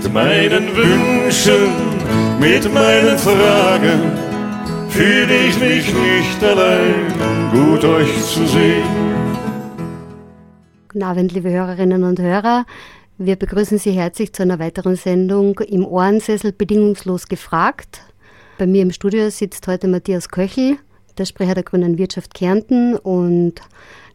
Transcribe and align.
Mit 0.00 0.14
meinen 0.14 0.76
Wünschen, 0.76 2.38
mit 2.38 2.72
meinen 2.72 3.18
Fragen 3.18 4.12
fühle 4.88 5.48
ich 5.48 5.58
mich 5.58 5.92
nicht 5.92 6.44
allein, 6.44 7.12
gut 7.50 7.84
euch 7.84 8.24
zu 8.24 8.46
sehen. 8.46 8.84
Guten 10.86 11.02
Abend, 11.02 11.32
liebe 11.32 11.50
Hörerinnen 11.50 12.04
und 12.04 12.20
Hörer. 12.20 12.64
Wir 13.16 13.34
begrüßen 13.34 13.78
Sie 13.78 13.90
herzlich 13.90 14.32
zu 14.32 14.44
einer 14.44 14.60
weiteren 14.60 14.94
Sendung 14.94 15.58
im 15.58 15.84
Ohrensessel 15.84 16.52
Bedingungslos 16.52 17.26
gefragt. 17.26 18.00
Bei 18.56 18.68
mir 18.68 18.82
im 18.82 18.92
Studio 18.92 19.30
sitzt 19.30 19.66
heute 19.66 19.88
Matthias 19.88 20.28
Köchel, 20.28 20.78
der 21.18 21.24
Sprecher 21.24 21.54
der 21.54 21.64
Grünen 21.64 21.98
Wirtschaft 21.98 22.34
Kärnten 22.34 22.94
und 22.94 23.54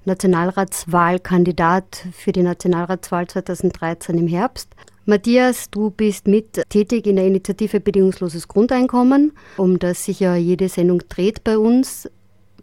Nationalratswahlkandidat 0.05 2.07
für 2.13 2.31
die 2.31 2.43
Nationalratswahl 2.43 3.27
2013 3.27 4.17
im 4.17 4.27
Herbst. 4.27 4.69
Matthias, 5.05 5.69
du 5.69 5.89
bist 5.89 6.27
mit 6.27 6.61
tätig 6.69 7.07
in 7.07 7.17
der 7.17 7.27
Initiative 7.27 7.81
Bedingungsloses 7.81 8.47
Grundeinkommen, 8.47 9.33
um 9.57 9.77
das 9.77 10.05
sich 10.05 10.21
ja 10.21 10.37
jede 10.37 10.69
Sendung 10.69 11.01
dreht 11.09 11.43
bei 11.43 11.57
uns. 11.57 12.09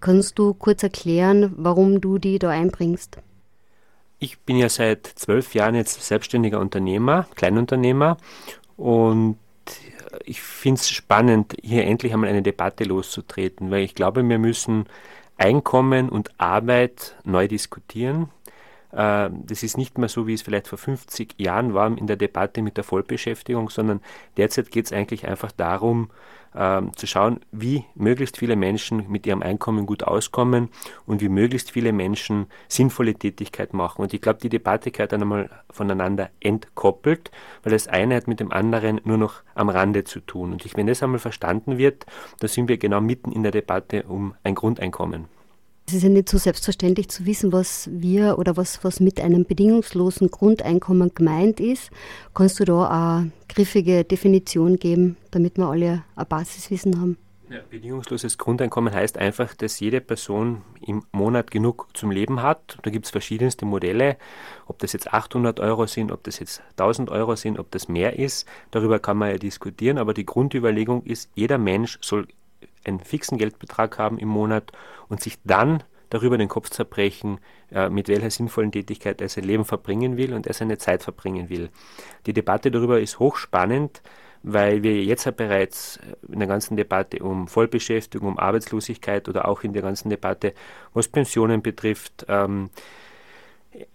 Kannst 0.01 0.39
du 0.39 0.55
kurz 0.55 0.83
erklären, 0.83 1.53
warum 1.59 2.01
du 2.01 2.17
die 2.17 2.39
da 2.39 2.49
einbringst? 2.49 3.19
Ich 4.21 4.39
bin 4.39 4.57
ja 4.57 4.71
seit 4.71 5.07
zwölf 5.07 5.55
Jahren 5.55 5.75
jetzt 5.75 6.03
selbstständiger 6.03 6.61
Unternehmer, 6.61 7.27
Kleinunternehmer 7.35 8.17
und 8.79 9.37
ich 10.25 10.41
finde 10.41 10.81
es 10.81 10.89
spannend, 10.89 11.55
hier 11.63 11.85
endlich 11.85 12.15
einmal 12.15 12.31
eine 12.31 12.43
Debatte 12.43 12.85
loszutreten, 12.85 13.71
weil 13.71 13.83
ich 13.83 13.95
glaube, 13.95 14.27
wir 14.27 14.39
müssen 14.39 14.87
Einkommen 15.37 16.09
und 16.09 16.39
Arbeit 16.39 17.17
neu 17.25 17.49
diskutieren. 17.49 18.29
Äh, 18.93 19.31
das 19.33 19.63
ist 19.63 19.77
nicht 19.77 19.99
mehr 19.99 20.09
so, 20.09 20.27
wie 20.27 20.35
es 20.35 20.43
vielleicht 20.43 20.69
vor 20.69 20.79
50 20.79 21.35
Jahren 21.39 21.75
war 21.75 21.97
in 21.97 22.07
der 22.07 22.17
Debatte 22.17 22.63
mit 22.63 22.77
der 22.77 22.85
Vollbeschäftigung, 22.85 23.71
sondern 23.71 24.01
derzeit 24.37 24.71
geht 24.71 24.87
es 24.87 24.93
eigentlich 24.93 25.27
einfach 25.27 25.53
darum, 25.53 26.11
ähm, 26.55 26.97
zu 26.97 27.07
schauen, 27.07 27.41
wie 27.53 27.85
möglichst 27.95 28.39
viele 28.39 28.57
Menschen 28.57 29.05
mit 29.09 29.25
ihrem 29.27 29.43
Einkommen 29.43 29.87
gut 29.87 30.03
auskommen 30.03 30.69
und 31.07 31.21
wie 31.21 31.29
möglichst 31.29 31.71
viele 31.71 31.93
Menschen 31.93 32.47
sinnvolle 32.67 33.15
Tätigkeit 33.15 33.73
machen. 33.73 34.03
Und 34.03 34.13
ich 34.15 34.21
glaube, 34.21 34.41
die 34.41 34.49
Debatte 34.49 34.91
gehört 34.91 35.13
dann 35.13 35.23
einmal 35.23 35.49
voneinander 35.71 36.31
entkoppelt, 36.41 37.31
weil 37.63 37.73
das 37.73 37.87
eine 37.87 38.17
hat 38.17 38.27
mit 38.27 38.41
dem 38.41 38.51
anderen 38.51 39.01
nur 39.05 39.19
noch 39.19 39.43
am 39.55 39.69
Rande 39.69 40.03
zu 40.03 40.19
tun. 40.19 40.53
Und 40.53 40.65
ich, 40.67 40.77
wenn 40.77 40.89
das 40.89 41.03
einmal 41.03 41.21
verstanden 41.21 41.79
wird, 41.79 42.07
dann 42.41 42.49
sind 42.49 42.69
wir 42.69 42.79
genau 42.79 43.01
mitten 43.01 43.31
in 43.31 43.45
der 43.45 43.53
Debatte 43.53 44.03
um 44.05 44.35
ein 44.43 44.57
Grundeinkommen. 44.57 45.40
Es 45.91 45.95
ist 45.97 46.05
ja 46.05 46.09
nicht 46.09 46.29
so 46.29 46.39
selbstverständlich 46.39 47.09
zu 47.09 47.27
wissen, 47.27 47.53
was 47.53 47.91
wir 47.93 48.39
oder 48.39 48.57
was, 48.57 48.85
was 48.85 49.01
mit 49.01 49.21
einem 49.21 49.45
bedingungslosen 49.45 50.31
Grundeinkommen 50.31 51.13
gemeint 51.17 51.59
ist. 51.59 51.91
Kannst 52.33 52.61
du 52.61 52.65
da 52.65 53.19
eine 53.19 53.33
griffige 53.49 54.05
Definition 54.05 54.77
geben, 54.77 55.17
damit 55.33 55.59
wir 55.59 55.67
alle 55.67 56.05
ein 56.15 56.27
Basiswissen 56.29 57.01
haben? 57.01 57.17
Ja, 57.51 57.59
bedingungsloses 57.69 58.39
Grundeinkommen 58.39 58.95
heißt 58.95 59.19
einfach, 59.19 59.53
dass 59.57 59.81
jede 59.81 60.01
Person 60.01 60.63
im 60.81 61.03
Monat 61.11 61.51
genug 61.51 61.89
zum 61.95 62.13
Leben 62.13 62.41
hat. 62.41 62.79
Da 62.85 62.93
gibt 62.93 63.07
es 63.07 63.11
verschiedenste 63.11 63.65
Modelle, 63.65 64.17
ob 64.67 64.79
das 64.79 64.93
jetzt 64.93 65.13
800 65.13 65.59
Euro 65.59 65.87
sind, 65.87 66.13
ob 66.13 66.23
das 66.23 66.39
jetzt 66.39 66.63
1000 66.77 67.11
Euro 67.11 67.35
sind, 67.35 67.59
ob 67.59 67.69
das 67.73 67.89
mehr 67.89 68.17
ist. 68.17 68.47
Darüber 68.71 69.01
kann 69.01 69.17
man 69.17 69.31
ja 69.31 69.39
diskutieren, 69.39 69.99
aber 69.99 70.15
die 70.15 70.25
Grundüberlegung 70.25 71.03
ist, 71.03 71.31
jeder 71.35 71.59
Mensch 71.59 71.99
soll 72.01 72.29
einen 72.85 73.01
fixen 73.01 73.39
Geldbetrag 73.39 73.99
haben 73.99 74.19
im 74.19 74.29
Monat 74.29 74.73
und 75.09 75.21
sich 75.21 75.39
dann 75.45 75.83
darüber 76.11 76.37
den 76.37 76.49
Kopf 76.49 76.71
zerbrechen, 76.71 77.39
äh, 77.71 77.89
mit 77.89 78.09
welcher 78.09 78.31
sinnvollen 78.31 78.73
Tätigkeit 78.73 79.21
er 79.21 79.29
sein 79.29 79.45
Leben 79.45 79.65
verbringen 79.65 80.17
will 80.17 80.35
und 80.35 80.47
er 80.47 80.55
seine 80.55 80.77
Zeit 80.79 81.03
verbringen 81.03 81.49
will. 81.49 81.71
Die 82.27 82.33
Debatte 82.33 82.71
darüber 82.71 83.01
ist 83.01 83.19
hochspannend, 83.19 84.03
weil 84.43 84.83
wir 84.83 85.03
jetzt 85.03 85.25
ja 85.25 85.33
bereits 85.33 85.99
in 86.29 86.39
der 86.39 86.49
ganzen 86.49 86.77
Debatte 86.77 87.23
um 87.23 87.47
Vollbeschäftigung, 87.47 88.29
um 88.29 88.39
Arbeitslosigkeit 88.39 89.29
oder 89.29 89.47
auch 89.47 89.63
in 89.63 89.73
der 89.73 89.83
ganzen 89.83 90.09
Debatte, 90.09 90.55
was 90.95 91.09
Pensionen 91.09 91.63
betrifft, 91.63 92.27
ähm, 92.29 92.71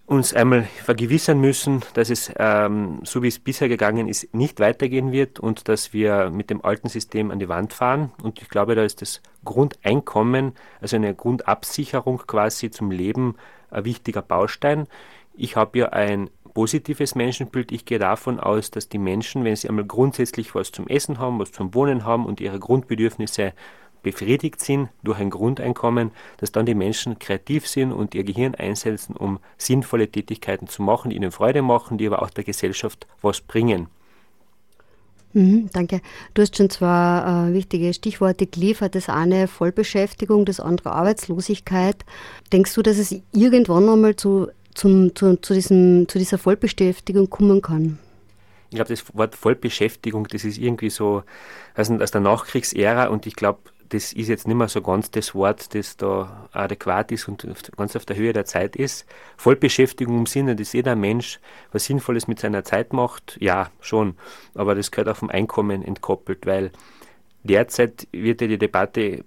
uns 0.05 0.33
einmal 0.33 0.63
vergewissern 0.63 1.41
müssen, 1.41 1.81
dass 1.95 2.09
es, 2.09 2.31
ähm, 2.37 2.99
so 3.03 3.23
wie 3.23 3.27
es 3.27 3.39
bisher 3.39 3.67
gegangen 3.67 4.07
ist, 4.07 4.33
nicht 4.33 4.59
weitergehen 4.59 5.11
wird 5.11 5.39
und 5.39 5.67
dass 5.67 5.93
wir 5.93 6.29
mit 6.29 6.49
dem 6.49 6.63
alten 6.63 6.87
System 6.87 7.31
an 7.31 7.39
die 7.39 7.49
Wand 7.49 7.73
fahren. 7.73 8.11
Und 8.21 8.41
ich 8.41 8.49
glaube, 8.49 8.75
da 8.75 8.83
ist 8.83 9.01
das 9.01 9.21
Grundeinkommen, 9.43 10.53
also 10.79 10.95
eine 10.95 11.13
Grundabsicherung 11.13 12.19
quasi 12.25 12.69
zum 12.69 12.91
Leben, 12.91 13.35
ein 13.69 13.85
wichtiger 13.85 14.21
Baustein. 14.21 14.87
Ich 15.33 15.55
habe 15.55 15.79
ja 15.79 15.89
ein 15.89 16.29
positives 16.53 17.15
Menschenbild. 17.15 17.71
Ich 17.73 17.83
gehe 17.83 17.99
davon 17.99 18.39
aus, 18.39 18.71
dass 18.71 18.87
die 18.87 18.97
Menschen, 18.97 19.43
wenn 19.43 19.55
sie 19.55 19.67
einmal 19.67 19.85
grundsätzlich 19.85 20.55
was 20.55 20.71
zum 20.71 20.87
Essen 20.87 21.19
haben, 21.19 21.37
was 21.39 21.51
zum 21.51 21.73
Wohnen 21.73 22.05
haben 22.05 22.25
und 22.25 22.39
ihre 22.39 22.59
Grundbedürfnisse 22.59 23.53
befriedigt 24.05 24.61
sind 24.61 24.89
durch 25.03 25.19
ein 25.19 25.31
Grundeinkommen, 25.31 26.11
dass 26.37 26.51
dann 26.51 26.67
die 26.67 26.75
Menschen 26.75 27.17
kreativ 27.17 27.67
sind 27.67 27.91
und 27.91 28.13
ihr 28.13 28.23
Gehirn 28.23 28.53
einsetzen, 28.53 29.15
um 29.15 29.39
sinnvolle 29.57 30.07
Tätigkeiten 30.07 30.67
zu 30.67 30.83
machen, 30.83 31.09
die 31.09 31.15
ihnen 31.15 31.31
Freude 31.31 31.63
machen, 31.63 31.97
die 31.97 32.05
aber 32.05 32.21
auch 32.21 32.29
der 32.29 32.43
Gesellschaft 32.43 33.07
was 33.23 33.41
bringen. 33.41 33.87
Mhm, 35.33 35.69
danke. 35.73 36.01
Du 36.35 36.43
hast 36.43 36.55
schon 36.55 36.69
zwei 36.69 37.49
äh, 37.49 37.53
wichtige 37.53 37.93
Stichworte 37.93 38.45
geliefert. 38.45 38.93
Das 38.93 39.09
eine 39.09 39.47
Vollbeschäftigung, 39.47 40.45
das 40.45 40.59
andere 40.59 40.91
Arbeitslosigkeit. 40.91 42.05
Denkst 42.53 42.75
du, 42.75 42.83
dass 42.83 42.99
es 42.99 43.19
irgendwann 43.33 43.89
einmal 43.89 44.15
zu, 44.15 44.47
zum, 44.75 45.15
zu, 45.15 45.35
zu, 45.37 45.55
diesem, 45.55 46.07
zu 46.07 46.19
dieser 46.19 46.37
Vollbeschäftigung 46.37 47.27
kommen 47.29 47.61
kann? 47.61 47.97
Ich 48.69 48.75
glaube, 48.75 48.89
das 48.89 49.03
Wort 49.15 49.35
Vollbeschäftigung, 49.35 50.27
das 50.27 50.45
ist 50.45 50.57
irgendwie 50.57 50.89
so 50.89 51.23
aus 51.75 52.11
der 52.11 52.21
Nachkriegsära 52.21 53.07
und 53.07 53.25
ich 53.25 53.35
glaube, 53.35 53.59
das 53.95 54.11
ist 54.11 54.27
jetzt 54.27 54.45
nicht 54.45 54.57
mehr 54.57 54.67
so 54.67 54.81
ganz 54.81 55.09
das 55.09 55.33
Wort, 55.33 55.73
das 55.73 55.95
da 55.95 56.49
adäquat 56.51 57.13
ist 57.13 57.29
und 57.29 57.47
ganz 57.77 57.95
auf 57.95 58.05
der 58.05 58.17
Höhe 58.17 58.33
der 58.33 58.43
Zeit 58.43 58.75
ist. 58.75 59.05
Vollbeschäftigung 59.37 60.19
im 60.19 60.25
Sinne, 60.25 60.55
dass 60.57 60.73
jeder 60.73 60.97
Mensch 60.97 61.39
was 61.71 61.85
Sinnvolles 61.85 62.27
mit 62.27 62.39
seiner 62.39 62.65
Zeit 62.65 62.91
macht, 62.91 63.37
ja, 63.39 63.71
schon. 63.79 64.15
Aber 64.53 64.75
das 64.75 64.91
gehört 64.91 65.07
auch 65.07 65.15
vom 65.15 65.29
Einkommen 65.29 65.81
entkoppelt, 65.81 66.45
weil 66.45 66.71
derzeit 67.43 68.07
wird 68.11 68.41
ja 68.41 68.47
die 68.47 68.57
Debatte 68.57 69.23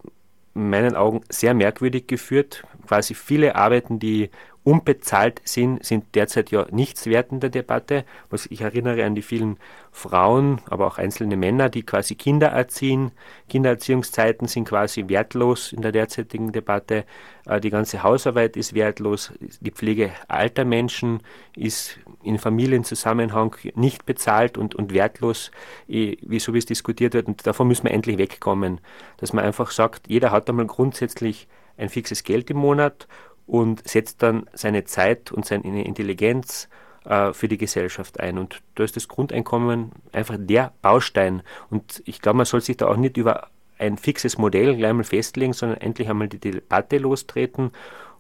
in 0.54 0.70
meinen 0.70 0.96
Augen 0.96 1.22
sehr 1.30 1.54
merkwürdig 1.54 2.06
geführt. 2.06 2.64
Quasi 2.86 3.14
viele 3.14 3.56
Arbeiten, 3.56 3.98
die 3.98 4.28
unbezahlt 4.68 5.40
sind, 5.44 5.82
sind 5.82 6.14
derzeit 6.14 6.50
ja 6.50 6.66
nichts 6.70 7.06
wert 7.06 7.32
in 7.32 7.40
der 7.40 7.48
Debatte. 7.48 8.04
Was 8.28 8.44
ich 8.44 8.60
erinnere 8.60 9.02
an 9.06 9.14
die 9.14 9.22
vielen 9.22 9.56
Frauen, 9.92 10.60
aber 10.68 10.86
auch 10.86 10.98
einzelne 10.98 11.38
Männer, 11.38 11.70
die 11.70 11.84
quasi 11.84 12.16
Kinder 12.16 12.48
erziehen. 12.48 13.12
Kindererziehungszeiten 13.48 14.46
sind 14.46 14.68
quasi 14.68 15.08
wertlos 15.08 15.72
in 15.72 15.80
der 15.80 15.92
derzeitigen 15.92 16.52
Debatte. 16.52 17.06
Äh, 17.46 17.62
die 17.62 17.70
ganze 17.70 18.02
Hausarbeit 18.02 18.58
ist 18.58 18.74
wertlos. 18.74 19.32
Die 19.40 19.70
Pflege 19.70 20.10
alter 20.28 20.66
Menschen 20.66 21.20
ist 21.56 21.98
in 22.22 22.38
Familienzusammenhang 22.38 23.56
nicht 23.74 24.04
bezahlt 24.04 24.58
und, 24.58 24.74
und 24.74 24.92
wertlos, 24.92 25.50
wie 25.86 26.40
so 26.40 26.52
wie 26.52 26.58
es 26.58 26.66
diskutiert 26.66 27.14
wird. 27.14 27.26
Und 27.26 27.46
davon 27.46 27.68
müssen 27.68 27.84
wir 27.84 27.92
endlich 27.92 28.18
wegkommen. 28.18 28.82
Dass 29.16 29.32
man 29.32 29.46
einfach 29.46 29.70
sagt, 29.70 30.08
jeder 30.08 30.30
hat 30.30 30.46
einmal 30.50 30.66
grundsätzlich 30.66 31.48
ein 31.78 31.88
fixes 31.88 32.22
Geld 32.22 32.50
im 32.50 32.58
Monat 32.58 33.08
und 33.48 33.88
setzt 33.88 34.22
dann 34.22 34.46
seine 34.52 34.84
Zeit 34.84 35.32
und 35.32 35.44
seine 35.46 35.84
Intelligenz 35.84 36.68
äh, 37.04 37.32
für 37.32 37.48
die 37.48 37.56
Gesellschaft 37.56 38.20
ein. 38.20 38.36
Und 38.38 38.60
da 38.74 38.84
ist 38.84 38.94
das 38.94 39.08
Grundeinkommen 39.08 39.90
einfach 40.12 40.36
der 40.38 40.72
Baustein. 40.82 41.42
Und 41.70 42.02
ich 42.04 42.20
glaube, 42.20 42.36
man 42.36 42.46
soll 42.46 42.60
sich 42.60 42.76
da 42.76 42.86
auch 42.86 42.96
nicht 42.96 43.16
über 43.16 43.48
ein 43.78 43.96
fixes 43.96 44.36
Modell 44.36 44.76
gleich 44.76 44.92
mal 44.92 45.02
festlegen, 45.02 45.54
sondern 45.54 45.80
endlich 45.80 46.10
einmal 46.10 46.28
die 46.28 46.38
Debatte 46.38 46.98
lostreten. 46.98 47.72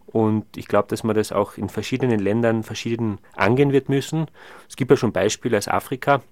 Und 0.06 0.46
ich 0.56 0.66
glaube, 0.66 0.88
dass 0.88 1.04
man 1.04 1.14
das 1.14 1.30
auch 1.30 1.58
in 1.58 1.68
verschiedenen 1.68 2.20
Ländern 2.20 2.62
verschieden 2.62 3.18
angehen 3.36 3.72
wird 3.72 3.90
müssen. 3.90 4.30
Es 4.66 4.76
gibt 4.76 4.90
ja 4.90 4.96
schon 4.96 5.12
Beispiele 5.12 5.58
aus 5.58 5.68
Afrika 5.68 6.22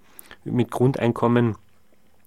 mit 0.45 0.71
Grundeinkommen, 0.71 1.57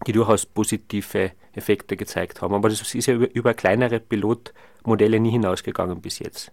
die 0.05 0.11
durchaus 0.11 0.45
positive 0.45 1.31
Effekte 1.53 1.97
gezeigt 1.97 2.43
haben. 2.43 2.53
Aber 2.53 2.69
das 2.69 2.93
ist 2.93 3.07
ja 3.07 3.15
über, 3.15 3.33
über 3.33 3.53
kleinere 3.55 3.99
Pilotmodelle 3.99 5.19
nie 5.19 5.31
hinausgegangen 5.31 6.01
bis 6.01 6.19
jetzt. 6.19 6.51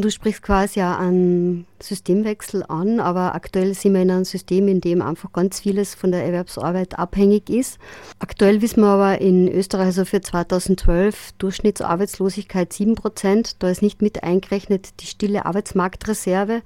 Du 0.00 0.12
sprichst 0.12 0.42
quasi 0.42 0.78
ja 0.78 0.96
einen 0.96 1.66
Systemwechsel 1.80 2.62
an, 2.68 3.00
aber 3.00 3.34
aktuell 3.34 3.74
sind 3.74 3.94
wir 3.94 4.02
in 4.02 4.12
einem 4.12 4.24
System, 4.24 4.68
in 4.68 4.80
dem 4.80 5.02
einfach 5.02 5.32
ganz 5.32 5.58
vieles 5.58 5.96
von 5.96 6.12
der 6.12 6.24
Erwerbsarbeit 6.24 6.96
abhängig 7.00 7.50
ist. 7.50 7.78
Aktuell 8.20 8.62
wissen 8.62 8.82
wir 8.82 8.90
aber 8.90 9.20
in 9.20 9.48
Österreich 9.48 9.86
also 9.86 10.04
für 10.04 10.20
2012 10.20 11.32
Durchschnittsarbeitslosigkeit 11.38 12.72
7 12.72 12.94
Prozent. 12.94 13.56
Da 13.58 13.70
ist 13.70 13.82
nicht 13.82 14.00
mit 14.00 14.22
eingerechnet 14.22 15.00
die 15.00 15.06
stille 15.06 15.46
Arbeitsmarktreserve, 15.46 16.62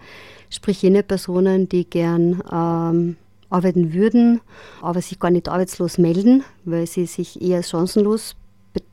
sprich 0.51 0.83
jene 0.83 1.03
Personen, 1.03 1.71
die 1.71 1.89
gern 1.89 2.43
ähm, 2.53 3.17
arbeiten 3.49 3.95
würden, 3.95 4.43
aber 4.83 5.01
sich 5.01 5.19
gar 5.19 5.31
nicht 5.31 5.49
arbeitslos 5.49 5.97
melden, 5.97 6.45
weil 6.67 6.87
sie 6.87 7.07
sich 7.07 7.41
eher 7.41 7.63
chancenlos 7.63 8.37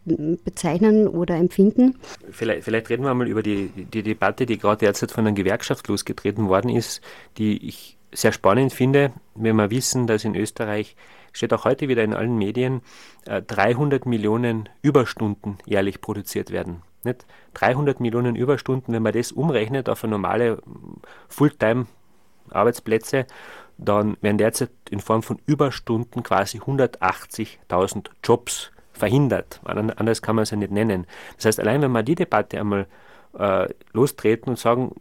bezeichnen 0.06 1.08
oder 1.08 1.36
empfinden. 1.36 1.98
Vielleicht, 2.32 2.64
vielleicht, 2.64 2.90
reden 2.90 3.04
wir 3.04 3.14
mal 3.14 3.28
über 3.28 3.44
die, 3.44 3.70
die 3.70 4.04
Debatte, 4.04 4.46
die 4.46 4.58
gerade 4.58 4.80
derzeit 4.80 5.12
von 5.12 5.26
einer 5.26 5.36
Gewerkschaft 5.36 5.88
losgetreten 5.88 6.50
worden 6.50 6.70
ist, 6.70 7.02
die 7.38 7.68
ich 7.68 7.98
sehr 8.12 8.32
spannend 8.32 8.74
finde, 8.74 9.14
wenn 9.36 9.56
wir 9.56 9.70
wissen, 9.70 10.08
dass 10.08 10.26
in 10.26 10.36
Österreich, 10.36 10.96
steht 11.32 11.54
auch 11.54 11.64
heute 11.64 11.88
wieder 11.88 12.04
in 12.04 12.14
allen 12.14 12.38
Medien, 12.38 12.82
300 13.26 14.06
äh, 14.06 14.10
Millionen 14.10 14.68
Überstunden 14.82 15.58
jährlich 15.66 16.02
produziert 16.02 16.52
werden. 16.52 16.82
Nicht? 17.04 17.26
300 17.54 18.00
Millionen 18.00 18.36
Überstunden, 18.36 18.94
wenn 18.94 19.04
man 19.04 19.14
das 19.14 19.32
umrechnet 19.32 19.90
auf 19.90 20.04
normale 20.04 20.62
Fulltime-Arbeitsplätze, 21.30 23.26
dann 23.78 24.18
werden 24.22 24.38
derzeit 24.38 24.72
in 24.90 25.00
Form 25.00 25.24
von 25.24 25.40
Überstunden 25.46 26.24
quasi 26.24 26.60
180.000 26.60 28.10
Jobs 28.24 28.72
verhindert. 29.00 29.60
Anders 29.64 30.22
kann 30.22 30.36
man 30.36 30.44
es 30.44 30.52
ja 30.52 30.58
nicht 30.58 30.72
nennen. 30.72 31.08
Das 31.38 31.46
heißt, 31.46 31.60
allein 31.60 31.82
wenn 31.82 31.92
man 31.92 32.06
die 32.06 32.16
Debatte 32.16 32.60
einmal 32.60 32.86
äh, 33.38 33.68
lostreten 33.94 34.50
und 34.50 34.60
sagen, 34.60 34.96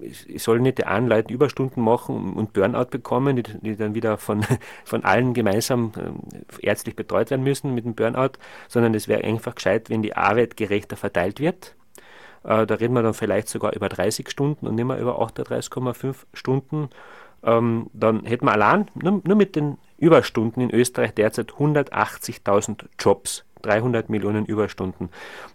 ich 0.00 0.42
soll 0.42 0.60
nicht 0.60 0.78
die 0.78 0.86
einen 0.86 1.08
Leute 1.08 1.32
Überstunden 1.32 1.82
machen 1.82 2.34
und 2.34 2.52
Burnout 2.52 2.86
bekommen, 2.86 3.36
die, 3.36 3.42
die 3.42 3.76
dann 3.76 3.94
wieder 3.94 4.18
von, 4.18 4.44
von 4.84 5.04
allen 5.04 5.34
gemeinsam 5.34 5.92
äh, 5.96 6.66
ärztlich 6.66 6.96
betreut 6.96 7.30
werden 7.30 7.44
müssen 7.44 7.74
mit 7.74 7.84
dem 7.84 7.94
Burnout, 7.94 8.32
sondern 8.68 8.94
es 8.94 9.08
wäre 9.08 9.24
einfach 9.24 9.54
gescheit, 9.54 9.90
wenn 9.90 10.02
die 10.02 10.16
Arbeit 10.16 10.56
gerechter 10.56 10.96
verteilt 10.96 11.40
wird. 11.40 11.76
Äh, 12.42 12.66
da 12.66 12.74
reden 12.74 12.94
wir 12.94 13.02
dann 13.02 13.14
vielleicht 13.14 13.48
sogar 13.48 13.74
über 13.74 13.88
30 13.88 14.28
Stunden 14.28 14.66
und 14.66 14.74
nicht 14.74 14.84
mehr 14.84 14.98
über 14.98 15.20
38,5 15.20 16.16
Stunden 16.34 16.90
ähm, 17.44 17.90
dann 17.92 18.24
hätten 18.24 18.46
wir 18.46 18.52
allein 18.52 18.90
nur, 18.94 19.20
nur 19.24 19.36
mit 19.36 19.56
den 19.56 19.78
Überstunden 19.98 20.60
in 20.60 20.70
Österreich 20.70 21.14
derzeit 21.14 21.52
180.000 21.52 22.86
Jobs 22.98 23.44
300 23.64 24.10
Millionen 24.10 24.44
Überstunden. 24.44 25.08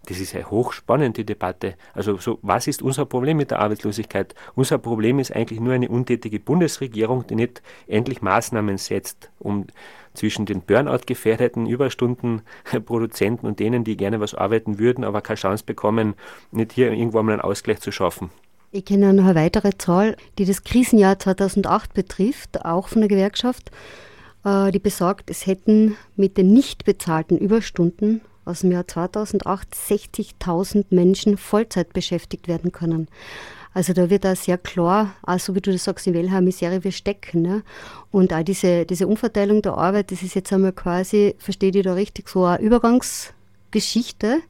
Das 0.08 0.20
ist 0.20 0.34
ja 0.34 0.44
hochspannend, 0.50 1.18
die 1.18 1.26
Debatte. 1.26 1.76
Also, 1.94 2.18
so, 2.18 2.40
was 2.42 2.68
ist 2.68 2.82
unser 2.82 3.06
Problem 3.06 3.38
mit 3.38 3.52
der 3.52 3.60
Arbeitslosigkeit? 3.60 4.34
Unser 4.56 4.80
Problem 4.80 5.20
ist 5.20 5.36
eigentlich 5.36 5.60
nur 5.60 5.74
eine 5.74 5.90
untätige 5.90 6.40
Bundesregierung, 6.40 7.28
die 7.28 7.36
nicht 7.36 7.62
endlich 7.88 8.22
Maßnahmen 8.22 8.78
setzt, 8.78 9.30
um 9.40 9.68
zwischen 10.16 10.46
den 10.46 10.62
Burnout-gefährdeten 10.62 11.68
Überstundenproduzenten 11.68 13.48
und 13.48 13.60
denen, 13.60 13.84
die 13.84 13.96
gerne 13.96 14.20
was 14.20 14.34
arbeiten 14.34 14.80
würden, 14.80 15.04
aber 15.04 15.22
keine 15.22 15.38
Chance 15.38 15.64
bekommen, 15.64 16.16
nicht 16.52 16.74
hier 16.74 16.92
irgendwo 16.92 17.22
mal 17.22 17.34
einen 17.34 17.42
Ausgleich 17.42 17.80
zu 17.80 17.92
schaffen. 17.92 18.32
Ich 18.71 18.86
kenne 18.86 19.13
noch 19.13 19.25
eine 19.25 19.33
weitere 19.33 19.71
Zahl, 19.75 20.16
die 20.38 20.45
das 20.45 20.63
Krisenjahr 20.63 21.18
2008 21.18 21.95
betrifft, 21.95 22.66
auch 22.66 22.88
von 22.88 23.01
der 23.01 23.10
Gewerkschaft, 23.10 23.71
äh, 24.45 24.71
die 24.71 24.77
besagt, 24.77 25.31
es 25.31 25.48
hätten 25.48 25.98
mit 26.16 26.38
den 26.38 26.54
nicht 26.54 26.86
bezahlten 26.86 27.36
Überstunden 27.39 28.21
aus 28.45 28.60
dem 28.60 28.71
Jahr 28.71 28.88
2008 28.88 29.74
60.000 29.74 30.86
Menschen 30.92 31.38
Vollzeit 31.38 31.94
beschäftigt 31.94 32.48
werden 32.48 32.71
können. 32.71 33.07
Also 33.74 33.94
da 33.94 34.12
wird 34.12 34.24
da 34.24 34.36
sehr 34.36 34.60
klar, 34.60 35.16
also 35.24 35.56
wie 35.56 35.62
du 35.62 35.71
das 35.71 35.86
sagst, 35.86 36.06
in 36.06 36.13
welcher 36.13 36.42
Misere 36.42 36.83
wir 36.83 36.92
stecken. 36.92 37.42
Ne? 37.42 37.63
Und 38.12 38.33
auch 38.33 38.44
diese, 38.44 38.86
diese 38.86 39.07
Umverteilung 39.07 39.63
der 39.63 39.80
Arbeit, 39.80 40.12
das 40.12 40.21
ist 40.21 40.36
jetzt 40.36 40.54
einmal 40.54 40.74
quasi, 40.74 41.33
verstehe 41.39 41.71
ich 41.74 41.83
da 41.83 41.94
richtig, 41.94 42.30
so 42.30 42.45
eine 42.45 42.62
Übergangsgeschichte, 42.62 44.42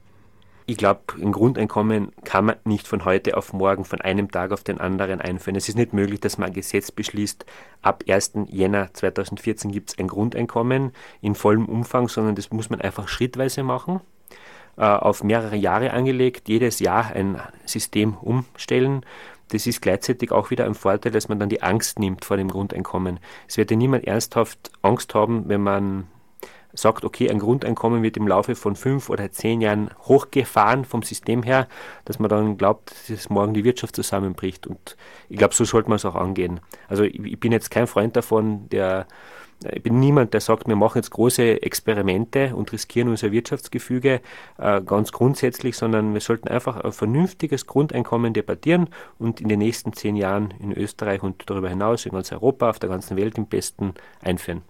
ich 0.70 0.78
glaube, 0.78 1.02
ein 1.20 1.32
Grundeinkommen 1.32 2.12
kann 2.24 2.46
man 2.46 2.58
nicht 2.64 2.88
von 2.88 3.04
heute 3.04 3.36
auf 3.36 3.54
morgen, 3.54 3.86
von 3.86 4.02
einem 4.02 4.30
Tag 4.30 4.52
auf 4.52 4.64
den 4.64 4.80
anderen 4.80 5.20
einführen. 5.20 5.56
Es 5.56 5.68
ist 5.68 5.76
nicht 5.76 5.94
möglich, 5.94 6.20
dass 6.20 6.38
man 6.38 6.50
ein 6.50 6.54
Gesetz 6.54 6.92
beschließt, 6.92 7.44
ab 7.82 8.04
1. 8.08 8.34
Jänner 8.50 8.94
2014 8.94 9.72
gibt 9.72 9.90
es 9.90 9.98
ein 9.98 10.08
Grundeinkommen 10.08 10.92
in 11.22 11.34
vollem 11.34 11.66
Umfang, 11.66 12.08
sondern 12.08 12.36
das 12.36 12.52
muss 12.52 12.70
man 12.70 12.82
einfach 12.82 13.08
schrittweise 13.08 13.64
machen, 13.64 14.00
äh, 14.78 14.84
auf 14.84 15.24
mehrere 15.24 15.56
Jahre 15.56 15.92
angelegt, 15.92 16.48
jedes 16.48 16.80
Jahr 16.80 17.16
ein 17.16 17.42
System 17.66 18.14
umstellen. 18.14 19.04
Das 19.48 19.66
ist 19.66 19.82
gleichzeitig 19.82 20.32
auch 20.32 20.52
wieder 20.52 20.66
ein 20.66 20.76
Vorteil, 20.76 21.12
dass 21.12 21.30
man 21.30 21.40
dann 21.40 21.50
die 21.50 21.64
Angst 21.64 21.98
nimmt 21.98 22.26
vor 22.26 22.38
dem 22.38 22.50
Grundeinkommen. 22.50 23.20
Es 23.48 23.58
wird 23.58 23.72
ja 23.72 23.78
niemand 23.78 24.06
ernsthaft 24.06 24.70
Angst 24.84 25.16
haben, 25.16 25.50
wenn 25.50 25.62
man 25.62 26.08
sagt, 26.74 27.04
okay, 27.04 27.30
ein 27.30 27.40
Grundeinkommen 27.40 28.04
wird 28.04 28.18
im 28.18 28.28
Laufe 28.28 28.56
von 28.56 28.76
fünf 28.76 29.10
oder 29.10 29.32
zehn 29.32 29.62
Jahren 29.62 29.90
hochgefahren 30.04 30.86
vom 30.86 31.02
System 31.02 31.44
her, 31.44 31.68
dass 32.06 32.20
man 32.20 32.30
dann 32.30 32.58
glaubt, 32.58 32.94
dass 33.10 33.30
morgen 33.30 33.54
die 33.54 33.64
Wirtschaft 33.64 33.96
zusammenbricht. 33.96 34.68
Und 34.68 34.96
ich 35.30 35.38
glaube, 35.38 35.54
so 35.54 35.66
sollte 35.66 35.90
man 35.90 35.98
es 35.98 36.06
auch 36.06 36.16
angehen. 36.16 36.60
Also 36.88 37.04
ich, 37.04 37.40
bin 37.40 37.52
jetzt 37.52 37.72
kein 37.72 37.88
Freund 37.88 38.16
davon, 38.16 38.70
der 38.70 39.08
ich 39.62 39.84
bin 39.84 40.00
niemand, 40.00 40.34
der 40.34 40.40
sagt, 40.40 40.70
wir 40.70 40.78
machen 40.78 41.00
jetzt 41.00 41.12
große 41.12 41.62
Experimente 41.64 42.56
und 42.56 42.72
riskieren 42.72 43.10
unser 43.10 43.34
Wirtschaftsgefüge 43.34 44.22
äh, 44.58 44.82
ganz 44.82 45.12
grundsätzlich, 45.12 45.76
sondern 45.76 46.14
wir 46.14 46.22
sollten 46.22 46.48
einfach 46.48 46.78
ein 46.78 46.94
vernünftiges 46.94 47.68
Grundeinkommen 47.68 48.34
debattieren 48.34 48.88
und 49.18 49.42
in 49.42 49.50
den 49.50 49.60
nächsten 49.60 49.92
zehn 49.92 50.16
Jahren 50.16 50.54
in 50.62 50.72
Österreich 50.72 51.24
und 51.24 51.44
darüber 51.50 51.68
hinaus 51.68 52.06
in 52.06 52.14
ganz 52.14 52.32
Europa, 52.32 52.70
auf 52.70 52.80
der 52.80 52.90
ganzen 52.90 53.18
Welt 53.18 53.38
im 53.38 53.48
Besten 53.48 53.96
einführen. 54.22 54.62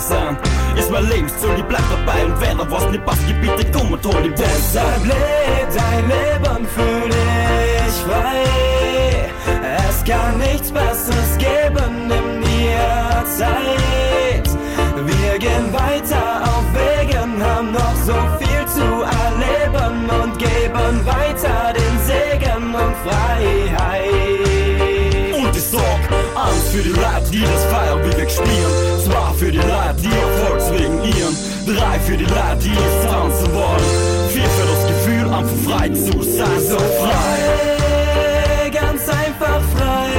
Sein. 0.00 0.36
Ist 0.76 0.90
mein 0.90 1.08
Lebensziel, 1.08 1.54
die 1.56 1.62
bleibt 1.62 1.84
dabei 1.90 2.24
und 2.24 2.40
wenn 2.40 2.58
da 2.58 2.70
was 2.70 2.88
nicht 2.90 3.04
passt, 3.04 3.22
gib 3.26 3.40
bitte 3.40 3.70
komm 3.72 3.92
und 3.92 4.04
hol 4.04 4.22
die 4.22 4.30
Welt. 4.30 4.38
Deshalb 4.38 5.04
leb 5.04 5.68
dein 5.74 6.08
Leben 6.08 6.66
für 6.66 7.08
dich 7.08 7.94
frei. 8.06 8.44
Es 9.88 10.04
kann 10.04 10.38
nichts 10.38 10.70
Besseres 10.72 11.38
geben, 11.38 12.08
nimm 12.08 12.42
dir 12.42 13.24
Zeit. 13.38 14.48
Wir 15.06 15.38
gehen 15.38 15.72
weiter 15.72 16.42
auf 16.44 16.64
Wegen, 16.74 17.42
haben 17.42 17.72
noch 17.72 17.96
so 18.04 18.14
viel 18.38 18.66
zu 18.66 19.02
erleben 19.02 20.08
und 20.22 20.38
geben 20.38 21.06
weiter 21.06 21.72
den 21.74 21.98
Segen 22.06 22.74
und 22.74 22.94
Freiheit. 23.04 24.00
Und 25.34 25.56
ich 25.56 25.64
sorg 25.64 26.02
Angst 26.34 26.68
für 26.72 26.82
die 26.82 26.90
Leute, 26.90 27.30
die 27.30 27.42
das 27.42 27.70
wir 28.18 28.28
spielen. 28.28 28.89
Für 29.40 29.50
die 29.50 29.56
Leute, 29.56 29.96
die 30.02 30.08
Erfolgs 30.08 30.70
wegen 30.70 31.02
ihren. 31.02 31.34
Drei 31.64 31.98
für 32.00 32.14
die 32.14 32.26
Leute, 32.26 32.58
die 32.62 32.72
es 32.72 33.06
tanzen 33.06 33.54
wollen. 33.54 34.28
Vier 34.28 34.44
für 34.44 34.66
das 34.68 34.86
Gefühl, 34.86 35.32
einfach 35.32 35.56
frei 35.64 35.88
zu 35.88 36.22
sein, 36.22 36.60
so 36.60 36.76
frei. 36.76 38.70
Ganz 38.70 39.08
einfach 39.08 39.62
frei. 39.74 40.10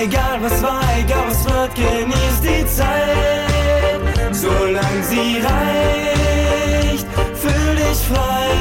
Egal 0.00 0.38
was 0.40 0.62
war, 0.62 0.84
egal 1.00 1.24
was 1.26 1.44
wird, 1.46 1.74
genieß 1.74 2.40
die 2.44 2.64
Zeit. 2.66 3.98
Solange 4.30 5.02
sie 5.02 5.42
reicht, 5.42 7.06
fühl 7.34 7.74
dich 7.74 7.98
frei. 8.06 8.52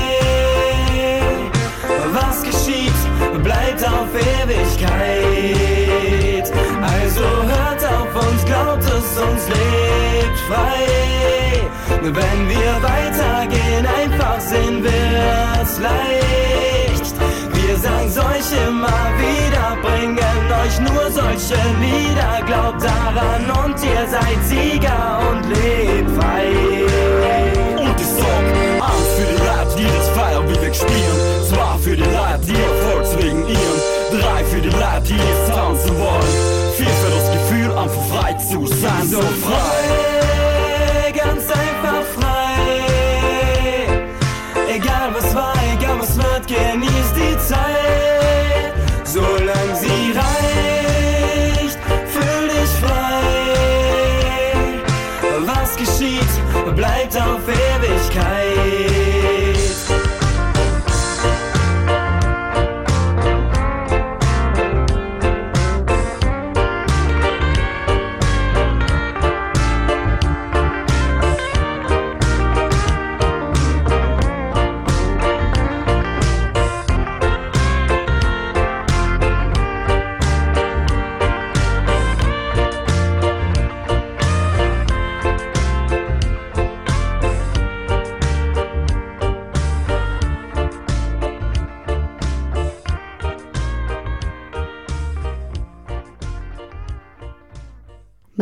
Was 2.15 2.41
geschieht, 2.41 2.99
bleibt 3.43 3.87
auf 3.87 4.09
Ewigkeit. 4.41 5.78
frei. 10.49 11.69
Wenn 12.01 12.49
wir 12.49 12.71
weitergehen, 12.81 13.85
einfach 13.85 14.39
sind 14.39 14.83
wir 14.83 15.61
es 15.61 15.79
leicht. 15.79 17.15
Wir 17.53 17.77
sagen 17.77 18.09
solche 18.09 18.55
immer 18.67 19.01
wieder, 19.21 19.77
bringen 19.81 20.45
euch 20.63 20.79
nur 20.79 21.05
solche 21.11 21.59
Lieder. 21.83 22.33
Glaubt 22.47 22.83
daran 22.83 23.45
und 23.63 23.75
ihr 23.83 24.07
seid 24.09 24.39
Sieger 24.47 25.19
und 25.29 25.41
lebt 25.49 26.09
frei. 26.17 26.47
Und 27.77 27.99
ich 27.99 28.11
sorg 28.17 28.45
Angst 28.89 29.11
für 29.17 29.27
die 29.31 29.41
Leute, 29.49 29.73
die 29.77 29.89
das 29.97 30.09
feiern, 30.17 30.45
wie 30.49 30.61
wir 30.61 30.73
spielen. 30.73 31.19
Zwar 31.49 31.77
für 31.77 31.95
die 31.95 32.09
Leute, 32.19 32.45
die 32.47 32.61
Erfolgs 32.71 33.11
wegen 33.17 33.47
ihren. 33.47 33.79
Drei 34.19 34.43
für 34.45 34.61
die 34.61 34.69
Leute, 34.69 35.03
die 35.03 35.13
es 35.13 35.55
tanzen 35.55 35.95
wollen. 35.99 36.33
Vier 36.75 36.87
für 36.87 37.11
das 37.17 37.31
Gefühl, 37.33 37.77
einfach 37.77 38.05
frei 38.11 38.33
zu 38.33 38.65
sein. 38.65 39.05
So 39.05 39.21
frei 39.21 40.38
ganz 41.11 41.49
einfach 41.51 42.03
frei. 42.17 42.83
Egal 44.67 45.13
was 45.13 45.35
war, 45.35 45.53
egal 45.73 45.99
was 45.99 46.17
wird, 46.17 46.47
genießt 46.47 47.15
die 47.15 47.37
Zeit, 47.37 47.78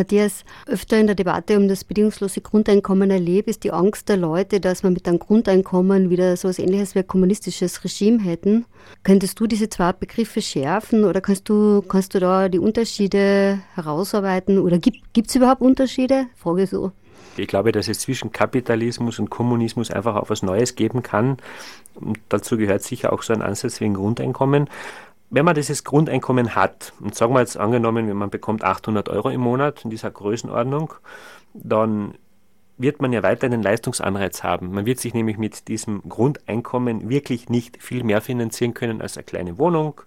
Matthias, 0.08 0.46
öfter 0.68 0.98
in 0.98 1.08
der 1.08 1.18
Debatte 1.18 1.58
um 1.58 1.68
das 1.68 1.84
bedingungslose 1.84 2.40
Grundeinkommen 2.40 3.12
erlebt, 3.12 3.50
ist 3.50 3.66
die 3.66 3.74
Angst 3.74 4.08
der 4.08 4.16
Leute, 4.16 4.62
dass 4.62 4.82
man 4.82 4.94
mit 4.94 5.06
einem 5.06 5.20
Grundeinkommen 5.20 6.10
wieder 6.10 6.38
so 6.38 6.48
etwas 6.48 6.60
ähnliches 6.60 6.96
wie 6.96 7.00
ein 7.00 7.08
kommunistisches 7.08 7.84
Regime 7.84 8.24
hätten. 8.24 8.66
Könntest 9.04 9.38
du 9.38 9.48
diese 9.48 9.68
zwei 9.68 9.92
Begriffe 9.92 10.42
schärfen 10.42 11.04
oder 11.04 11.20
kannst 11.20 11.50
du, 11.50 11.82
kannst 11.82 12.16
du 12.16 12.22
da 12.22 12.48
die 12.48 12.60
Unterschiede 12.60 13.60
herausarbeiten 13.76 14.60
oder 14.60 14.80
gibt 14.80 15.28
es 15.28 15.36
überhaupt 15.36 15.60
Unterschiede? 15.60 16.28
Frage 16.38 16.68
so. 16.68 16.94
Ich 17.36 17.50
glaube, 17.50 17.74
dass 17.74 17.90
es 17.90 18.00
zwischen 18.00 18.32
Kapitalismus 18.32 19.20
und 19.20 19.30
Kommunismus 19.30 19.92
einfach 19.92 20.16
auch 20.16 20.30
was 20.30 20.42
Neues 20.42 20.76
geben 20.76 21.04
kann. 21.04 21.36
Und 21.96 22.20
dazu 22.30 22.56
gehört 22.56 22.82
sicher 22.82 23.12
auch 23.12 23.24
so 23.24 23.34
ein 23.34 23.42
Ansatz 23.42 23.82
wie 23.82 23.86
ein 23.86 23.94
Grundeinkommen 23.96 24.70
wenn 25.30 25.46
man 25.46 25.56
dieses 25.56 25.84
Grundeinkommen 25.84 26.56
hat, 26.56 26.94
und 27.02 27.16
sagen 27.16 27.34
wir 27.34 27.42
jetzt 27.42 27.58
angenommen, 27.58 28.08
wenn 28.08 28.18
man 28.18 28.30
bekommt 28.30 28.64
800 28.64 29.10
Euro 29.10 29.30
im 29.30 29.42
Monat 29.42 29.84
in 29.84 29.90
dieser 29.90 30.12
Größenordnung, 30.12 30.94
dann 31.54 32.14
wird 32.78 33.02
man 33.02 33.12
ja 33.12 33.24
weiter 33.24 33.48
einen 33.48 33.64
Leistungsanreiz 33.64 34.44
haben. 34.44 34.72
Man 34.72 34.86
wird 34.86 35.00
sich 35.00 35.14
nämlich 35.14 35.38
mit 35.38 35.68
diesem 35.68 36.02
Grundeinkommen 36.08 37.10
wirklich 37.10 37.50
nicht 37.50 37.82
viel 37.82 38.04
mehr 38.04 38.22
finanzieren 38.22 38.74
können 38.74 39.02
als 39.02 39.18
eine 39.18 39.24
kleine 39.24 39.58
Wohnung, 39.58 40.02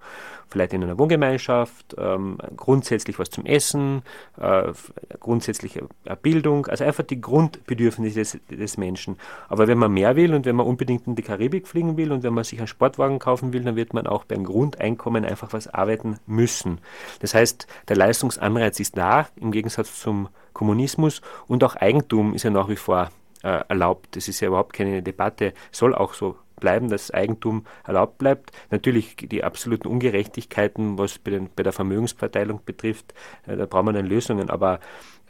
vielleicht 0.50 0.73
in 0.73 0.83
einer 0.83 0.99
Wohngemeinschaft, 0.99 1.97
ähm, 1.99 2.38
grundsätzlich 2.57 3.19
was 3.19 3.30
zum 3.30 3.47
Essen, 3.47 4.02
äh, 4.38 4.73
grundsätzliche 5.21 5.88
Bildung, 6.23 6.66
also 6.66 6.85
einfach 6.85 7.04
die 7.04 7.21
Grundbedürfnisse 7.21 8.19
des, 8.19 8.38
des, 8.50 8.76
Menschen. 8.76 9.16
Aber 9.49 9.69
wenn 9.69 9.78
man 9.78 9.92
mehr 9.92 10.16
will 10.16 10.35
und 10.35 10.47
wenn 10.47 10.57
man 10.57 10.66
unbedingt 10.66 11.07
in 11.07 11.14
die 11.14 11.23
Karibik 11.23 11.69
fliegen 11.69 11.97
will 11.97 12.12
und 12.12 12.23
wenn 12.23 12.35
man 12.35 12.45
sich 12.45 12.59
einen 12.59 12.69
Sportwagen 12.69 13.19
kaufen 13.19 13.52
will, 13.52 13.62
dann 13.62 13.76
wird 13.76 13.95
man 13.95 14.07
auch 14.07 14.25
beim 14.25 14.45
Grundeinkommen 14.45 15.25
einfach 15.25 15.52
was 15.52 15.69
arbeiten 15.69 16.19
müssen. 16.26 16.78
Das 17.21 17.35
heißt, 17.35 17.66
der 17.88 17.97
Leistungsanreiz 17.97 18.80
ist 18.80 18.97
da, 18.97 19.28
im 19.37 19.52
Gegensatz 19.52 20.00
zum 20.00 20.28
Kommunismus 20.52 21.23
und 21.47 21.62
auch 21.64 21.76
Eigentum 21.76 22.35
ist 22.35 22.42
ja 22.42 22.50
nach 22.50 22.69
wie 22.69 22.76
vor 22.76 23.11
äh, 23.42 23.62
erlaubt. 23.69 24.16
Das 24.16 24.28
ist 24.28 24.40
ja 24.40 24.49
überhaupt 24.49 24.73
keine 24.73 25.02
Debatte, 25.02 25.54
soll 25.71 25.95
auch 25.95 26.14
so 26.14 26.37
bleiben, 26.61 26.88
dass 26.88 27.11
Eigentum 27.11 27.64
erlaubt 27.85 28.19
bleibt. 28.19 28.52
Natürlich 28.71 29.17
die 29.17 29.43
absoluten 29.43 29.88
Ungerechtigkeiten, 29.88 30.99
was 30.99 31.19
bei, 31.19 31.33
den, 31.33 31.50
bei 31.55 31.62
der 31.62 31.73
Vermögensverteilung 31.73 32.61
betrifft, 32.64 33.14
äh, 33.47 33.57
da 33.57 33.67
braucht 33.67 33.85
man 33.85 33.95
dann 33.95 34.07
Lösungen, 34.07 34.50
aber 34.50 34.81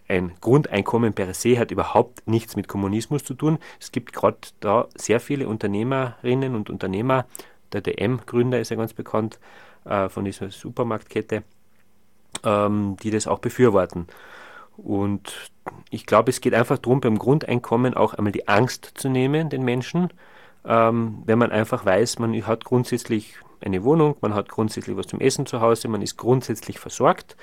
ein 0.08 0.32
Grundeinkommen 0.40 1.12
per 1.12 1.32
se 1.34 1.58
hat 1.58 1.70
überhaupt 1.70 2.26
nichts 2.26 2.56
mit 2.56 2.66
Kommunismus 2.66 3.22
zu 3.22 3.34
tun. 3.34 3.58
Es 3.78 3.92
gibt 3.92 4.12
gerade 4.12 4.38
da 4.58 4.88
sehr 4.96 5.20
viele 5.20 5.46
Unternehmerinnen 5.46 6.56
und 6.56 6.68
Unternehmer, 6.68 7.26
der 7.72 7.80
DM-Gründer 7.80 8.58
ist 8.58 8.70
ja 8.70 8.76
ganz 8.76 8.92
bekannt 8.92 9.38
äh, 9.84 10.08
von 10.08 10.24
dieser 10.24 10.50
Supermarktkette, 10.50 11.44
ähm, 12.44 12.96
die 13.02 13.10
das 13.10 13.28
auch 13.28 13.38
befürworten. 13.38 14.08
Und 14.76 15.50
ich 15.90 16.06
glaube, 16.06 16.30
es 16.30 16.40
geht 16.40 16.54
einfach 16.54 16.78
darum, 16.78 17.00
beim 17.00 17.18
Grundeinkommen 17.18 17.94
auch 17.94 18.14
einmal 18.14 18.32
die 18.32 18.48
Angst 18.48 18.92
zu 18.94 19.08
nehmen, 19.08 19.50
den 19.50 19.62
Menschen, 19.62 20.10
ähm, 20.64 21.22
wenn 21.26 21.38
man 21.38 21.52
einfach 21.52 21.84
weiß, 21.84 22.18
man 22.18 22.34
hat 22.46 22.64
grundsätzlich 22.64 23.34
eine 23.60 23.84
Wohnung, 23.84 24.16
man 24.20 24.34
hat 24.34 24.48
grundsätzlich 24.48 24.96
was 24.96 25.06
zum 25.06 25.20
Essen 25.20 25.46
zu 25.46 25.60
Hause, 25.60 25.88
man 25.88 26.02
ist 26.02 26.16
grundsätzlich 26.16 26.78
versorgt, 26.78 27.36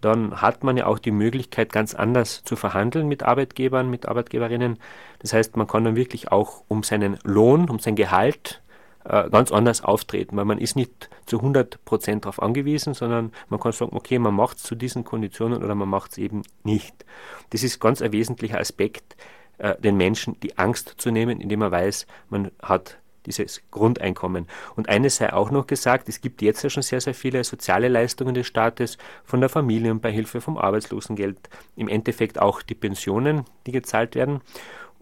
dann 0.00 0.42
hat 0.42 0.64
man 0.64 0.76
ja 0.76 0.86
auch 0.86 0.98
die 0.98 1.12
Möglichkeit, 1.12 1.72
ganz 1.72 1.94
anders 1.94 2.42
zu 2.44 2.56
verhandeln 2.56 3.06
mit 3.08 3.22
Arbeitgebern, 3.22 3.88
mit 3.88 4.06
Arbeitgeberinnen. 4.06 4.78
Das 5.20 5.32
heißt, 5.32 5.56
man 5.56 5.66
kann 5.68 5.84
dann 5.84 5.96
wirklich 5.96 6.32
auch 6.32 6.64
um 6.68 6.82
seinen 6.82 7.18
Lohn, 7.22 7.70
um 7.70 7.78
sein 7.78 7.94
Gehalt 7.94 8.62
äh, 9.04 9.30
ganz 9.30 9.52
anders 9.52 9.82
auftreten, 9.82 10.36
weil 10.36 10.44
man 10.44 10.58
ist 10.58 10.76
nicht 10.76 11.08
zu 11.26 11.38
100 11.38 11.84
Prozent 11.84 12.24
darauf 12.24 12.42
angewiesen, 12.42 12.94
sondern 12.94 13.32
man 13.48 13.60
kann 13.60 13.72
sagen, 13.72 13.96
okay, 13.96 14.18
man 14.18 14.34
macht 14.34 14.58
es 14.58 14.64
zu 14.64 14.74
diesen 14.74 15.04
Konditionen 15.04 15.62
oder 15.62 15.74
man 15.74 15.88
macht 15.88 16.12
es 16.12 16.18
eben 16.18 16.42
nicht. 16.64 17.04
Das 17.50 17.62
ist 17.62 17.80
ganz 17.80 18.02
ein 18.02 18.12
wesentlicher 18.12 18.58
Aspekt, 18.58 19.16
äh, 19.58 19.76
den 19.80 19.96
Menschen 19.96 20.38
die 20.40 20.58
Angst 20.58 20.94
zu 20.98 21.10
nehmen, 21.10 21.40
indem 21.40 21.62
er 21.62 21.70
weiß, 21.70 22.06
man 22.30 22.50
hat 22.62 22.98
dieses 23.26 23.62
Grundeinkommen. 23.70 24.46
Und 24.76 24.88
eines 24.88 25.16
sei 25.16 25.32
auch 25.32 25.50
noch 25.50 25.66
gesagt, 25.66 26.08
es 26.08 26.20
gibt 26.20 26.42
jetzt 26.42 26.62
ja 26.62 26.70
schon 26.70 26.82
sehr, 26.82 27.00
sehr 27.00 27.14
viele 27.14 27.44
soziale 27.44 27.88
Leistungen 27.88 28.34
des 28.34 28.46
Staates, 28.46 28.98
von 29.24 29.40
der 29.40 29.48
Familienbeihilfe, 29.48 30.40
vom 30.40 30.58
Arbeitslosengeld, 30.58 31.38
im 31.76 31.88
Endeffekt 31.88 32.40
auch 32.40 32.62
die 32.62 32.74
Pensionen, 32.74 33.44
die 33.66 33.72
gezahlt 33.72 34.14
werden. 34.14 34.40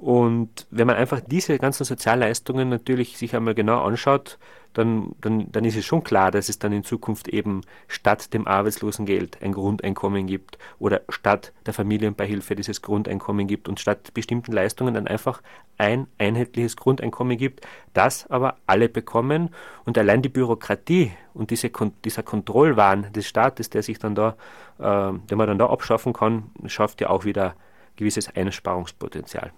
Und 0.01 0.67
wenn 0.71 0.87
man 0.87 0.97
einfach 0.97 1.21
diese 1.21 1.59
ganzen 1.59 1.85
Sozialleistungen 1.85 2.71
natürlich 2.71 3.19
sich 3.19 3.37
einmal 3.37 3.55
genau 3.55 3.83
anschaut, 3.83 4.39
dann, 4.73 5.15
dann, 5.21 5.53
dann 5.53 5.67
ist 5.67 5.77
es 5.77 5.85
schon 5.85 6.03
klar, 6.03 6.31
dass 6.31 6.49
es 6.49 6.59
dann 6.59 6.73
in 6.73 6.85
Zukunft 6.85 7.29
eben 7.29 7.61
statt 7.87 8.33
dem 8.33 8.47
Arbeitslosengeld 8.47 9.43
ein 9.43 9.53
Grundeinkommen 9.53 10.27
gibt 10.27 10.57
oder 10.79 11.03
statt 11.11 11.53
der 11.67 11.75
Familienbeihilfe 11.75 12.57
dieses 12.57 12.81
Grundeinkommen 12.81 13.47
gibt 13.47 13.69
und 13.69 13.79
statt 13.79 14.15
bestimmten 14.15 14.53
Leistungen 14.53 14.95
dann 14.95 15.07
einfach 15.07 15.43
ein 15.77 16.07
einheitliches 16.17 16.79
Grundeinkommen 16.79 17.37
gibt, 17.37 17.67
das 17.93 18.27
aber 18.31 18.57
alle 18.67 18.89
bekommen 18.89 19.51
und 19.85 19.99
allein 19.99 20.23
die 20.23 20.31
Bürokratie 20.31 21.13
und 21.35 21.51
diese, 21.51 21.71
dieser 22.07 22.23
Kontrollwahn 22.23 23.13
des 23.13 23.27
Staates, 23.27 23.69
der 23.69 23.83
sich 23.83 23.99
dann 23.99 24.15
da, 24.15 24.35
äh, 24.79 25.13
den 25.13 25.37
man 25.37 25.47
dann 25.47 25.59
da 25.59 25.69
abschaffen 25.69 26.15
kann, 26.15 26.45
schafft 26.65 27.03
ja 27.03 27.11
auch 27.11 27.27
wieder 27.27 27.55
gewisses 27.97 28.35
Einsparungspotenzial. 28.35 29.53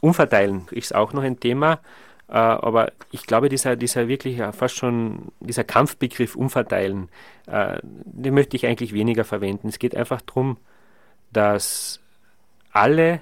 Umverteilen 0.00 0.66
ist 0.70 0.94
auch 0.94 1.12
noch 1.12 1.22
ein 1.22 1.40
Thema, 1.40 1.80
äh, 2.28 2.34
aber 2.34 2.92
ich 3.10 3.26
glaube, 3.26 3.48
dieser, 3.48 3.76
dieser 3.76 4.08
wirklich 4.08 4.40
fast 4.52 4.76
schon, 4.76 5.32
dieser 5.40 5.64
Kampfbegriff 5.64 6.36
Umverteilen, 6.36 7.08
äh, 7.46 7.78
den 7.82 8.34
möchte 8.34 8.56
ich 8.56 8.66
eigentlich 8.66 8.92
weniger 8.92 9.24
verwenden. 9.24 9.68
Es 9.68 9.78
geht 9.78 9.96
einfach 9.96 10.20
darum, 10.20 10.56
dass 11.32 12.00
alle 12.72 13.20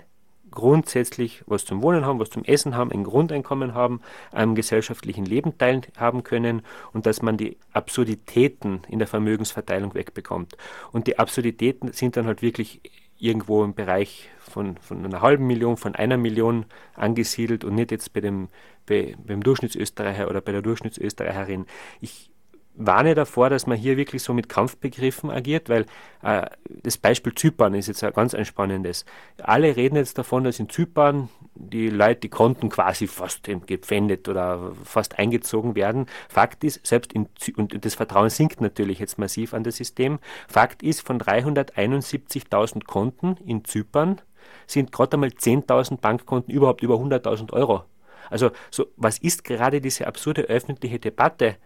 grundsätzlich 0.51 1.43
was 1.47 1.65
zum 1.65 1.83
Wohnen 1.83 2.05
haben, 2.05 2.19
was 2.19 2.31
zum 2.31 2.45
Essen 2.45 2.77
haben, 2.77 2.91
ein 2.93 3.05
Grundeinkommen 3.05 3.75
haben, 3.75 4.01
am 4.33 4.55
gesellschaftlichen 4.55 5.25
Leben 5.25 5.57
teilhaben 5.59 6.23
können 6.23 6.63
und 6.93 7.07
dass 7.07 7.23
man 7.23 7.37
die 7.37 7.57
Absurditäten 7.73 8.83
in 8.89 8.99
der 8.99 9.09
Vermögensverteilung 9.09 9.95
wegbekommt. 9.95 10.57
Und 10.93 11.07
die 11.07 11.19
Absurditäten 11.19 11.93
sind 11.93 12.17
dann 12.17 12.27
halt 12.27 12.43
wirklich 12.43 12.81
irgendwo 13.19 13.65
im 13.65 13.75
Bereich 13.75 14.31
von, 14.39 14.77
von 14.79 15.05
einer 15.05 15.21
halben 15.21 15.47
Million, 15.47 15.77
von 15.77 15.95
einer 15.95 16.17
Million 16.17 16.67
angesiedelt 16.95 17.65
und 17.65 17.75
nicht 17.75 17.91
jetzt 17.91 18.13
bei 18.13 18.21
dem, 18.21 18.49
bei, 18.87 19.17
beim 19.25 19.43
Durchschnittsösterreicher 19.43 20.29
oder 20.29 20.41
bei 20.41 20.53
der 20.53 20.63
Durchschnittsösterreicherin. 20.63 21.67
Ich 22.01 22.31
warne 22.79 23.15
davor, 23.15 23.51
dass 23.51 23.67
man 23.67 23.77
hier 23.77 23.97
wirklich 23.97 24.23
so 24.23 24.33
mit 24.33 24.49
Kampfbegriffen 24.49 25.31
agiert, 25.31 25.69
weil 25.69 25.85
äh, 26.23 26.47
das 26.83 26.97
Beispiel 26.97 27.35
Zypern 27.35 27.75
ist 27.75 27.89
jetzt 27.89 28.03
ein 28.05 28.13
ganz 28.13 28.35
ein 28.35 28.45
spannendes. 28.45 29.05
Alle 29.43 29.77
reden 29.77 29.97
jetzt 29.97 30.17
davon, 30.17 30.45
dass 30.45 30.61
in 30.61 30.69
Zypern 30.69 31.29
die 31.55 31.91
Leute, 31.91 32.21
die 32.21 32.29
konnten 32.29 32.69
quasi 32.69 33.09
fast 33.09 33.49
gepfändet 33.67 34.29
oder 34.29 34.73
fast 34.85 35.19
eingezogen 35.19 35.75
werden. 35.75 36.07
Fakt 36.29 36.63
ist, 36.63 36.87
selbst 36.87 37.13
in 37.13 37.29
Zy 37.37 37.53
und 37.57 37.85
das 37.85 37.97
Vertrauen 37.97 38.31
sinkt 38.31 38.61
natürlich 38.61 39.01
jetzt 39.01 39.19
massiv 39.19 39.55
an 39.55 39.65
das 39.65 39.77
System. 39.77 40.21
Fakt 40.47 40.83
ist, 40.83 41.01
von 41.01 41.19
371.000 41.21 42.85
Konten 42.85 43.37
in 43.45 43.65
Zypern 43.65 44.21
sind 44.67 44.93
gerade 44.93 45.15
einmal 45.15 45.31
10.000 45.31 45.99
Bankkonten 45.99 46.55
überhaupt 46.55 46.83
über 46.83 46.95
100.000 46.95 47.53
Euro. 47.53 47.85
Also 48.31 48.51
so, 48.71 48.87
was 48.97 49.19
ist 49.19 49.43
gerade 49.43 49.81
diese 49.81 50.07
absurde 50.07 50.43
öffentliche 50.43 50.99
Debatte? 50.99 51.57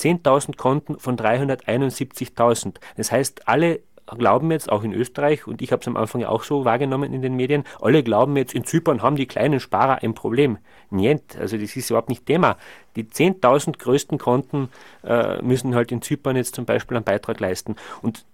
10.000 0.00 0.56
Konten 0.56 0.98
von 0.98 1.16
371.000. 1.16 2.76
Das 2.96 3.12
heißt, 3.12 3.48
alle 3.48 3.80
glauben 4.18 4.50
jetzt 4.50 4.70
auch 4.70 4.82
in 4.82 4.92
Österreich, 4.92 5.46
und 5.46 5.62
ich 5.62 5.72
habe 5.72 5.80
es 5.80 5.88
am 5.88 5.96
Anfang 5.96 6.20
ja 6.20 6.28
auch 6.28 6.42
so 6.42 6.64
wahrgenommen 6.64 7.12
in 7.12 7.22
den 7.22 7.36
Medien, 7.36 7.64
alle 7.80 8.02
glauben 8.02 8.36
jetzt, 8.36 8.54
in 8.54 8.64
Zypern 8.64 9.02
haben 9.02 9.16
die 9.16 9.26
kleinen 9.26 9.60
Sparer 9.60 10.02
ein 10.02 10.14
Problem. 10.14 10.58
Nicht, 10.90 11.36
also 11.38 11.56
das 11.56 11.76
ist 11.76 11.90
überhaupt 11.90 12.08
nicht 12.08 12.26
Thema. 12.26 12.56
Die 12.96 13.04
10.000 13.04 13.78
größten 13.78 14.18
Konten 14.18 14.68
äh, 15.04 15.40
müssen 15.42 15.74
halt 15.74 15.92
in 15.92 16.02
Zypern 16.02 16.36
jetzt 16.36 16.54
zum 16.54 16.64
Beispiel 16.64 16.96
einen 16.96 17.04
Beitrag 17.04 17.38
leisten. 17.38 17.76
Und 18.02 18.24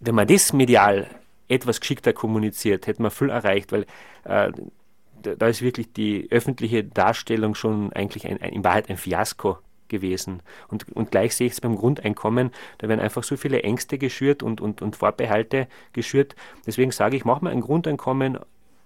wenn 0.00 0.14
man 0.14 0.26
das 0.26 0.52
medial 0.52 1.06
etwas 1.48 1.80
geschickter 1.80 2.12
kommuniziert, 2.12 2.86
hätte 2.86 3.02
man 3.02 3.10
viel 3.10 3.30
erreicht, 3.30 3.72
weil 3.72 3.86
äh, 4.24 4.50
da 5.22 5.46
ist 5.46 5.62
wirklich 5.62 5.92
die 5.92 6.28
öffentliche 6.30 6.82
Darstellung 6.82 7.54
schon 7.54 7.92
eigentlich 7.92 8.26
ein, 8.26 8.40
ein, 8.40 8.52
in 8.52 8.64
Wahrheit 8.64 8.88
ein 8.88 8.96
Fiasko 8.96 9.58
gewesen. 9.90 10.42
Und, 10.68 10.90
und 10.96 11.10
gleich 11.10 11.36
sehe 11.36 11.46
ich 11.46 11.52
es 11.52 11.60
beim 11.60 11.76
Grundeinkommen, 11.76 12.50
da 12.78 12.88
werden 12.88 13.00
einfach 13.00 13.22
so 13.22 13.36
viele 13.36 13.62
Ängste 13.62 13.98
geschürt 13.98 14.42
und, 14.42 14.62
und, 14.62 14.80
und 14.80 14.96
Vorbehalte 14.96 15.68
geschürt. 15.92 16.34
Deswegen 16.66 16.90
sage 16.92 17.16
ich, 17.16 17.26
machen 17.26 17.44
wir 17.44 17.50
ein 17.50 17.60
Grundeinkommen 17.60 18.38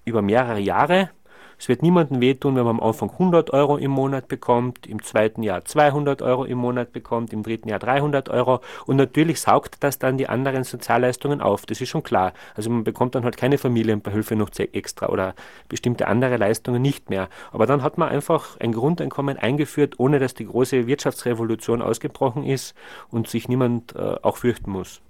über 0.04 0.20
mehrere 0.20 0.58
Jahre, 0.58 1.10
es 1.58 1.68
wird 1.68 1.82
niemandem 1.82 2.20
wehtun, 2.20 2.56
wenn 2.56 2.64
man 2.64 2.78
am 2.78 2.82
Anfang 2.82 3.10
100 3.10 3.50
Euro 3.50 3.76
im 3.76 3.90
Monat 3.90 4.28
bekommt, 4.28 4.86
im 4.86 5.02
zweiten 5.02 5.42
Jahr 5.42 5.64
200 5.64 6.22
Euro 6.22 6.44
im 6.44 6.58
Monat 6.58 6.92
bekommt, 6.92 7.32
im 7.32 7.42
dritten 7.42 7.68
Jahr 7.68 7.78
300 7.78 8.28
Euro. 8.28 8.60
Und 8.86 8.96
natürlich 8.96 9.40
saugt 9.40 9.76
das 9.80 9.98
dann 9.98 10.18
die 10.18 10.28
anderen 10.28 10.64
Sozialleistungen 10.64 11.40
auf. 11.40 11.66
Das 11.66 11.80
ist 11.80 11.88
schon 11.88 12.02
klar. 12.02 12.32
Also 12.54 12.70
man 12.70 12.84
bekommt 12.84 13.14
dann 13.14 13.24
halt 13.24 13.36
keine 13.36 13.58
Familienbeihilfe 13.58 14.36
noch 14.36 14.50
extra 14.58 15.08
oder 15.08 15.34
bestimmte 15.68 16.06
andere 16.06 16.36
Leistungen 16.36 16.82
nicht 16.82 17.10
mehr. 17.10 17.28
Aber 17.52 17.66
dann 17.66 17.82
hat 17.82 17.98
man 17.98 18.08
einfach 18.08 18.58
ein 18.60 18.72
Grundeinkommen 18.72 19.36
eingeführt, 19.36 19.94
ohne 19.98 20.18
dass 20.18 20.34
die 20.34 20.46
große 20.46 20.86
Wirtschaftsrevolution 20.86 21.82
ausgebrochen 21.82 22.44
ist 22.44 22.74
und 23.10 23.28
sich 23.28 23.48
niemand 23.48 23.94
äh, 23.94 24.16
auch 24.22 24.36
fürchten 24.36 24.70
muss. 24.70 25.00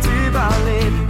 Zeit 0.00 0.10
überleben. 0.26 1.08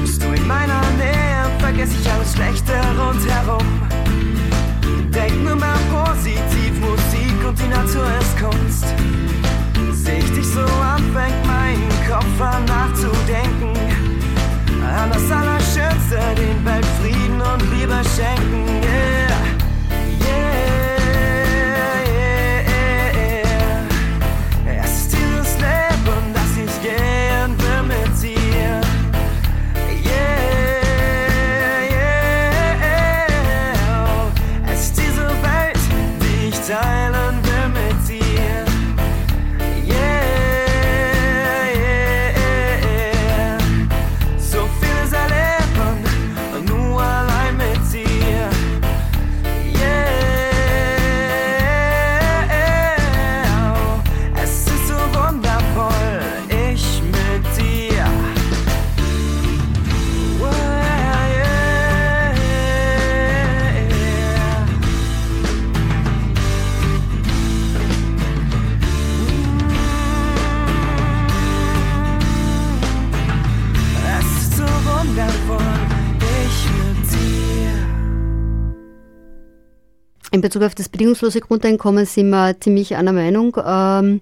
Bist 0.00 0.22
du 0.22 0.26
in 0.32 0.46
meiner 0.46 0.80
Nähe, 0.98 1.50
vergesse 1.58 1.94
ich 2.00 2.10
alles 2.10 2.32
Schlechte 2.32 2.72
rundherum. 2.98 3.66
Denk 5.10 5.42
nur 5.44 5.56
mal 5.56 5.78
positiv, 5.90 6.78
Musik 6.80 7.46
und 7.46 7.58
die 7.58 7.68
Natur 7.68 8.06
ist 8.20 8.36
Kunst. 8.38 8.86
Seh 9.92 10.18
ich 10.18 10.32
dich 10.32 10.46
so 10.46 10.60
an, 10.60 11.02
fängt 11.12 11.46
mein 11.46 11.80
Kopf 12.08 12.40
an 12.40 12.64
nachzudenken. 12.64 13.72
An 14.82 15.10
das 15.10 15.30
Allerschönste, 15.30 16.18
den 16.36 16.64
Weltfrieden 16.64 17.40
und 17.40 17.62
Liebe 17.72 18.00
schenken. 18.14 18.85
In 80.36 80.42
Bezug 80.42 80.62
auf 80.62 80.74
das 80.74 80.88
bedingungslose 80.88 81.40
Grundeinkommen 81.40 82.04
sind 82.04 82.28
wir 82.30 82.60
ziemlich 82.60 82.94
einer 82.94 83.12
Meinung. 83.12 83.56
Ähm, 83.64 84.20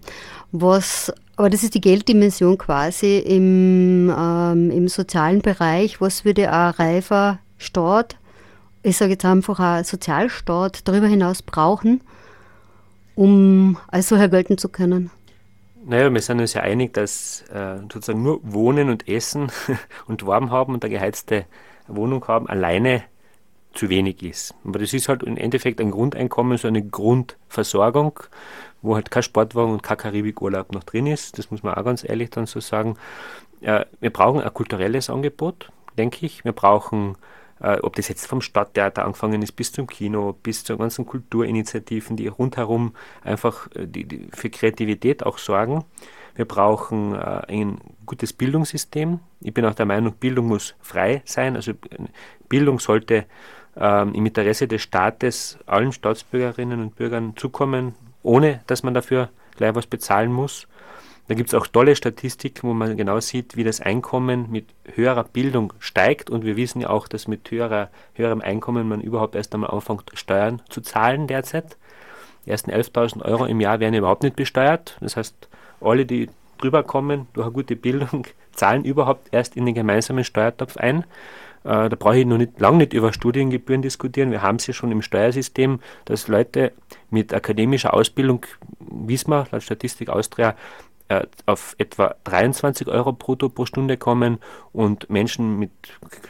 was, 0.52 1.12
aber 1.36 1.50
das 1.50 1.64
ist 1.64 1.74
die 1.74 1.80
Gelddimension 1.80 2.56
quasi 2.56 3.18
im, 3.18 4.14
ähm, 4.16 4.70
im 4.70 4.88
sozialen 4.88 5.42
Bereich. 5.42 6.00
Was 6.00 6.24
würde 6.24 6.50
ein 6.50 6.70
reifer 6.70 7.40
Staat, 7.58 8.16
ich 8.82 8.96
sage 8.96 9.12
jetzt 9.12 9.24
einfach 9.24 9.58
ein 9.58 9.84
Sozialstaat, 9.84 10.86
darüber 10.86 11.08
hinaus 11.08 11.42
brauchen, 11.42 12.00
um 13.16 13.76
als 13.88 14.08
solcher 14.08 14.28
gelten 14.28 14.56
zu 14.56 14.68
können? 14.68 15.10
Naja, 15.84 16.12
wir 16.14 16.20
sind 16.22 16.40
uns 16.40 16.54
ja 16.54 16.62
einig, 16.62 16.94
dass 16.94 17.42
äh, 17.52 17.78
sozusagen 17.92 18.22
nur 18.22 18.40
Wohnen 18.44 18.88
und 18.88 19.08
Essen 19.08 19.50
und 20.06 20.24
Warm 20.24 20.50
haben 20.50 20.74
und 20.74 20.84
eine 20.84 20.94
geheizte 20.94 21.44
Wohnung 21.88 22.26
haben 22.28 22.48
alleine 22.48 23.02
zu 23.74 23.88
wenig 23.88 24.22
ist. 24.22 24.54
Aber 24.64 24.78
das 24.78 24.92
ist 24.92 25.08
halt 25.08 25.22
im 25.22 25.36
Endeffekt 25.36 25.80
ein 25.80 25.90
Grundeinkommen, 25.90 26.58
so 26.58 26.68
eine 26.68 26.82
Grundversorgung, 26.82 28.20
wo 28.82 28.94
halt 28.94 29.10
kein 29.10 29.22
Sportwagen 29.22 29.72
und 29.72 29.82
kein 29.82 29.96
Karibikurlaub 29.96 30.72
noch 30.72 30.84
drin 30.84 31.06
ist. 31.06 31.38
Das 31.38 31.50
muss 31.50 31.62
man 31.62 31.74
auch 31.74 31.84
ganz 31.84 32.04
ehrlich 32.08 32.30
dann 32.30 32.46
so 32.46 32.60
sagen. 32.60 32.96
Äh, 33.60 33.86
wir 34.00 34.10
brauchen 34.10 34.40
ein 34.40 34.54
kulturelles 34.54 35.10
Angebot, 35.10 35.70
denke 35.98 36.26
ich. 36.26 36.44
Wir 36.44 36.52
brauchen, 36.52 37.16
äh, 37.60 37.78
ob 37.80 37.96
das 37.96 38.08
jetzt 38.08 38.26
vom 38.26 38.40
Stadttheater 38.40 39.04
angefangen 39.04 39.42
ist, 39.42 39.52
bis 39.52 39.72
zum 39.72 39.86
Kino, 39.86 40.34
bis 40.42 40.64
zu 40.64 40.76
ganzen 40.76 41.06
Kulturinitiativen, 41.06 42.16
die 42.16 42.28
rundherum 42.28 42.94
einfach 43.22 43.68
äh, 43.74 43.88
für 44.32 44.50
Kreativität 44.50 45.24
auch 45.24 45.38
sorgen. 45.38 45.84
Wir 46.36 46.46
brauchen 46.46 47.14
ein 47.14 47.78
gutes 48.06 48.32
Bildungssystem. 48.32 49.20
Ich 49.40 49.54
bin 49.54 49.64
auch 49.66 49.74
der 49.74 49.86
Meinung, 49.86 50.14
Bildung 50.14 50.48
muss 50.48 50.74
frei 50.80 51.22
sein. 51.24 51.54
Also 51.54 51.74
Bildung 52.48 52.80
sollte 52.80 53.26
ähm, 53.76 54.14
im 54.14 54.26
Interesse 54.26 54.68
des 54.68 54.82
Staates 54.82 55.58
allen 55.66 55.92
Staatsbürgerinnen 55.92 56.80
und 56.80 56.96
Bürgern 56.96 57.34
zukommen, 57.36 57.94
ohne 58.22 58.60
dass 58.66 58.82
man 58.82 58.94
dafür 58.94 59.30
gleich 59.56 59.74
was 59.74 59.86
bezahlen 59.86 60.32
muss. 60.32 60.66
Da 61.26 61.34
gibt 61.34 61.48
es 61.48 61.54
auch 61.54 61.66
tolle 61.66 61.96
Statistiken, 61.96 62.68
wo 62.68 62.74
man 62.74 62.98
genau 62.98 63.18
sieht, 63.18 63.56
wie 63.56 63.64
das 63.64 63.80
Einkommen 63.80 64.50
mit 64.50 64.66
höherer 64.94 65.24
Bildung 65.24 65.72
steigt. 65.78 66.28
Und 66.28 66.44
wir 66.44 66.56
wissen 66.56 66.82
ja 66.82 66.90
auch, 66.90 67.08
dass 67.08 67.28
mit 67.28 67.50
höherer, 67.50 67.88
höherem 68.12 68.42
Einkommen 68.42 68.86
man 68.86 69.00
überhaupt 69.00 69.34
erst 69.34 69.54
einmal 69.54 69.70
anfängt, 69.70 70.10
Steuern 70.12 70.60
zu 70.68 70.82
zahlen 70.82 71.26
derzeit. 71.26 71.78
Die 72.44 72.50
ersten 72.50 72.70
11.000 72.70 73.22
Euro 73.22 73.46
im 73.46 73.60
Jahr 73.60 73.80
werden 73.80 73.94
überhaupt 73.94 74.22
nicht 74.22 74.36
besteuert. 74.36 74.98
Das 75.00 75.16
heißt, 75.16 75.48
alle, 75.80 76.04
die 76.04 76.28
drüber 76.58 76.82
kommen 76.82 77.26
durch 77.32 77.46
eine 77.46 77.54
gute 77.54 77.74
Bildung, 77.74 78.26
zahlen 78.52 78.84
überhaupt 78.84 79.28
erst 79.32 79.56
in 79.56 79.64
den 79.64 79.74
gemeinsamen 79.74 80.24
Steuertopf 80.24 80.76
ein. 80.76 81.04
Äh, 81.64 81.88
da 81.88 81.96
brauche 81.98 82.18
ich 82.18 82.26
noch 82.26 82.38
nicht, 82.38 82.60
lange 82.60 82.78
nicht 82.78 82.92
über 82.92 83.12
Studiengebühren 83.12 83.82
diskutieren. 83.82 84.30
Wir 84.30 84.42
haben 84.42 84.56
es 84.56 84.66
ja 84.66 84.74
schon 84.74 84.92
im 84.92 85.02
Steuersystem, 85.02 85.80
dass 86.04 86.28
Leute 86.28 86.72
mit 87.10 87.32
akademischer 87.34 87.94
Ausbildung, 87.94 88.46
wir, 88.78 89.46
laut 89.50 89.62
Statistik 89.62 90.08
Austria, 90.10 90.54
äh, 91.08 91.22
auf 91.46 91.74
etwa 91.78 92.14
23 92.24 92.88
Euro 92.88 93.12
brutto 93.12 93.48
pro 93.48 93.66
Stunde 93.66 93.96
kommen 93.96 94.38
und 94.72 95.10
Menschen 95.10 95.58
mit 95.58 95.70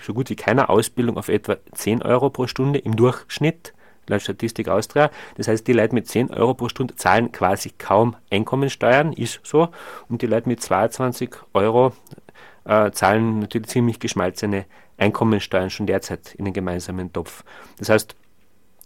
so 0.03 0.15
gut 0.15 0.31
wie 0.31 0.37
keiner 0.37 0.71
Ausbildung 0.71 1.17
auf 1.17 1.29
etwa 1.29 1.57
10 1.73 2.03
Euro 2.03 2.31
pro 2.31 2.47
Stunde 2.47 2.79
im 2.79 2.97
Durchschnitt 2.97 3.73
laut 4.09 4.23
Statistik 4.23 4.69
Austria. 4.69 5.11
Das 5.37 5.49
heißt, 5.49 5.67
die 5.67 5.73
Leute 5.73 5.95
mit 5.95 6.09
10 6.09 6.31
Euro 6.31 6.55
pro 6.55 6.69
Stunde 6.69 6.97
zahlen 6.97 7.33
quasi 7.33 7.73
kaum 7.79 8.17
Einkommensteuern, 8.31 9.13
ist 9.13 9.41
so. 9.45 9.69
Und 10.09 10.23
die 10.23 10.27
Leute 10.27 10.49
mit 10.49 10.61
22 10.61 11.31
Euro 11.55 11.93
äh, 12.65 12.91
zahlen 12.91 13.41
natürlich 13.41 13.69
ziemlich 13.69 14.01
geschmalzene 14.01 14.67
Einkommensteuern 14.97 15.71
schon 15.71 15.87
derzeit 15.87 16.35
in 16.35 16.45
den 16.45 16.55
gemeinsamen 16.55 17.13
Topf. 17.13 17.45
Das 17.79 17.89
heißt, 17.89 18.17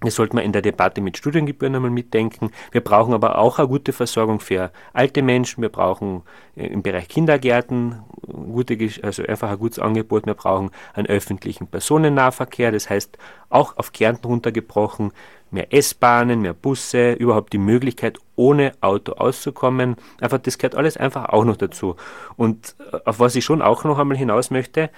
das 0.01 0.15
sollte 0.15 0.37
man 0.37 0.45
in 0.45 0.53
der 0.53 0.63
Debatte 0.63 1.01
mit 1.01 1.17
Studiengebühren 1.17 1.75
einmal 1.75 1.91
mitdenken. 1.91 2.53
Wir 2.71 2.83
brauchen 2.83 3.15
aber 3.15 3.39
auch 3.39 3.59
eine 3.59 3.67
gute 3.67 3.93
Versorgung 3.93 4.39
für 4.39 4.71
alte 4.93 5.23
Menschen. 5.23 5.61
Wir 5.61 5.71
brauchen 5.71 6.23
äh, 6.57 6.67
im 6.67 6.83
Bereich 6.83 7.09
Kindergärten 7.09 8.05
gute, 8.23 8.79
also 9.03 9.25
einfach 9.25 9.51
ein 9.51 9.59
gutes 9.59 9.81
Angebot. 9.81 10.27
Wir 10.27 10.35
brauchen 10.35 10.71
einen 10.95 11.09
öffentlichen 11.09 11.67
Personennahverkehr. 11.67 12.71
Das 12.71 12.89
heißt, 12.89 13.19
auch 13.49 13.77
auf 13.77 13.93
Kärnten 13.93 14.29
runtergebrochen, 14.29 15.11
mehr 15.51 15.73
S-Bahnen, 15.73 16.43
mehr 16.43 16.55
Busse, 16.55 17.15
überhaupt 17.15 17.53
die 17.53 17.59
Möglichkeit, 17.59 18.19
ohne 18.37 18.75
Auto 18.81 19.15
auszukommen. 19.15 19.97
Einfach, 20.21 20.39
das 20.39 20.59
gehört 20.59 20.77
alles 20.77 20.97
einfach 20.97 21.31
auch 21.31 21.45
noch 21.45 21.57
dazu. 21.57 21.97
Und 22.37 22.77
äh, 22.93 22.99
auf 23.05 23.19
was 23.19 23.35
ich 23.35 23.45
schon 23.45 23.63
auch 23.63 23.83
noch 23.83 23.99
einmal 23.99 24.17
hinaus 24.17 24.53
möchte, 24.53 24.91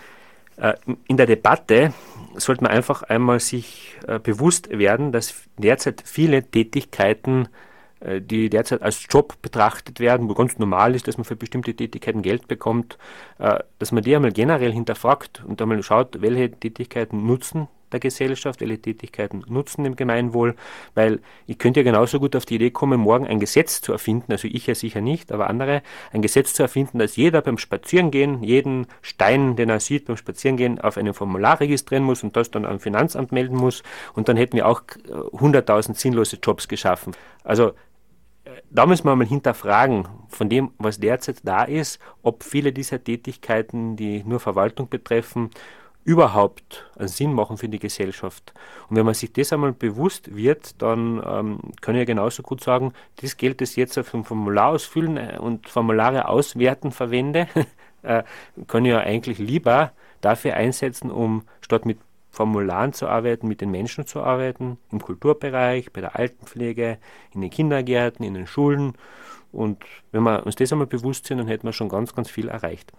in 1.07 1.16
der 1.16 1.27
Debatte 1.27 1.92
sollte 2.37 2.62
man 2.62 2.73
einfach 2.73 3.03
einmal 3.03 3.40
sich 3.40 3.96
äh, 4.07 4.18
bewusst 4.18 4.70
werden, 4.70 5.12
dass 5.12 5.35
derzeit 5.59 6.03
viele 6.05 6.42
Tätigkeiten, 6.42 7.49
äh, 8.01 8.20
die 8.20 8.51
derzeit 8.51 8.83
als 8.83 9.07
Job 9.09 9.40
betrachtet 9.42 10.01
werden, 10.01 10.29
wo 10.29 10.35
ganz 10.35 10.59
normal 10.59 10.94
ist, 10.94 11.09
dass 11.09 11.16
man 11.16 11.25
für 11.25 11.37
bestimmte 11.37 11.75
Tätigkeiten 11.75 12.23
Geld 12.23 12.49
bekommt, 12.49 12.99
dass 13.79 13.92
man 13.92 14.03
die 14.03 14.14
einmal 14.14 14.33
generell 14.33 14.73
hinterfragt 14.73 15.42
und 15.46 15.61
einmal 15.62 15.83
schaut, 15.83 16.20
welche 16.20 16.51
Tätigkeiten 16.51 17.27
nutzen 17.27 17.68
der 17.92 18.00
Gesellschaft, 18.00 18.61
welche 18.61 18.81
Tätigkeiten 18.81 19.44
nutzen 19.48 19.85
dem 19.85 19.96
Gemeinwohl, 19.96 20.55
weil 20.94 21.20
ich 21.46 21.59
könnte 21.59 21.81
ja 21.81 21.85
genauso 21.85 22.20
gut 22.20 22.37
auf 22.37 22.46
die 22.46 22.57
Idee 22.57 22.70
kommen, 22.70 23.00
morgen 23.00 23.26
ein 23.26 23.40
Gesetz 23.40 23.81
zu 23.81 23.92
erfinden, 23.92 24.33
also 24.33 24.48
ich 24.48 24.66
ja 24.66 24.74
sicher 24.74 25.00
nicht, 25.00 25.33
aber 25.33 25.48
andere, 25.48 25.83
ein 26.12 26.22
Gesetz 26.22 26.55
zu 26.55 26.62
erfinden, 26.62 26.98
dass 26.98 27.16
jeder 27.16 27.42
beim 27.42 27.59
Spazierengehen 27.59 28.42
jeden 28.42 28.87
Stein, 29.03 29.57
den 29.57 29.68
er 29.68 29.81
sieht 29.81 30.07
beim 30.07 30.16
Spazierengehen, 30.16 30.81
auf 30.81 30.96
einem 30.96 31.14
Formular 31.14 31.61
registrieren 31.61 32.05
muss 32.05 32.22
und 32.22 32.37
das 32.37 32.50
dann 32.50 32.64
am 32.64 32.81
Finanzamt 32.81 33.33
melden 33.33 33.57
muss 33.57 33.83
und 34.14 34.29
dann 34.29 34.37
hätten 34.37 34.57
wir 34.57 34.66
auch 34.66 34.83
100.000 34.83 35.94
sinnlose 35.94 36.38
Jobs 36.42 36.68
geschaffen. 36.68 37.14
Also 37.44 37.72
äh, 38.44 38.62
da 38.70 38.87
müssen 38.87 39.07
wir 39.07 39.16
mal 39.16 39.26
hinterfragen, 39.26 40.09
von 40.29 40.48
dem, 40.48 40.70
was 40.79 41.00
derzeit 41.00 41.38
da 41.42 41.64
ist, 41.64 41.98
ob 42.22 42.44
viele 42.44 42.72
dieser 42.72 43.03
Tätigkeiten, 43.03 43.96
die 43.96 44.22
nur 44.24 44.40
Verwaltung 44.40 44.88
betreffen, 44.88 45.50
überhaupt 46.05 46.91
einen 46.99 47.09
Sinn 47.09 47.33
machen 47.33 47.57
für 47.57 47.69
die 47.69 47.79
Gesellschaft. 47.79 48.55
Und 48.89 48.97
wenn 48.97 49.05
man 49.05 49.15
sich 49.15 49.33
das 49.33 49.53
einmal 49.53 49.73
bewusst 49.73 50.35
wird, 50.35 50.81
dann 50.81 51.23
ähm, 51.25 51.59
kann 51.81 51.95
ich 51.95 52.01
ja 52.01 52.05
genauso 52.05 52.43
gut 52.43 52.63
sagen, 52.63 52.93
das 53.21 53.37
Geld, 53.37 53.61
das 53.61 53.71
ich 53.71 53.77
jetzt 53.77 53.99
auf 53.99 54.15
ein 54.15 54.25
Formular 54.25 54.71
ausfüllen 54.71 55.17
äh, 55.17 55.39
und 55.39 55.69
Formulare 55.69 56.29
auswerten 56.29 56.91
verwende, 56.91 57.49
äh, 58.03 58.23
kann 58.67 58.85
ich 58.85 58.93
ja 58.93 59.01
eigentlich 59.01 59.39
lieber 59.39 59.93
dafür 60.21 60.55
einsetzen, 60.55 61.11
um 61.11 61.45
statt 61.61 61.85
mit 61.87 61.99
Formularen 62.31 62.93
zu 62.93 63.09
arbeiten, 63.09 63.49
mit 63.49 63.61
den 63.61 63.71
Menschen 63.71 64.07
zu 64.07 64.23
arbeiten, 64.23 64.79
im 64.93 65.01
Kulturbereich, 65.01 65.93
bei 65.93 66.01
der 66.01 66.17
Altenpflege, 66.17 66.99
in 67.35 67.41
den 67.41 67.51
Kindergärten, 67.51 68.25
in 68.25 68.35
den 68.35 68.47
Schulen. 68.47 68.95
Und 69.53 69.85
wenn 70.13 70.23
wir 70.23 70.47
uns 70.47 70.55
das 70.55 70.73
einmal 70.73 70.87
bewusst 70.87 71.27
sind, 71.27 71.39
dann 71.39 71.49
hätten 71.49 71.67
wir 71.67 71.73
schon 71.73 71.89
ganz, 71.89 72.15
ganz 72.15 72.31
viel 72.31 72.49
erreicht. 72.49 72.93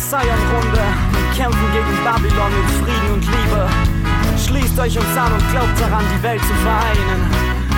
Und 0.00 1.36
kämpfen 1.36 1.72
gegen 1.72 2.02
Babylon 2.02 2.52
in 2.52 2.68
Frieden 2.82 3.12
und 3.12 3.24
Liebe. 3.26 3.68
Schließt 4.38 4.78
euch 4.80 4.98
uns 4.98 5.16
an 5.16 5.30
und 5.30 5.50
glaubt 5.52 5.78
daran, 5.78 6.04
die 6.16 6.22
Welt 6.22 6.40
zu 6.40 6.54
vereinen. 6.54 7.20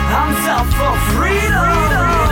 Hands 0.09 0.49
up 0.49 0.67
for 0.73 0.95
freedom! 1.17 2.23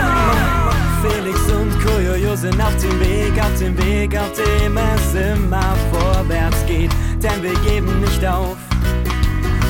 Felix 1.02 1.40
und 1.50 1.84
Koyoyo 1.84 2.36
sind 2.36 2.60
auf 2.62 2.76
dem 2.76 3.00
Weg, 3.00 3.42
auf 3.42 3.58
dem 3.58 3.76
Weg, 3.78 4.16
auf 4.16 4.32
dem 4.32 4.76
es 4.76 5.14
immer 5.14 5.74
vorwärts 5.92 6.64
geht. 6.66 6.92
Denn 7.20 7.42
wir 7.42 7.54
geben 7.68 8.00
nicht 8.00 8.24
auf 8.24 8.56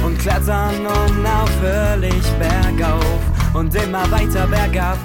und 0.05 0.19
klettern 0.19 0.87
unaufhörlich 0.87 2.25
bergauf 2.39 3.21
und 3.55 3.75
immer 3.75 4.09
weiter 4.11 4.47
bergab. 4.47 4.99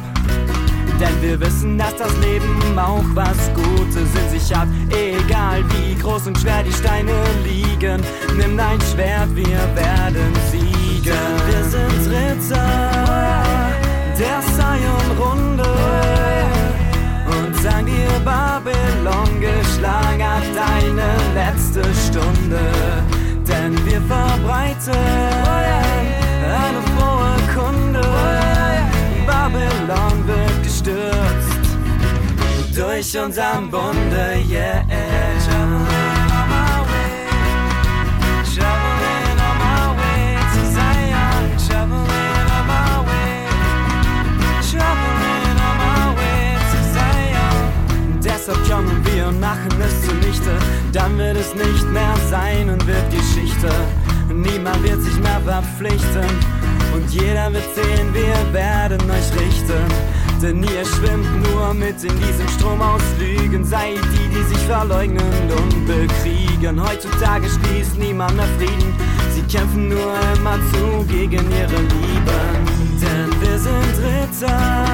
Denn 1.00 1.22
wir 1.22 1.40
wissen, 1.40 1.78
dass 1.78 1.96
das 1.98 2.16
Leben 2.20 2.78
auch 2.78 3.04
was 3.14 3.52
Gutes 3.54 4.10
in 4.16 4.40
sich 4.40 4.56
hat. 4.56 4.68
Egal 4.90 5.64
wie 5.72 5.96
groß 5.96 6.28
und 6.28 6.38
schwer 6.38 6.64
die 6.64 6.72
Steine 6.72 7.12
liegen, 7.44 8.02
nimm 8.38 8.58
dein 8.58 8.80
Schwert, 8.82 9.36
wir 9.36 9.60
werden 9.76 10.34
siegen. 10.52 11.14
Wir 11.48 11.64
sind 11.64 12.12
Ritter 12.12 13.46
der 14.18 14.42
Sion-Runde 14.42 15.64
und 17.28 17.56
sagen 17.62 17.86
dir, 17.86 18.20
Babylon 18.24 19.42
geschlagen 19.42 20.24
hat 20.24 20.44
deine 20.56 21.10
letzte 21.34 21.84
Stunde. 22.08 22.60
Denn 23.48 23.74
wir 23.86 24.02
verbreiten 24.02 24.94
eine 26.64 26.82
frohe 26.96 27.36
Kunde. 27.54 28.02
Babylon 29.28 30.15
durch 32.76 33.18
uns 33.18 33.38
Bunde, 33.72 34.44
yeah. 34.50 34.84
Deshalb 48.22 48.70
kommen 48.70 49.02
wir 49.06 49.28
und 49.28 49.40
machen 49.40 49.70
es 49.82 50.08
zunichte. 50.08 50.52
Dann 50.92 51.18
wird 51.18 51.38
es 51.38 51.56
nicht 51.56 51.90
mehr 51.92 52.14
sein 52.30 52.70
und 52.70 52.86
wird 52.86 53.10
Geschichte. 53.10 53.70
Niemand 54.32 54.84
wird 54.84 55.02
sich 55.02 55.16
mehr 55.20 55.42
verpflichten. 55.46 56.30
Und 56.94 57.10
jeder 57.10 57.52
wird 57.52 57.64
sehen, 57.74 58.14
wir 58.14 58.54
werden 58.54 59.02
euch 59.10 59.42
richten. 59.42 60.16
Denn 60.42 60.62
ihr 60.64 60.86
schwimmt 60.86 61.50
nur 61.50 61.74
mit 61.74 62.04
in 62.04 62.16
diesem 62.20 62.48
Strom. 62.50 62.65
Lügen. 63.56 63.66
Seid 63.66 64.00
die, 64.14 64.30
die 64.30 64.44
sich 64.44 64.66
verleugnen 64.66 65.22
und 65.52 65.88
bekriegen. 65.88 66.82
Heutzutage 66.82 67.48
schließt 67.48 67.98
niemand 67.98 68.36
mehr 68.36 68.48
Frieden. 68.58 68.94
Sie 69.34 69.42
kämpfen 69.44 69.90
nur 69.90 70.14
immer 70.36 70.58
zu 70.72 71.06
gegen 71.06 71.50
ihre 71.52 71.82
Lieben. 71.82 72.66
Denn 73.02 73.42
wir 73.42 73.60
sind 73.60 73.96
Ritter 74.04 74.86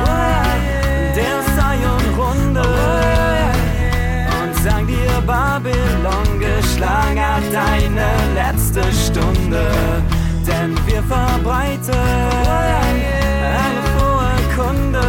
der 1.15 1.41
Zion-Runde. 1.55 2.65
Und 4.41 4.55
sagen 4.63 4.87
dir, 4.87 5.21
Babylon 5.25 6.39
geschlagen 6.39 7.19
hat 7.19 7.43
deine 7.51 8.09
letzte 8.35 8.83
Stunde. 8.91 9.71
Denn 10.47 10.75
wir 10.85 11.03
verbreiten 11.03 11.95
eine 13.43 13.81
frohe 13.95 14.65
Kunde. 14.65 15.01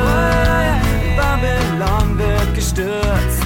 Babylon 1.16 2.18
wird 2.18 2.54
gestürzt 2.54 3.41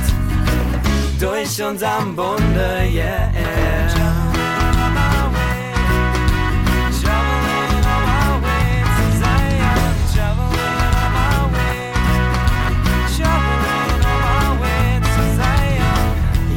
durch 1.20 1.62
unseren 1.62 2.14
Bunde, 2.14 2.88
yeah. 2.92 3.30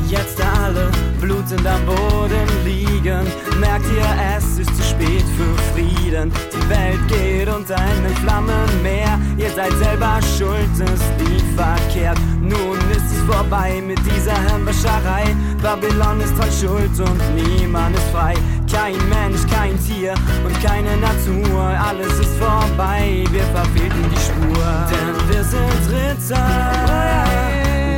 Jetzt 0.10 0.42
alle 0.42 0.90
blutend 1.22 1.66
am 1.68 1.86
Boden 1.86 2.48
liegen, 2.66 3.28
merkt 3.60 3.86
ihr, 3.96 4.06
es 4.36 4.58
ist 4.58 4.76
zu 4.76 4.84
spät 4.84 5.24
für 5.38 5.56
Frieden. 5.72 6.32
Die 6.52 6.70
Welt 6.70 7.08
geht 7.08 7.48
unter 7.48 7.76
einem 7.78 8.16
Flammenmeer, 8.16 9.20
ihr 9.38 9.52
seid 9.52 9.72
selber 9.74 10.20
schuld, 10.38 10.68
es 10.74 11.28
lief 11.28 11.44
verkehrt. 11.56 12.18
Nun 12.42 12.78
ist 12.92 13.12
es 13.12 13.19
vorbei 13.30 13.82
mit 13.86 14.00
dieser 14.06 14.38
Hirnwäscherei. 14.48 15.36
Babylon 15.62 16.22
ist 16.22 16.34
halt 16.40 16.54
schuld 16.54 16.98
und 17.00 17.20
niemand 17.36 17.96
ist 17.96 18.10
frei. 18.12 18.34
Kein 18.72 18.98
Mensch, 19.10 19.42
kein 19.52 19.78
Tier 19.86 20.14
und 20.46 20.64
keine 20.64 20.96
Natur, 20.98 21.62
alles 21.62 22.20
ist 22.20 22.38
vorbei, 22.38 23.26
wir 23.32 23.44
verfehlten 23.56 24.06
die 24.12 24.22
Spur. 24.28 24.68
Denn 24.92 25.16
wir 25.30 25.44
sind 25.44 25.84
Ritter 25.92 26.48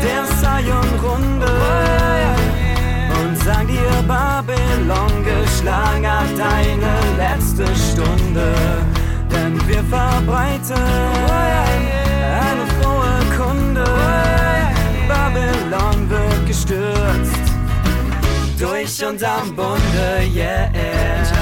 der 0.02 0.24
Zion-Runde 0.40 1.54
und 3.20 3.34
sag 3.44 3.66
dir, 3.68 3.94
Babylon 4.08 5.14
geschlagen 5.24 6.08
hat 6.08 6.34
deine 6.38 6.94
letzte 7.18 7.66
Stunde. 7.76 8.48
Denn 9.32 9.54
wir 9.68 9.84
verbreiten 9.84 12.11
gestürzt 16.52 17.32
durch 18.60 19.06
unseren 19.06 19.56
Bunde, 19.56 20.28
yeah. 20.36 21.41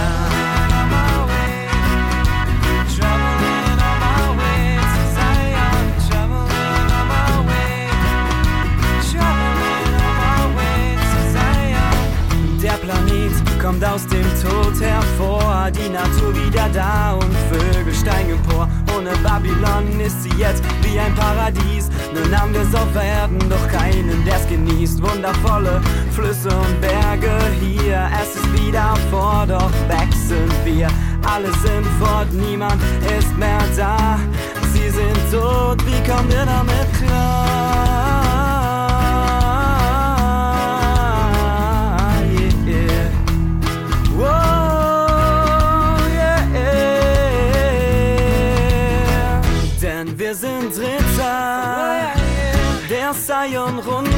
Kommt 13.60 13.84
aus 13.84 14.08
dem 14.08 14.26
Tod 14.42 14.80
hervor, 14.82 15.70
die 15.72 15.90
Natur 15.90 16.34
wieder 16.36 16.70
da 16.74 17.14
und 17.14 17.34
Vögel 17.52 17.94
steigen 17.94 18.32
empor. 18.32 18.68
Ohne 18.96 19.12
Babylon 19.24 20.00
ist 20.00 20.24
sie 20.24 20.32
jetzt 20.38 20.64
wie 20.82 21.00
ein 21.00 21.14
Paradies. 21.16 21.90
Nun 22.14 22.38
haben 22.38 22.54
wir's 22.54 22.74
auf 22.74 22.96
Erden, 22.96 23.40
doch 23.50 23.68
keinen, 23.68 24.24
der's 24.26 24.48
genießt. 24.48 25.02
Wundervolle 25.02 25.82
Flüsse 26.12 26.50
und 26.50 26.82
Berge 26.82 27.38
hier, 27.60 28.10
es 28.22 28.36
ist 28.36 28.54
wieder 28.54 28.96
vor, 29.12 29.46
doch 29.48 29.72
weg 29.88 30.12
sind 30.14 30.54
wir. 30.66 30.88
Alle 31.24 31.52
sind 31.60 31.86
fort, 32.00 32.32
niemand 32.32 32.82
ist 33.18 33.38
mehr 33.38 33.64
da. 33.76 34.20
Sie 34.74 34.90
sind 34.90 35.32
tot, 35.32 35.78
wie 35.86 36.10
kommt 36.10 36.32
ihr 36.32 36.46
damit 36.46 36.88
klar? 36.98 37.79
Zion-Runde. 53.30 54.12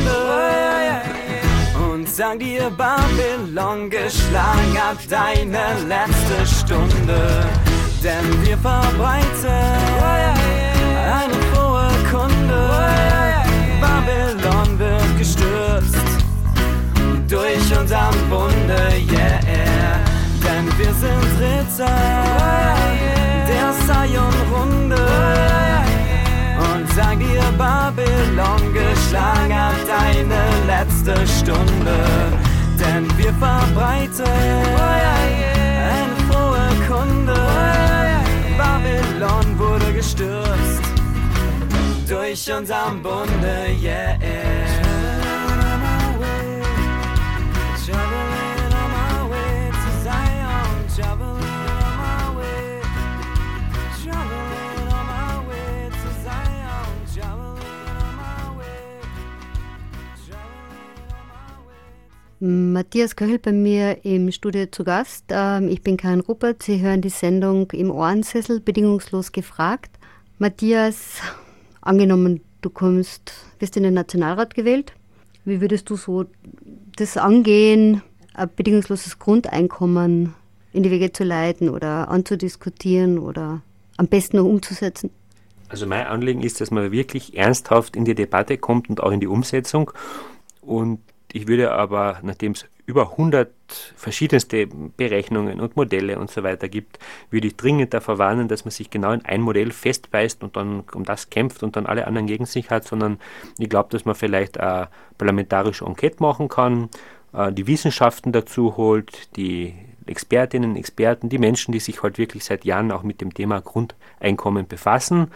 Und 1.76 2.08
sag 2.08 2.40
dir, 2.40 2.70
Babylon 2.70 3.90
geschlagen 3.90 4.78
hat 4.80 5.00
deine 5.10 5.76
letzte 5.86 6.48
Stunde. 6.48 7.46
Denn 8.02 8.42
wir 8.46 8.58
verbreiten 8.58 9.50
eine 11.12 11.34
frohe 11.52 11.90
Kunde. 12.10 12.70
Babylon 13.82 14.80
wird 14.80 15.18
gestürzt 15.18 16.24
durch 17.28 17.78
unseren 17.78 18.16
Bunde, 18.30 18.80
yeah. 19.12 20.00
Denn 20.42 20.68
wir 20.78 20.94
sind 20.94 21.26
Ritter 21.38 21.98
der 23.46 23.74
Zion-Runde. 23.86 24.81
Babylon 27.62 28.74
geschlagen 28.74 29.54
hat 29.54 29.76
deine 29.88 30.42
letzte 30.66 31.14
Stunde. 31.28 31.96
Denn 32.80 33.06
wir 33.20 33.32
verbreiten 33.34 34.26
eine 34.90 36.16
frohe 36.28 36.68
Kunde. 36.88 37.40
Babylon 38.58 39.60
wurde 39.60 39.94
gestürzt 39.94 40.82
durch 42.10 42.52
unseren 42.52 43.04
Bunde, 43.04 43.56
yeah. 43.80 44.21
Matthias 62.44 63.16
Köchel 63.16 63.38
bei 63.38 63.52
mir 63.52 64.04
im 64.04 64.32
Studio 64.32 64.66
zu 64.66 64.84
Gast. 64.84 65.26
Ähm, 65.30 65.70
Ich 65.70 65.84
bin 65.84 65.96
Karin 65.96 66.22
Ruppert. 66.22 66.64
Sie 66.64 66.82
hören 66.82 67.00
die 67.00 67.10
Sendung 67.10 67.70
im 67.70 67.92
Ohrensessel, 67.92 68.60
bedingungslos 68.60 69.32
gefragt. 69.32 69.92
Matthias, 70.40 71.22
angenommen, 71.82 72.42
du 72.62 72.72
kommst, 72.72 73.32
wirst 73.60 73.78
in 73.78 73.84
den 73.84 73.94
Nationalrat 73.94 74.56
gewählt. 74.56 74.94
Wie 75.46 75.62
würdest 75.62 75.88
du 75.92 75.96
so 75.96 76.26
das 76.96 77.16
angehen, 77.16 78.02
ein 78.34 78.50
bedingungsloses 78.56 79.20
Grundeinkommen 79.20 80.34
in 80.74 80.82
die 80.82 80.90
Wege 80.90 81.14
zu 81.14 81.24
leiten 81.24 81.70
oder 81.70 82.10
anzudiskutieren 82.10 83.20
oder 83.20 83.62
am 83.98 84.08
besten 84.08 84.38
noch 84.38 84.46
umzusetzen? 84.46 85.12
Also 85.70 85.86
mein 85.86 86.08
Anliegen 86.08 86.42
ist, 86.42 86.60
dass 86.60 86.72
man 86.72 86.92
wirklich 86.92 87.38
ernsthaft 87.38 87.96
in 87.96 88.04
die 88.04 88.16
Debatte 88.16 88.58
kommt 88.58 88.90
und 88.90 89.04
auch 89.04 89.12
in 89.12 89.20
die 89.20 89.28
Umsetzung. 89.28 89.92
Und 90.62 91.02
ich 91.34 91.48
würde 91.48 91.72
aber, 91.72 92.20
nachdem 92.24 92.54
es 92.54 92.66
über 92.86 93.12
100 93.12 93.50
verschiedenste 93.96 94.68
Berechnungen 94.68 95.62
und 95.62 95.78
Modelle 95.78 96.20
und 96.20 96.30
so 96.30 96.44
weiter 96.44 96.68
gibt, 96.68 97.00
würde 97.30 97.48
ich 97.48 97.56
dringend 97.56 97.94
davor 97.94 98.18
warnen, 98.18 98.48
dass 98.48 98.66
man 98.66 98.72
sich 98.72 98.90
genau 98.90 99.14
in 99.14 99.24
ein 99.24 99.42
Modell 99.42 99.72
festbeißt 99.72 100.44
und 100.44 100.58
dann 100.58 100.84
um 100.94 101.06
das 101.06 101.30
kämpft 101.30 101.64
und 101.64 101.76
dann 101.76 101.86
alle 101.86 102.06
anderen 102.06 102.28
gegen 102.28 102.46
sich 102.46 102.70
hat, 102.70 102.84
sondern 102.86 103.18
ich 103.58 103.70
glaube, 103.70 103.90
dass 103.92 104.04
man 104.04 104.16
vielleicht 104.16 104.60
eine 104.60 104.90
parlamentarische 105.18 105.86
Enquete 105.86 106.22
machen 106.22 106.50
kann, 106.50 106.90
äh, 107.34 107.52
die 107.54 107.68
Wissenschaften 107.68 108.32
dazu 108.32 108.76
holt, 108.76 109.36
die 109.38 109.74
Expertinnen, 110.06 110.76
Experten, 110.76 111.30
die 111.30 111.38
Menschen, 111.38 111.72
die 111.72 111.80
sich 111.80 112.04
halt 112.04 112.18
wirklich 112.18 112.44
seit 112.44 112.66
Jahren 112.66 112.92
auch 112.92 113.04
mit 113.04 113.22
dem 113.22 113.34
Thema 113.34 113.62
Grundeinkommen 113.62 114.68
befassen 114.68 115.32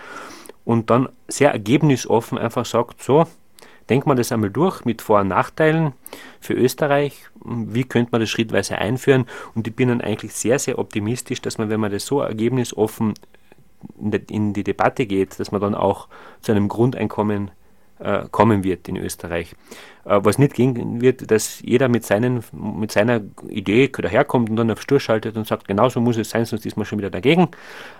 und 0.66 0.90
dann 0.90 1.08
sehr 1.28 1.52
ergebnisoffen 1.52 2.38
einfach 2.38 2.66
sagt, 2.66 3.02
so, 3.02 3.28
denkt 3.90 4.08
man 4.08 4.18
das 4.18 4.32
einmal 4.32 4.50
durch 4.50 4.86
mit 4.86 5.02
Vor- 5.02 5.22
und 5.22 5.30
Nachteilen 5.30 5.94
für 6.40 6.54
Österreich, 6.54 7.30
wie 7.44 7.84
könnte 7.84 8.12
man 8.12 8.22
das 8.22 8.30
schrittweise 8.30 8.78
einführen 8.78 9.26
und 9.54 9.68
ich 9.68 9.76
bin 9.76 9.90
dann 9.90 10.02
eigentlich 10.02 10.34
sehr, 10.34 10.60
sehr 10.60 10.80
optimistisch, 10.80 11.42
dass 11.42 11.58
man, 11.58 11.70
wenn 11.70 11.80
man 11.80 11.92
das 11.92 12.06
so 12.06 12.22
ergebnisoffen 12.22 13.14
in, 14.30 14.54
die 14.54 14.64
Debatte 14.64 15.06
geht, 15.06 15.40
dass 15.40 15.52
man 15.52 15.62
dann 15.62 15.76
auch 15.76 16.08
zu 16.42 16.52
einem 16.52 16.68
Grundeinkommen 16.68 17.52
äh, 18.00 18.24
kommen 18.32 18.64
wird 18.64 18.88
in 18.90 18.98
Österreich. 18.98 19.56
Äh, 20.04 20.20
was 20.22 20.38
nicht 20.38 20.54
gehen 20.54 21.02
wird, 21.02 21.32
dass 21.32 21.62
jeder 21.62 21.88
mit, 21.88 22.06
seinen, 22.06 22.44
mit 22.52 22.92
seiner 22.92 23.22
Idee 23.48 23.88
daherkommt 23.88 24.50
und 24.50 24.56
dann 24.56 24.72
auf 24.72 24.82
Stur 24.82 25.00
schaltet 25.00 25.38
und 25.38 25.48
sagt, 25.48 25.68
genau 25.68 25.90
so 25.90 26.02
muss 26.02 26.18
es 26.18 26.30
sein, 26.30 26.46
sonst 26.46 26.66
ist 26.66 26.78
man 26.78 26.86
schon 26.86 27.00
wieder 27.00 27.10
dagegen. 27.10 27.50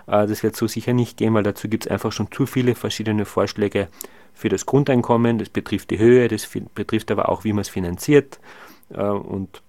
Äh, 0.06 0.26
das 0.26 0.42
wird 0.42 0.56
so 0.56 0.66
sicher 0.66 0.92
nicht 0.92 1.16
gehen, 1.16 1.34
weil 1.34 1.44
dazu 1.44 1.68
gibt 1.68 1.86
es 1.86 1.90
einfach 1.90 2.12
schon 2.12 2.30
zu 2.30 2.46
viele 2.46 2.74
verschiedene 2.74 3.24
Vorschläge 3.24 3.88
für 4.36 4.48
das 4.48 4.66
Grundeinkommen. 4.66 5.38
Das 5.38 5.48
betrifft 5.48 5.90
die 5.90 5.98
Höhe, 5.98 6.28
das 6.28 6.48
betrifft 6.74 7.10
aber 7.10 7.28
auch, 7.28 7.42
wie 7.42 7.52
man 7.52 7.62
es 7.62 7.68
finanziert. 7.68 8.38
Äh, 8.90 9.02
und 9.02 9.62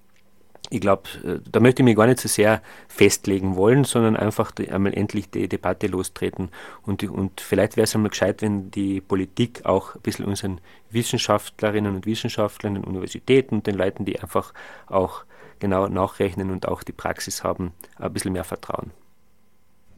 ich 0.69 0.81
glaube, 0.81 1.03
äh, 1.23 1.39
da 1.49 1.61
möchte 1.61 1.81
ich 1.81 1.85
mich 1.85 1.95
gar 1.95 2.07
nicht 2.07 2.19
so 2.19 2.27
sehr 2.27 2.61
festlegen 2.89 3.55
wollen, 3.55 3.85
sondern 3.85 4.17
einfach 4.17 4.51
die, 4.51 4.69
einmal 4.69 4.93
endlich 4.93 5.31
die 5.31 5.47
Debatte 5.47 5.87
lostreten. 5.87 6.49
Und, 6.85 7.01
und 7.03 7.39
vielleicht 7.39 7.77
wäre 7.77 7.85
es 7.85 7.95
einmal 7.95 8.09
gescheit, 8.09 8.41
wenn 8.41 8.69
die 8.69 8.99
Politik 8.99 9.65
auch 9.65 9.95
ein 9.95 10.01
bisschen 10.01 10.25
unseren 10.25 10.59
Wissenschaftlerinnen 10.91 11.95
und 11.95 12.05
Wissenschaftlern, 12.05 12.75
den 12.75 12.83
Universitäten 12.83 13.55
und 13.55 13.67
den 13.67 13.75
Leuten, 13.75 14.03
die 14.03 14.19
einfach 14.19 14.53
auch 14.87 15.23
genau 15.59 15.87
nachrechnen 15.87 16.51
und 16.51 16.67
auch 16.67 16.83
die 16.83 16.91
Praxis 16.91 17.43
haben, 17.43 17.71
ein 17.95 18.11
bisschen 18.11 18.33
mehr 18.33 18.43
Vertrauen. 18.43 18.91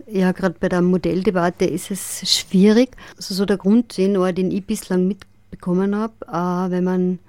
Ja, 0.08 0.32
gerade 0.32 0.56
bei 0.60 0.70
der 0.70 0.82
Modelldebatte 0.82 1.66
ist 1.66 1.92
es 1.92 2.30
schwierig. 2.30 2.96
Also 3.16 3.34
so 3.34 3.46
der 3.46 3.58
Grundtenor, 3.58 4.34
den 4.34 4.52
ich 4.52 4.66
bislang 4.66 5.08
mitbekommen 5.08 5.96
habe, 5.96 6.14
äh, 6.28 6.72
wenn 6.72 6.84
man 6.84 7.20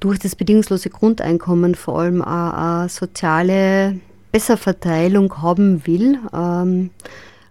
durch 0.00 0.18
das 0.18 0.34
bedingungslose 0.34 0.90
Grundeinkommen 0.90 1.74
vor 1.74 2.00
allem 2.00 2.22
eine, 2.22 2.88
soziale 2.88 4.00
Besserverteilung 4.32 5.42
haben 5.42 5.86
will, 5.86 6.18
ähm, 6.32 6.90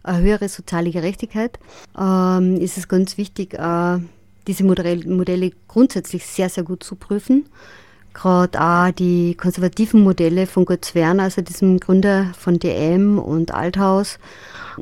eine 0.03 0.21
höhere 0.21 0.49
soziale 0.49 0.91
Gerechtigkeit, 0.91 1.59
ähm, 1.97 2.57
ist 2.57 2.77
es 2.77 2.87
ganz 2.87 3.17
wichtig, 3.17 3.53
äh, 3.53 3.99
diese 4.47 4.63
Modelle 4.63 5.51
grundsätzlich 5.67 6.25
sehr, 6.25 6.49
sehr 6.49 6.63
gut 6.63 6.83
zu 6.83 6.95
prüfen. 6.95 7.45
Gerade 8.13 8.61
auch 8.61 8.91
die 8.91 9.35
konservativen 9.35 10.01
Modelle 10.01 10.45
von 10.45 10.65
Götz 10.65 10.95
Werner, 10.95 11.23
also 11.23 11.41
diesem 11.41 11.79
Gründer 11.79 12.31
von 12.37 12.59
DM 12.59 13.19
und 13.19 13.53
Althaus, 13.53 14.19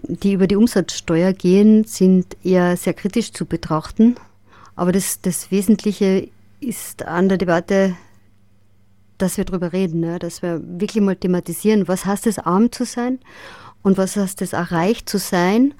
die 0.03 0.33
über 0.33 0.47
die 0.47 0.55
Umsatzsteuer 0.55 1.33
gehen, 1.33 1.83
sind 1.83 2.37
eher 2.43 2.75
sehr 2.75 2.93
kritisch 2.93 3.31
zu 3.31 3.45
betrachten. 3.45 4.15
Aber 4.75 4.91
das, 4.91 5.21
das 5.21 5.51
Wesentliche 5.51 6.29
ist 6.59 7.05
an 7.05 7.29
der 7.29 7.37
Debatte, 7.37 7.95
dass 9.17 9.37
wir 9.37 9.45
darüber 9.45 9.73
reden, 9.73 9.99
ne? 9.99 10.17
dass 10.17 10.41
wir 10.41 10.61
wirklich 10.63 11.03
mal 11.03 11.15
thematisieren, 11.15 11.87
was 11.87 12.05
heißt 12.05 12.25
es, 12.27 12.39
arm 12.39 12.71
zu 12.71 12.85
sein 12.85 13.19
und 13.83 13.97
was 13.97 14.15
heißt 14.15 14.41
es, 14.41 14.53
auch 14.53 14.71
reich 14.71 15.05
zu 15.05 15.19
sein 15.19 15.73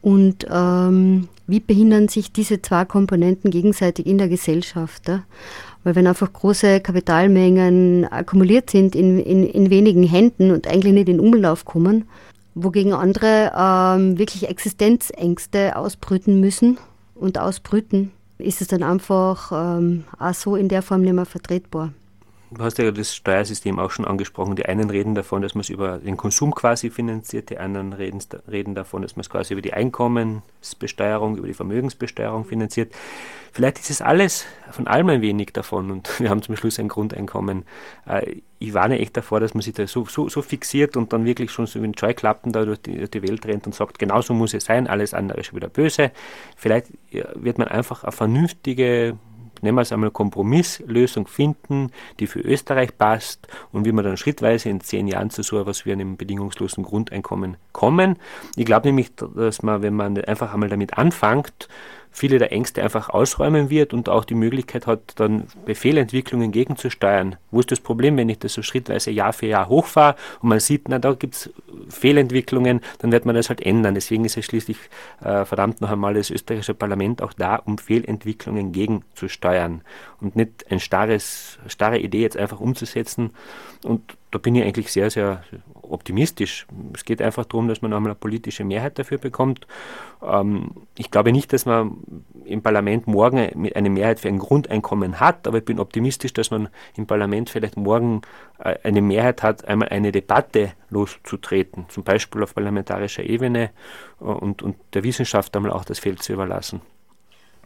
und 0.00 0.46
ähm, 0.50 1.28
wie 1.46 1.60
behindern 1.60 2.08
sich 2.08 2.32
diese 2.32 2.62
zwei 2.62 2.84
Komponenten 2.84 3.50
gegenseitig 3.50 4.06
in 4.06 4.18
der 4.18 4.28
Gesellschaft. 4.28 5.08
Ja? 5.08 5.24
Weil 5.86 5.94
wenn 5.94 6.08
einfach 6.08 6.32
große 6.32 6.80
Kapitalmengen 6.80 8.06
akkumuliert 8.06 8.70
sind 8.70 8.96
in, 8.96 9.20
in, 9.20 9.46
in 9.46 9.70
wenigen 9.70 10.02
Händen 10.02 10.50
und 10.50 10.66
eigentlich 10.66 10.92
nicht 10.92 11.08
in 11.08 11.20
Umlauf 11.20 11.64
kommen, 11.64 12.08
wogegen 12.56 12.92
andere 12.92 13.52
ähm, 13.56 14.18
wirklich 14.18 14.48
Existenzängste 14.48 15.76
ausbrüten 15.76 16.40
müssen 16.40 16.78
und 17.14 17.38
ausbrüten, 17.38 18.10
ist 18.38 18.62
es 18.62 18.66
dann 18.66 18.82
einfach 18.82 19.52
ähm, 19.54 20.02
auch 20.18 20.34
so 20.34 20.56
in 20.56 20.68
der 20.68 20.82
Form 20.82 21.02
nicht 21.02 21.12
mehr 21.12 21.24
vertretbar. 21.24 21.92
Du 22.50 22.62
hast 22.62 22.78
ja 22.78 22.92
das 22.92 23.12
Steuersystem 23.12 23.80
auch 23.80 23.90
schon 23.90 24.04
angesprochen. 24.04 24.54
Die 24.54 24.66
einen 24.66 24.88
reden 24.88 25.16
davon, 25.16 25.42
dass 25.42 25.56
man 25.56 25.62
es 25.62 25.68
über 25.68 25.98
den 25.98 26.16
Konsum 26.16 26.54
quasi 26.54 26.90
finanziert, 26.90 27.50
die 27.50 27.58
anderen 27.58 27.92
reden, 27.92 28.20
reden 28.48 28.76
davon, 28.76 29.02
dass 29.02 29.16
man 29.16 29.22
es 29.22 29.30
quasi 29.30 29.54
über 29.54 29.62
die 29.62 29.72
Einkommensbesteuerung, 29.72 31.36
über 31.38 31.48
die 31.48 31.54
Vermögensbesteuerung 31.54 32.44
finanziert. 32.44 32.94
Vielleicht 33.50 33.80
ist 33.80 33.90
es 33.90 34.00
alles 34.00 34.46
von 34.70 34.86
allem 34.86 35.08
ein 35.08 35.22
wenig 35.22 35.54
davon 35.54 35.90
und 35.90 36.08
wir 36.20 36.30
haben 36.30 36.40
zum 36.40 36.54
Schluss 36.56 36.78
ein 36.78 36.86
Grundeinkommen. 36.86 37.64
Äh, 38.06 38.36
ich 38.60 38.74
warne 38.74 39.00
echt 39.00 39.16
davor, 39.16 39.40
dass 39.40 39.54
man 39.54 39.62
sich 39.62 39.74
da 39.74 39.88
so, 39.88 40.04
so, 40.04 40.28
so 40.28 40.40
fixiert 40.40 40.96
und 40.96 41.12
dann 41.12 41.24
wirklich 41.24 41.50
schon 41.50 41.66
so 41.66 41.82
wie 41.82 41.86
ein 41.88 41.98
Scheuklappen 41.98 42.52
da 42.52 42.64
durch 42.64 42.80
die, 42.80 42.96
durch 42.96 43.10
die 43.10 43.22
Welt 43.22 43.44
rennt 43.46 43.66
und 43.66 43.74
sagt, 43.74 43.98
genau 43.98 44.20
so 44.20 44.34
muss 44.34 44.54
es 44.54 44.66
sein, 44.66 44.86
alles 44.86 45.14
andere 45.14 45.40
ist 45.40 45.46
schon 45.46 45.56
wieder 45.56 45.68
böse. 45.68 46.12
Vielleicht 46.56 46.92
wird 47.10 47.58
man 47.58 47.66
einfach 47.66 48.04
eine 48.04 48.12
vernünftige 48.12 49.18
nehmen 49.62 49.76
wir 49.76 49.82
es 49.82 49.92
einmal, 49.92 50.10
Kompromisslösung 50.10 51.26
finden, 51.26 51.90
die 52.20 52.26
für 52.26 52.40
Österreich 52.40 52.96
passt 52.96 53.46
und 53.72 53.84
wie 53.84 53.92
wir 53.92 54.02
dann 54.02 54.16
schrittweise 54.16 54.68
in 54.68 54.80
zehn 54.80 55.08
Jahren 55.08 55.30
zu 55.30 55.42
so 55.42 55.60
etwas 55.60 55.86
wie 55.86 55.92
einem 55.92 56.16
bedingungslosen 56.16 56.84
Grundeinkommen 56.84 57.56
kommen. 57.72 58.16
Ich 58.56 58.66
glaube 58.66 58.88
nämlich, 58.88 59.14
dass 59.14 59.62
man, 59.62 59.82
wenn 59.82 59.94
man 59.94 60.16
einfach 60.24 60.52
einmal 60.52 60.68
damit 60.68 60.98
anfängt, 60.98 61.68
viele 62.16 62.38
der 62.38 62.50
Ängste 62.50 62.82
einfach 62.82 63.10
ausräumen 63.10 63.68
wird 63.68 63.92
und 63.92 64.08
auch 64.08 64.24
die 64.24 64.34
Möglichkeit 64.34 64.86
hat, 64.86 65.00
dann 65.16 65.48
Befehlentwicklungen 65.66 66.50
gegenzusteuern. 66.50 67.36
Wo 67.50 67.60
ist 67.60 67.70
das 67.70 67.80
Problem, 67.80 68.16
wenn 68.16 68.30
ich 68.30 68.38
das 68.38 68.54
so 68.54 68.62
schrittweise 68.62 69.10
Jahr 69.10 69.34
für 69.34 69.44
Jahr 69.44 69.68
hochfahre 69.68 70.16
und 70.40 70.48
man 70.48 70.58
sieht, 70.58 70.88
na, 70.88 70.98
da 70.98 71.12
gibt 71.12 71.34
es 71.34 71.50
Fehlentwicklungen, 71.90 72.80
dann 73.00 73.12
wird 73.12 73.26
man 73.26 73.34
das 73.34 73.50
halt 73.50 73.60
ändern. 73.60 73.94
Deswegen 73.94 74.24
ist 74.24 74.38
es 74.38 74.46
schließlich 74.46 74.78
äh, 75.22 75.44
verdammt 75.44 75.82
noch 75.82 75.90
einmal 75.90 76.14
das 76.14 76.30
österreichische 76.30 76.72
Parlament 76.72 77.20
auch 77.20 77.34
da, 77.34 77.56
um 77.56 77.76
Fehlentwicklungen 77.76 78.72
gegenzusteuern 78.72 79.82
und 80.22 80.36
nicht 80.36 80.64
eine 80.70 80.80
starre 80.80 81.98
Idee 81.98 82.22
jetzt 82.22 82.38
einfach 82.38 82.60
umzusetzen. 82.60 83.32
Und 83.84 84.16
da 84.30 84.38
bin 84.38 84.54
ich 84.54 84.64
eigentlich 84.64 84.90
sehr, 84.90 85.10
sehr 85.10 85.42
optimistisch. 85.90 86.66
Es 86.94 87.04
geht 87.04 87.22
einfach 87.22 87.44
darum, 87.44 87.68
dass 87.68 87.82
man 87.82 87.92
einmal 87.92 88.10
eine 88.10 88.18
politische 88.18 88.64
Mehrheit 88.64 88.98
dafür 88.98 89.18
bekommt. 89.18 89.66
Ähm, 90.22 90.70
ich 90.96 91.10
glaube 91.10 91.32
nicht, 91.32 91.52
dass 91.52 91.66
man 91.66 91.98
im 92.44 92.62
Parlament 92.62 93.06
morgen 93.06 93.38
eine 93.74 93.90
Mehrheit 93.90 94.20
für 94.20 94.28
ein 94.28 94.38
Grundeinkommen 94.38 95.20
hat, 95.20 95.46
aber 95.46 95.58
ich 95.58 95.64
bin 95.64 95.78
optimistisch, 95.78 96.32
dass 96.32 96.50
man 96.50 96.68
im 96.96 97.06
Parlament 97.06 97.50
vielleicht 97.50 97.76
morgen 97.76 98.22
äh, 98.58 98.76
eine 98.82 99.02
Mehrheit 99.02 99.42
hat, 99.42 99.66
einmal 99.66 99.88
eine 99.88 100.12
Debatte 100.12 100.72
loszutreten, 100.90 101.86
zum 101.88 102.04
Beispiel 102.04 102.42
auf 102.42 102.54
parlamentarischer 102.54 103.24
Ebene 103.24 103.70
äh, 104.20 104.24
und, 104.24 104.62
und 104.62 104.76
der 104.94 105.04
Wissenschaft 105.04 105.56
einmal 105.56 105.72
auch 105.72 105.84
das 105.84 105.98
Feld 105.98 106.22
zu 106.22 106.32
überlassen. 106.32 106.80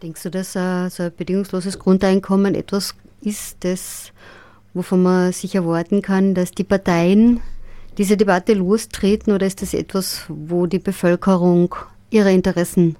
Denkst 0.02 0.22
du, 0.22 0.30
dass 0.30 0.56
uh, 0.56 0.88
so 0.88 1.02
ein 1.04 1.12
bedingungsloses 1.14 1.78
Grundeinkommen 1.78 2.54
etwas 2.54 2.94
ist, 3.20 3.59
das, 3.61 4.12
wovon 4.72 5.02
man 5.02 5.33
sich 5.33 5.54
erwarten 5.54 6.00
kann, 6.00 6.35
dass 6.35 6.52
die 6.52 6.64
Parteien 6.64 7.40
diese 8.00 8.16
Debatte 8.16 8.54
lostreten 8.54 9.34
oder 9.34 9.46
ist 9.46 9.60
das 9.60 9.74
etwas, 9.74 10.24
wo 10.28 10.64
die 10.64 10.78
Bevölkerung 10.78 11.74
ihre 12.08 12.32
Interessen 12.32 12.96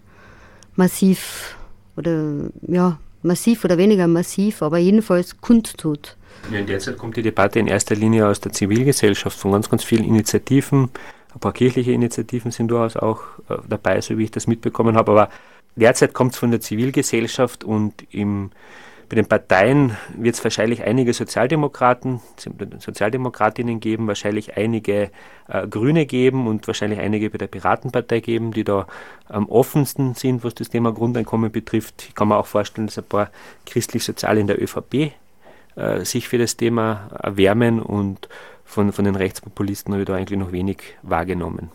massiv 0.77 1.57
oder 1.97 2.51
ja, 2.69 2.99
massiv 3.23 3.65
oder 3.65 3.79
weniger 3.79 4.07
massiv, 4.07 4.61
aber 4.61 4.77
jedenfalls 4.77 5.41
kundtut? 5.41 6.19
Ja, 6.53 6.61
derzeit 6.61 6.99
kommt 6.99 7.17
die 7.17 7.23
Debatte 7.23 7.59
in 7.59 7.67
erster 7.67 7.95
Linie 7.95 8.29
aus 8.29 8.41
der 8.41 8.53
Zivilgesellschaft, 8.53 9.39
von 9.39 9.53
ganz, 9.53 9.71
ganz 9.71 9.85
vielen 9.85 10.05
Initiativen. 10.05 10.91
Ein 11.33 11.41
paar 11.41 11.55
kirchliche 11.55 11.93
Initiativen 11.93 12.51
sind 12.51 12.69
durchaus 12.69 12.99
auch 12.99 13.23
äh, 13.49 13.57
dabei, 13.67 14.03
so 14.03 14.19
wie 14.19 14.25
ich 14.25 14.31
das 14.31 14.47
mitbekommen 14.47 14.97
habe. 14.97 15.13
Aber 15.13 15.31
derzeit 15.77 16.13
kommt 16.13 16.35
es 16.35 16.39
von 16.39 16.51
der 16.51 16.61
Zivilgesellschaft 16.61 17.65
und 17.65 17.95
im 18.11 18.51
bei 19.11 19.17
den 19.17 19.27
Parteien 19.27 19.97
wird 20.17 20.37
es 20.37 20.45
wahrscheinlich 20.45 20.85
einige 20.85 21.13
Sozialdemokraten, 21.13 22.21
Sozialdemokratinnen 22.79 23.81
geben, 23.81 24.07
wahrscheinlich 24.07 24.57
einige 24.57 25.11
äh, 25.49 25.67
Grüne 25.67 26.07
geben 26.07 26.47
und 26.47 26.69
wahrscheinlich 26.69 27.01
einige 27.01 27.29
bei 27.29 27.39
der 27.39 27.49
Piratenpartei 27.49 28.21
geben, 28.21 28.53
die 28.53 28.63
da 28.63 28.87
am 29.29 29.49
offensten 29.49 30.15
sind, 30.15 30.45
was 30.45 30.55
das 30.55 30.71
Thema 30.71 30.93
Grundeinkommen 30.93 31.51
betrifft. 31.51 32.05
Ich 32.09 32.15
kann 32.15 32.29
mir 32.29 32.37
auch 32.37 32.47
vorstellen, 32.47 32.87
dass 32.87 32.99
ein 32.99 33.05
paar 33.05 33.31
christlich-soziale 33.67 34.39
in 34.39 34.47
der 34.47 34.63
ÖVP 34.63 35.13
äh, 35.75 36.05
sich 36.05 36.29
für 36.29 36.39
das 36.39 36.57
Thema 36.57 37.11
erwärmen 37.21 37.83
und 37.83 38.29
von, 38.65 38.93
von 38.93 39.05
den 39.05 39.17
Rechtspopulisten 39.17 39.93
habe 39.93 40.03
ich 40.03 40.07
da 40.07 40.15
eigentlich 40.15 40.39
noch 40.39 40.53
wenig 40.53 40.79
wahrgenommen. 41.03 41.73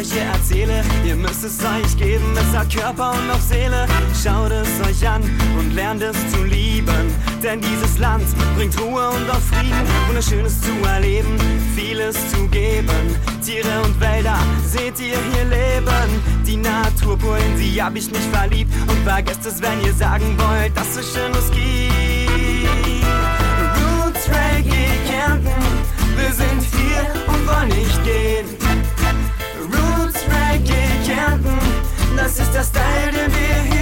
Euch 0.00 0.12
hier 0.12 0.22
erzähle. 0.22 0.82
Ihr 1.04 1.14
müsst 1.14 1.44
es 1.44 1.58
euch 1.60 1.96
geben, 1.96 2.34
es 2.34 2.56
hat 2.56 2.74
Körper 2.74 3.12
und 3.12 3.30
auch 3.30 3.40
Seele. 3.40 3.86
Schaut 4.22 4.50
es 4.50 4.68
euch 4.86 5.06
an 5.06 5.22
und 5.58 5.74
lernt 5.74 6.02
es 6.02 6.16
zu 6.32 6.42
lieben. 6.44 7.14
Denn 7.42 7.60
dieses 7.60 7.98
Land 7.98 8.24
bringt 8.56 8.80
Ruhe 8.80 9.10
und 9.10 9.30
auch 9.30 9.40
Frieden. 9.40 9.86
Wunderschönes 10.06 10.60
zu 10.60 10.72
erleben, 10.86 11.36
vieles 11.76 12.16
zu 12.30 12.48
geben. 12.48 13.16
Tiere 13.44 13.82
und 13.84 14.00
Wälder 14.00 14.38
seht 14.66 14.98
ihr 15.00 15.18
hier 15.32 15.44
leben. 15.44 16.22
Die 16.46 16.56
Natur 16.56 17.18
pur 17.18 17.36
in 17.36 17.56
sie 17.58 17.82
hab 17.82 17.94
ich 17.94 18.10
mich 18.10 18.26
verliebt. 18.32 18.72
Und 18.88 18.98
vergesst 19.04 19.44
es, 19.44 19.60
wenn 19.60 19.84
ihr 19.84 19.92
sagen 19.92 20.36
wollt, 20.38 20.74
dass 20.76 20.96
es 20.96 21.12
Schönes 21.12 21.50
gibt. 21.50 21.92
Roots 23.76 24.28
Reggae 24.28 24.88
Kärnten, 25.08 25.62
wir 26.16 26.32
sind 26.32 26.62
hier 26.62 27.06
und 27.26 27.46
wollen 27.46 27.68
nicht 27.68 28.04
gehen. 28.04 28.59
Das 32.30 32.38
ist 32.38 32.54
der 32.54 32.62
Style, 32.62 33.10
den 33.10 33.32
wir 33.32 33.72
hier 33.72 33.79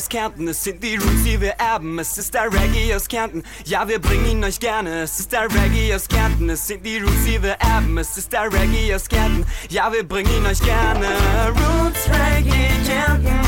aus 0.00 0.08
Kärnten, 0.08 0.48
es 0.48 0.64
sind 0.64 0.82
die 0.82 0.96
Roots, 0.96 1.24
die 1.24 1.38
wir 1.38 1.52
erben. 1.58 1.98
Es 1.98 2.16
ist 2.16 2.32
der 2.32 2.44
Reggae 2.44 2.94
aus 2.94 3.06
Kärnten, 3.06 3.42
ja, 3.66 3.86
wir 3.86 3.98
bringen 3.98 4.24
ihn 4.30 4.44
euch 4.44 4.58
gerne. 4.58 5.02
Es 5.02 5.20
ist 5.20 5.30
der 5.30 5.42
Reggae 5.42 5.94
aus 5.94 6.08
Kärnten, 6.08 6.48
es 6.48 6.66
sind 6.66 6.86
die 6.86 6.96
Roots, 7.00 7.24
die 7.26 7.42
wir 7.42 7.56
erben. 7.60 7.98
Es 7.98 8.16
ist 8.16 8.32
der 8.32 8.50
Reggae 8.50 8.94
aus 8.94 9.06
Kärnten, 9.06 9.44
ja, 9.68 9.92
wir 9.92 10.08
bringen 10.08 10.30
ihn 10.34 10.46
euch 10.46 10.60
gerne. 10.62 11.06
Roots 11.48 12.08
Reggae 12.08 12.70
Kärnten, 12.86 13.40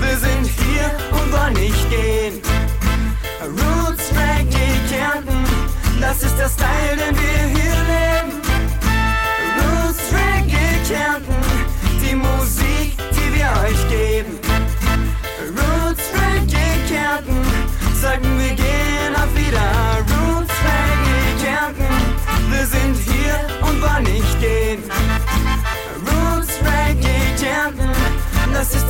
wir 0.00 0.18
sind 0.18 0.46
hier 0.46 0.90
und 1.10 1.32
wollen 1.32 1.54
nicht 1.54 1.90
gehen. 1.90 2.42
Roots 3.40 4.10
Reggae 4.10 4.78
Kärnten, 4.90 5.44
das 6.02 6.22
ist 6.22 6.36
der 6.36 6.50
Style, 6.50 6.98
den 6.98 7.16
wir 7.16 7.62
hier 7.62 7.76
leben. 7.88 8.33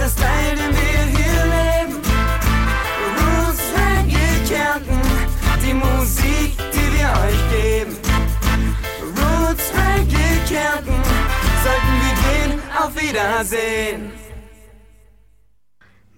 Der 0.05 0.11
Style, 0.11 0.57
den 0.61 0.72
wir 0.80 1.02
hier 1.16 1.40
leben. 1.57 1.96
Roots 3.18 3.64
Reggae 3.74 4.34
Kärnten, 4.48 5.00
die 5.64 5.74
Musik, 5.74 6.52
die 6.74 6.88
wir 6.96 7.09
euch 7.24 7.42
geben. 7.57 7.96
Roots 9.16 9.66
Reggae 9.72 10.34
Kärnten, 10.48 10.98
sollten 11.64 11.94
wir 12.02 12.14
gehen, 12.26 12.52
auf 12.78 12.92
Wiedersehen. 13.00 14.11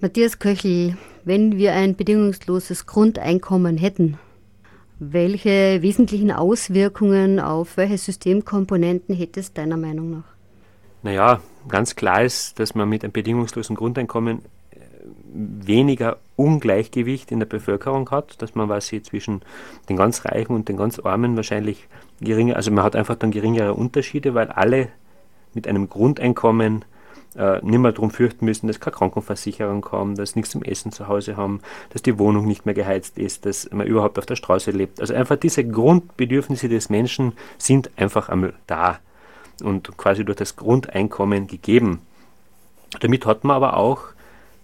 Matthias 0.01 0.39
Köchel, 0.39 0.97
wenn 1.25 1.57
wir 1.57 1.73
ein 1.73 1.95
bedingungsloses 1.95 2.87
Grundeinkommen 2.87 3.77
hätten, 3.77 4.19
welche 4.99 5.83
wesentlichen 5.83 6.33
Auswirkungen 6.33 7.39
auf 7.39 7.77
welche 7.77 7.99
Systemkomponenten 7.99 9.15
hätte 9.15 9.41
es 9.41 9.53
deiner 9.53 9.77
Meinung 9.77 10.11
nach? 10.11 10.35
Naja, 11.03 11.41
ganz 11.69 11.97
klar 11.97 12.23
ist, 12.23 12.59
dass 12.59 12.75
man 12.75 12.89
mit 12.89 13.05
einem 13.05 13.13
bedingungslosen 13.13 13.77
Grundeinkommen 13.77 14.43
äh, 14.71 14.79
weniger 15.33 16.19
Ungleichgewicht 16.37 17.33
in 17.33 17.39
der 17.39 17.47
Bevölkerung 17.47 18.11
hat, 18.11 18.41
dass 18.43 18.55
man 18.55 18.69
quasi 18.69 19.03
zwischen 19.03 19.43
den 19.89 19.97
ganz 19.97 20.25
Reichen 20.25 20.55
und 20.55 20.69
den 20.69 20.77
ganz 20.77 20.99
Armen 20.99 21.37
wahrscheinlich 21.37 21.89
geringer, 22.21 22.57
also 22.57 22.71
man 22.71 22.85
hat 22.85 22.97
einfach 22.97 23.17
dann 23.17 23.31
geringere 23.31 23.75
Unterschiede, 23.75 24.35
weil 24.35 24.49
alle 24.49 24.89
mit 25.55 25.67
einem 25.67 25.89
Grundeinkommen 25.89 26.85
äh, 27.37 27.61
nicht 27.63 27.79
mehr 27.79 27.93
darum 27.93 28.11
fürchten 28.11 28.45
müssen, 28.45 28.67
dass 28.67 28.81
keine 28.81 28.97
Krankenversicherung 28.97 29.81
kommt, 29.81 30.19
dass 30.19 30.37
nichts 30.37 30.51
zum 30.51 30.63
Essen 30.63 30.93
zu 30.93 31.09
Hause 31.09 31.37
haben, 31.37 31.61
dass 31.91 32.03
die 32.03 32.19
Wohnung 32.19 32.47
nicht 32.47 32.67
mehr 32.67 32.75
geheizt 32.75 33.19
ist, 33.19 33.47
dass 33.47 33.71
man 33.73 33.87
überhaupt 33.87 34.19
auf 34.19 34.27
der 34.27 34.37
Straße 34.37 34.71
lebt. 34.71 35.01
Also 35.01 35.15
einfach 35.15 35.37
diese 35.37 35.67
Grundbedürfnisse 35.67 36.69
des 36.69 36.89
Menschen 36.89 37.33
sind 37.59 37.91
einfach 37.97 38.29
einmal 38.29 38.55
da 38.67 39.01
und 39.63 39.97
quasi 39.97 40.25
durch 40.25 40.37
das 40.37 40.57
Grundeinkommen 40.57 41.47
gegeben. 41.47 42.01
Damit 43.01 43.27
hat 43.27 43.45
man 43.45 43.57
aber 43.57 43.77
auch 43.77 44.05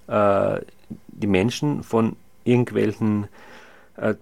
äh, 0.07 0.61
die 1.09 1.27
Menschen 1.27 1.83
von 1.83 2.17
irgendwelchen 2.45 3.29
äh, 3.97 4.15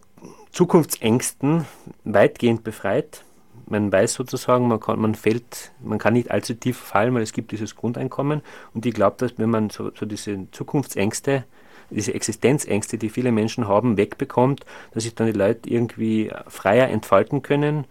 Zukunftsängsten 0.52 1.66
weitgehend 2.04 2.64
befreit. 2.64 3.24
Man 3.66 3.92
weiß 3.92 4.14
sozusagen, 4.14 4.66
man 4.66 4.80
kann, 4.80 5.00
man 5.00 5.14
fällt, 5.14 5.70
man 5.82 5.98
kann 5.98 6.14
nicht 6.14 6.30
allzu 6.30 6.54
tief 6.54 6.76
fallen, 6.76 7.14
weil 7.14 7.22
es 7.22 7.32
gibt 7.32 7.52
dieses 7.52 7.76
Grundeinkommen. 7.76 8.42
Und 8.74 8.84
ich 8.84 8.94
glaube, 8.94 9.16
dass 9.18 9.38
wenn 9.38 9.50
man 9.50 9.70
so, 9.70 9.92
so 9.94 10.06
diese 10.06 10.50
Zukunftsängste, 10.50 11.44
diese 11.90 12.14
Existenzängste, 12.14 12.98
die 12.98 13.10
viele 13.10 13.32
Menschen 13.32 13.68
haben, 13.68 13.96
wegbekommt, 13.96 14.64
dass 14.92 15.04
sich 15.04 15.14
dann 15.14 15.26
die 15.26 15.38
Leute 15.38 15.68
irgendwie 15.70 16.30
freier 16.48 16.88
entfalten 16.88 17.42
können, 17.42 17.84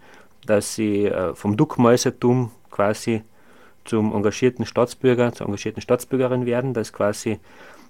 dass 0.46 0.74
sie 0.74 1.06
äh, 1.06 1.34
vom 1.34 1.56
Duckmäusertum 1.56 2.50
quasi 2.80 3.22
zum 3.84 4.14
engagierten 4.14 4.64
Staatsbürger, 4.64 5.32
zur 5.32 5.46
engagierten 5.46 5.82
Staatsbürgerin 5.82 6.46
werden, 6.46 6.72
dass 6.72 6.94
quasi 6.94 7.38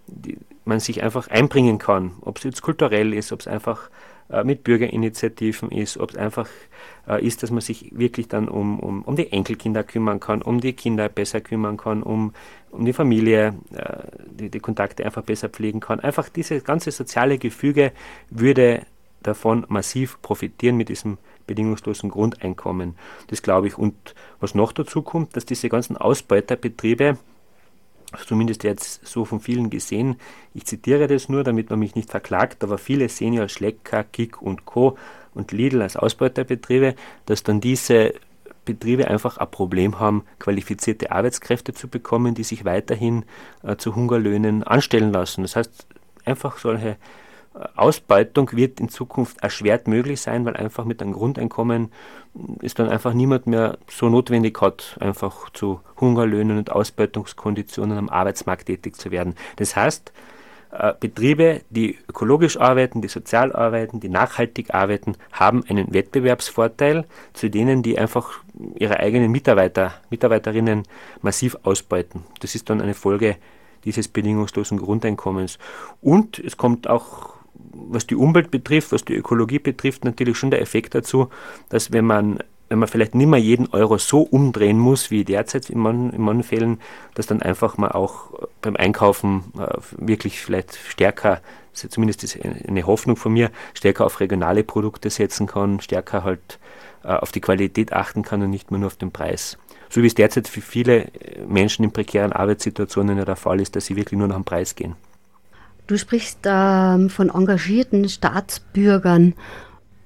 die, 0.09 0.37
man 0.65 0.81
sich 0.81 1.05
einfach 1.05 1.29
einbringen 1.29 1.79
kann, 1.79 2.13
ob 2.23 2.39
es 2.39 2.45
jetzt 2.45 2.63
kulturell 2.63 3.15
ist, 3.15 3.31
ob 3.31 3.39
es 3.39 3.47
einfach 3.47 3.89
äh, 4.31 4.43
mit 4.43 4.65
Bürgerinitiativen 4.65 5.71
ist, 5.71 5.97
ob 5.97 6.11
es 6.11 6.17
einfach 6.17 6.49
äh, 7.07 7.25
ist, 7.25 7.45
dass 7.45 7.53
man 7.53 7.61
sich 7.61 7.97
wirklich 7.97 8.27
dann 8.27 8.49
um, 8.49 8.81
um, 8.81 9.03
um 9.03 9.15
die 9.15 9.31
Enkelkinder 9.31 9.85
kümmern 9.85 10.19
kann, 10.19 10.43
um 10.43 10.61
die 10.61 10.73
Kinder 10.73 11.09
besser 11.09 11.41
kümmern 11.41 11.77
kann, 11.77 12.03
um, 12.03 12.33
um 12.73 12.85
die 12.85 12.93
Familie, 12.93 13.55
äh, 13.73 14.09
die, 14.27 14.51
die 14.51 14.61
Kontakte 14.61 15.05
einfach 15.05 15.23
besser 15.23 15.51
pflegen 15.51 15.79
kann. 15.79 16.01
Einfach 16.01 16.29
dieses 16.29 16.65
ganze 16.65 16.91
soziale 16.91 17.39
Gefüge 17.39 17.93
würde 18.29 18.83
davon 19.23 19.67
massiv 19.69 20.21
profitieren 20.21 20.77
mit 20.77 20.89
diesem 20.89 21.19
bedingungslosen 21.51 22.11
Grundeinkommen. 22.11 22.95
Das 23.27 23.43
glaube 23.43 23.67
ich. 23.67 23.77
Und 23.77 24.15
was 24.39 24.55
noch 24.55 24.71
dazu 24.73 25.03
kommt, 25.03 25.37
dass 25.37 25.45
diese 25.45 25.69
ganzen 25.69 25.97
Ausbeuterbetriebe, 25.97 27.19
zumindest 28.27 28.63
jetzt 28.63 29.05
so 29.05 29.25
von 29.25 29.41
vielen 29.41 29.69
gesehen, 29.69 30.17
ich 30.55 30.65
zitiere 30.65 31.09
das 31.09 31.29
nur, 31.29 31.43
damit 31.43 31.69
man 31.71 31.81
mich 31.81 31.97
nicht 31.97 32.09
verklagt, 32.09 32.63
aber 32.63 32.79
viele 32.79 33.09
sehen 33.09 33.33
ja 33.33 33.49
Schlecker, 33.49 34.05
Kick 34.05 34.41
und 34.41 34.65
Co. 34.65 34.97
und 35.35 35.51
Lidl 35.51 35.83
als 35.83 35.97
Ausbeuterbetriebe, 35.97 36.95
dass 37.27 37.43
dann 37.43 37.61
diese 37.61 38.15
Betriebe 38.65 39.09
einfach 39.09 39.39
ein 39.39 39.51
Problem 39.51 39.99
haben, 39.99 40.25
qualifizierte 40.39 41.11
Arbeitskräfte 41.11 41.75
zu 41.75 41.89
bekommen, 41.89 42.35
die 42.35 42.45
sich 42.45 42.65
weiterhin 42.65 43.25
äh, 43.65 43.75
zu 43.75 43.97
Hungerlöhnen 43.97 44.63
anstellen 44.63 45.13
lassen. 45.13 45.43
Das 45.43 45.57
heißt, 45.57 45.87
einfach 46.25 46.59
solche 46.59 46.97
Ausbeutung 47.75 48.53
wird 48.53 48.79
in 48.79 48.89
Zukunft 48.89 49.43
erschwert 49.43 49.89
möglich 49.89 50.21
sein, 50.21 50.45
weil 50.45 50.57
einfach 50.57 50.85
mit 50.85 51.03
einem 51.03 51.13
Grundeinkommen 51.13 51.91
ist 52.61 52.79
dann 52.79 52.89
einfach 52.89 53.13
niemand 53.13 53.49
mehr 53.49 53.79
so 53.89 54.09
notwendig 54.09 54.61
hat, 54.61 54.97
einfach 55.01 55.51
zu 55.51 55.81
Hungerlöhnen 56.01 56.59
und 56.59 56.71
Ausbeutungskonditionen 56.71 57.99
am 57.99 58.09
Arbeitsmarkt 58.09 58.67
tätig 58.67 58.97
zu 58.97 59.11
werden. 59.11 59.35
Das 59.57 59.75
heißt, 59.75 60.13
äh, 60.71 60.95
Betriebe, 61.01 61.63
die 61.71 61.99
ökologisch 62.09 62.57
arbeiten, 62.57 63.03
die 63.03 63.09
sozial 63.09 63.53
arbeiten, 63.53 63.99
die 63.99 64.09
nachhaltig 64.09 64.73
arbeiten, 64.73 65.17
haben 65.33 65.65
einen 65.69 65.93
Wettbewerbsvorteil 65.93 67.05
zu 67.33 67.51
denen, 67.51 67.83
die 67.83 67.99
einfach 67.99 68.31
ihre 68.77 69.01
eigenen 69.01 69.33
Mitarbeiter, 69.33 69.95
Mitarbeiterinnen 70.11 70.85
massiv 71.21 71.57
ausbeuten. 71.65 72.23
Das 72.39 72.55
ist 72.55 72.71
dann 72.71 72.81
eine 72.81 72.95
Folge 72.95 73.37
dieses 73.85 74.07
bedingungslosen 74.07 74.79
Grundeinkommens. 74.79 75.59
Und 76.01 76.39
es 76.39 76.57
kommt 76.57 76.89
auch 76.89 77.40
was 77.73 78.07
die 78.07 78.17
Umwelt 78.17 78.51
betrifft, 78.51 78.93
was 78.93 79.05
die 79.05 79.15
Ökologie 79.15 79.59
betrifft, 79.59 80.05
natürlich 80.05 80.39
schon 80.39 80.51
der 80.51 80.61
Effekt 80.61 80.95
dazu, 80.95 81.29
dass 81.69 81.93
wenn 81.93 82.05
man 82.05 82.39
wenn 82.71 82.79
man 82.79 82.89
vielleicht 82.89 83.17
nicht 83.17 83.27
mehr 83.27 83.41
jeden 83.41 83.67
Euro 83.73 83.99
so 83.99 84.23
umdrehen 84.23 84.79
muss 84.79 85.11
wie 85.11 85.25
derzeit 85.25 85.69
in 85.71 85.81
manchen, 85.81 86.13
in 86.13 86.43
Fällen, 86.45 86.81
dass 87.15 87.27
dann 87.27 87.43
einfach 87.43 87.77
mal 87.77 87.91
auch 87.91 88.31
beim 88.63 88.77
Einkaufen 88.77 89.53
äh, 89.59 89.79
wirklich 89.99 90.41
vielleicht 90.41 90.77
stärker, 90.77 91.41
das 91.73 91.85
ist 91.85 91.93
zumindest 91.93 92.39
eine 92.69 92.87
Hoffnung 92.87 93.17
von 93.17 93.33
mir, 93.33 93.51
stärker 93.75 94.07
auf 94.07 94.21
regionale 94.21 94.63
Produkte 94.63 95.11
setzen 95.11 95.49
kann, 95.49 95.81
stärker 95.81 96.23
halt 96.23 96.61
äh, 97.03 97.09
auf 97.09 97.33
die 97.33 97.41
Qualität 97.41 97.93
achten 97.93 98.23
kann 98.23 98.41
und 98.41 98.51
nicht 98.51 98.71
mehr 98.71 98.79
nur 98.79 98.87
auf 98.87 98.97
den 98.97 99.11
Preis. 99.11 99.59
So 99.89 100.03
wie 100.03 100.07
es 100.07 100.15
derzeit 100.15 100.47
für 100.47 100.61
viele 100.61 101.09
Menschen 101.49 101.85
in 101.85 101.91
prekären 101.91 102.33
Arbeitssituationen 102.33 103.19
ja 103.19 103.25
der 103.25 103.35
Fall 103.35 103.61
ist, 103.61 103.75
dass 103.75 103.87
sie 103.87 103.97
wirklich 103.97 104.17
nur 104.17 104.29
nach 104.29 104.37
dem 104.37 104.45
Preis 104.45 104.77
gehen. 104.77 104.95
Du 105.91 105.99
sprichst 105.99 106.43
ähm, 106.45 107.11
von 107.11 107.31
engagierten 107.31 108.09
Staatsbürgern. 108.09 109.35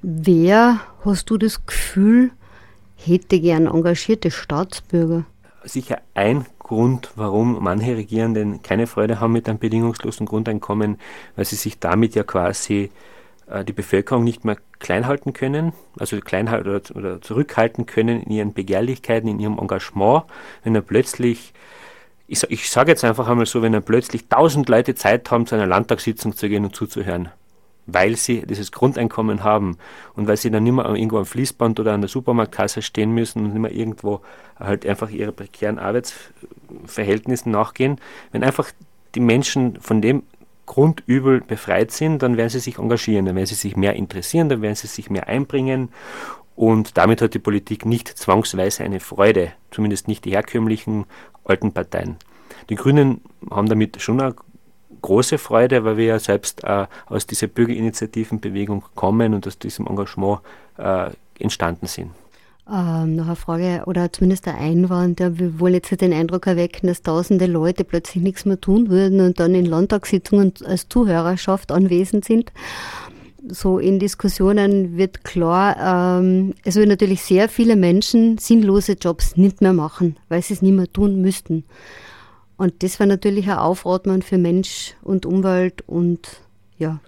Wer, 0.00 0.80
hast 1.04 1.28
du 1.28 1.36
das 1.36 1.66
Gefühl, 1.66 2.30
hätte 2.96 3.38
gern 3.38 3.66
engagierte 3.66 4.30
Staatsbürger? 4.30 5.26
Sicher 5.62 6.00
ein 6.14 6.46
Grund, 6.58 7.10
warum 7.16 7.62
manche 7.62 7.98
Regierenden 7.98 8.62
keine 8.62 8.86
Freude 8.86 9.20
haben 9.20 9.34
mit 9.34 9.46
einem 9.46 9.58
bedingungslosen 9.58 10.24
Grundeinkommen, 10.24 10.96
weil 11.36 11.44
sie 11.44 11.56
sich 11.56 11.78
damit 11.78 12.14
ja 12.14 12.22
quasi 12.22 12.90
äh, 13.46 13.62
die 13.62 13.74
Bevölkerung 13.74 14.24
nicht 14.24 14.46
mehr 14.46 14.56
klein 14.78 15.06
halten 15.06 15.34
können, 15.34 15.74
also 15.98 16.18
klein 16.20 16.48
oder, 16.48 16.80
oder 16.94 17.20
zurückhalten 17.20 17.84
können 17.84 18.22
in 18.22 18.32
ihren 18.32 18.54
Begehrlichkeiten, 18.54 19.28
in 19.28 19.38
ihrem 19.38 19.58
Engagement, 19.58 20.22
wenn 20.62 20.74
er 20.74 20.80
plötzlich 20.80 21.52
ich, 22.26 22.42
ich 22.50 22.70
sage 22.70 22.90
jetzt 22.90 23.04
einfach 23.04 23.28
einmal 23.28 23.46
so, 23.46 23.62
wenn 23.62 23.72
dann 23.72 23.82
plötzlich 23.82 24.28
tausend 24.28 24.68
Leute 24.68 24.94
Zeit 24.94 25.30
haben, 25.30 25.46
zu 25.46 25.54
einer 25.54 25.66
Landtagssitzung 25.66 26.36
zu 26.36 26.48
gehen 26.48 26.64
und 26.64 26.74
zuzuhören, 26.74 27.28
weil 27.86 28.16
sie 28.16 28.46
dieses 28.46 28.72
Grundeinkommen 28.72 29.44
haben 29.44 29.76
und 30.14 30.26
weil 30.26 30.36
sie 30.36 30.50
dann 30.50 30.64
nicht 30.64 30.72
mehr 30.72 30.86
irgendwo 30.86 31.18
am 31.18 31.26
Fließband 31.26 31.78
oder 31.80 31.92
an 31.92 32.00
der 32.00 32.08
Supermarktkasse 32.08 32.80
stehen 32.82 33.12
müssen 33.12 33.44
und 33.44 33.52
nicht 33.52 33.60
mehr 33.60 33.72
irgendwo 33.72 34.20
halt 34.58 34.86
einfach 34.86 35.10
ihre 35.10 35.32
prekären 35.32 35.78
Arbeitsverhältnissen 35.78 37.52
nachgehen, 37.52 38.00
wenn 38.32 38.42
einfach 38.42 38.70
die 39.14 39.20
Menschen 39.20 39.80
von 39.80 40.00
dem 40.00 40.22
Grundübel 40.66 41.42
befreit 41.42 41.90
sind, 41.90 42.22
dann 42.22 42.38
werden 42.38 42.48
sie 42.48 42.58
sich 42.58 42.78
engagieren, 42.78 43.26
dann 43.26 43.36
werden 43.36 43.46
sie 43.46 43.54
sich 43.54 43.76
mehr 43.76 43.94
interessieren, 43.96 44.48
dann 44.48 44.62
werden 44.62 44.74
sie 44.74 44.86
sich 44.86 45.10
mehr 45.10 45.28
einbringen 45.28 45.90
und 46.56 46.96
damit 46.96 47.20
hat 47.20 47.34
die 47.34 47.38
Politik 47.38 47.84
nicht 47.84 48.08
zwangsweise 48.08 48.84
eine 48.84 49.00
Freude, 49.00 49.52
zumindest 49.70 50.08
nicht 50.08 50.24
die 50.24 50.32
herkömmlichen 50.32 51.06
alten 51.44 51.72
Parteien. 51.72 52.16
Die 52.70 52.76
Grünen 52.76 53.20
haben 53.50 53.68
damit 53.68 54.00
schon 54.00 54.20
eine 54.20 54.34
große 55.02 55.38
Freude, 55.38 55.84
weil 55.84 55.96
wir 55.96 56.04
ja 56.06 56.18
selbst 56.18 56.64
äh, 56.64 56.86
aus 57.06 57.26
dieser 57.26 57.48
Bürgerinitiativenbewegung 57.48 58.84
kommen 58.94 59.34
und 59.34 59.46
aus 59.46 59.58
diesem 59.58 59.86
Engagement 59.86 60.40
äh, 60.78 61.10
entstanden 61.38 61.86
sind. 61.86 62.10
Ähm, 62.66 63.16
noch 63.16 63.26
eine 63.26 63.36
Frage 63.36 63.82
oder 63.84 64.10
zumindest 64.10 64.46
der 64.46 64.56
Einwand, 64.56 65.20
ja, 65.20 65.38
wir 65.38 65.60
wollen 65.60 65.74
jetzt 65.74 66.00
den 66.00 66.14
Eindruck 66.14 66.46
erwecken, 66.46 66.86
dass 66.86 67.02
tausende 67.02 67.44
Leute 67.44 67.84
plötzlich 67.84 68.22
nichts 68.22 68.46
mehr 68.46 68.58
tun 68.58 68.88
würden 68.88 69.20
und 69.20 69.38
dann 69.38 69.54
in 69.54 69.66
Landtagssitzungen 69.66 70.54
als 70.64 70.88
Zuhörerschaft 70.88 71.70
anwesend 71.70 72.24
sind 72.24 72.52
so 73.48 73.78
in 73.78 73.98
Diskussionen 73.98 74.96
wird 74.96 75.24
klar, 75.24 76.20
ähm, 76.20 76.54
es 76.64 76.76
würden 76.76 76.90
natürlich 76.90 77.22
sehr 77.22 77.48
viele 77.48 77.76
Menschen 77.76 78.38
sinnlose 78.38 78.92
Jobs 78.92 79.36
nicht 79.36 79.60
mehr 79.60 79.72
machen, 79.72 80.16
weil 80.28 80.42
sie 80.42 80.54
es 80.54 80.62
nicht 80.62 80.74
mehr 80.74 80.92
tun 80.92 81.20
müssten. 81.20 81.64
Und 82.56 82.82
das 82.82 83.00
war 83.00 83.06
natürlich 83.06 83.48
ein 83.48 83.58
Aufratmen 83.58 84.22
für 84.22 84.38
Mensch 84.38 84.94
und 85.02 85.26
Umwelt 85.26 85.82
und 85.86 86.40
ja. 86.78 87.00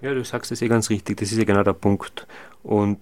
Ja, 0.00 0.14
du 0.14 0.24
sagst 0.24 0.50
es 0.52 0.62
eh 0.62 0.68
ganz 0.68 0.90
richtig, 0.90 1.18
das 1.18 1.32
ist 1.32 1.38
ja 1.38 1.44
genau 1.44 1.62
der 1.62 1.74
Punkt. 1.74 2.26
Und 2.62 3.00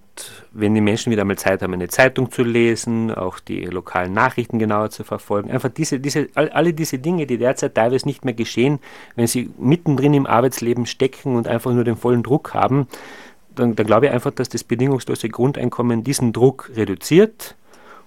wenn 0.53 0.75
die 0.75 0.81
Menschen 0.81 1.11
wieder 1.11 1.23
einmal 1.23 1.37
Zeit 1.37 1.63
haben, 1.63 1.75
eine 1.75 1.89
Zeitung 1.89 2.31
zu 2.31 2.43
lesen, 2.43 3.13
auch 3.13 3.41
die 3.41 3.67
lokalen 3.67 4.13
Nachrichten 4.13 4.59
genauer 4.59 4.91
zu 4.91 5.05
verfolgen, 5.05 5.51
einfach 5.51 5.69
diese, 5.69 6.01
diese, 6.01 6.29
alle 6.35 6.73
diese 6.73 6.99
Dinge, 6.99 7.27
die 7.27 7.37
derzeit 7.37 7.75
teilweise 7.75 8.07
nicht 8.07 8.25
mehr 8.25 8.35
geschehen, 8.35 8.79
wenn 9.17 9.27
sie 9.27 9.51
mittendrin 9.59 10.15
im 10.15 10.27
Arbeitsleben 10.27 10.87
stecken 10.87 11.37
und 11.37 11.47
einfach 11.47 11.73
nur 11.73 11.85
den 11.85 11.97
vollen 11.97 12.23
Druck 12.23 12.55
haben, 12.55 12.89
dann, 13.55 13.77
dann 13.77 13.87
glaube 13.87 14.07
ich 14.07 14.13
einfach, 14.13 14.31
dass 14.31 14.49
das 14.49 14.65
bedingungslose 14.65 15.29
Grundeinkommen 15.29 16.05
diesen 16.05 16.33
Druck 16.33 16.71
reduziert. 16.75 17.57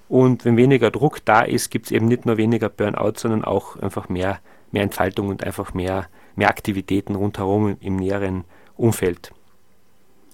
Und 0.09 0.45
wenn 0.45 0.57
weniger 0.57 0.89
Druck 0.89 1.23
da 1.25 1.41
ist, 1.41 1.69
gibt 1.69 1.87
es 1.87 1.91
eben 1.91 2.07
nicht 2.07 2.25
nur 2.25 2.37
weniger 2.37 2.69
Burnout, 2.69 3.13
sondern 3.17 3.43
auch 3.43 3.77
einfach 3.77 4.09
mehr, 4.09 4.39
mehr 4.71 4.83
Entfaltung 4.83 5.29
und 5.29 5.43
einfach 5.43 5.73
mehr, 5.73 6.07
mehr 6.35 6.49
Aktivitäten 6.49 7.15
rundherum 7.15 7.77
im 7.79 7.95
näheren 7.95 8.43
Umfeld. 8.75 9.31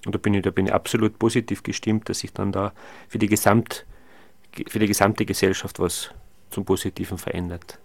Und 0.06 0.14
da 0.14 0.18
bin 0.18 0.34
ich, 0.34 0.42
da 0.42 0.50
bin 0.50 0.66
ich 0.66 0.72
absolut 0.72 1.18
positiv 1.18 1.62
gestimmt, 1.62 2.08
dass 2.08 2.20
sich 2.20 2.32
dann 2.32 2.52
da 2.52 2.72
für 3.08 3.18
die, 3.18 3.28
Gesamt, 3.28 3.86
für 4.68 4.78
die 4.78 4.86
gesamte 4.86 5.26
Gesellschaft 5.26 5.78
was 5.78 6.10
zum 6.50 6.64
Positiven 6.64 7.18
verändert. 7.18 7.78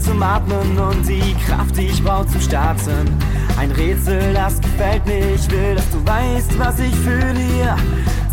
Zum 0.00 0.22
Atmen 0.22 0.78
und 0.78 1.08
die 1.08 1.34
Kraft, 1.46 1.76
die 1.76 1.86
ich 1.86 2.02
brauch 2.02 2.26
zum 2.26 2.40
Starten. 2.40 3.16
Ein 3.58 3.70
Rätsel, 3.70 4.34
das 4.34 4.60
gefällt 4.60 5.06
mir, 5.06 5.34
ich 5.34 5.50
will, 5.50 5.74
dass 5.76 5.88
du 5.90 6.04
weißt, 6.04 6.58
was 6.58 6.78
ich 6.78 6.94
fühle 6.96 7.38
hier. 7.38 7.76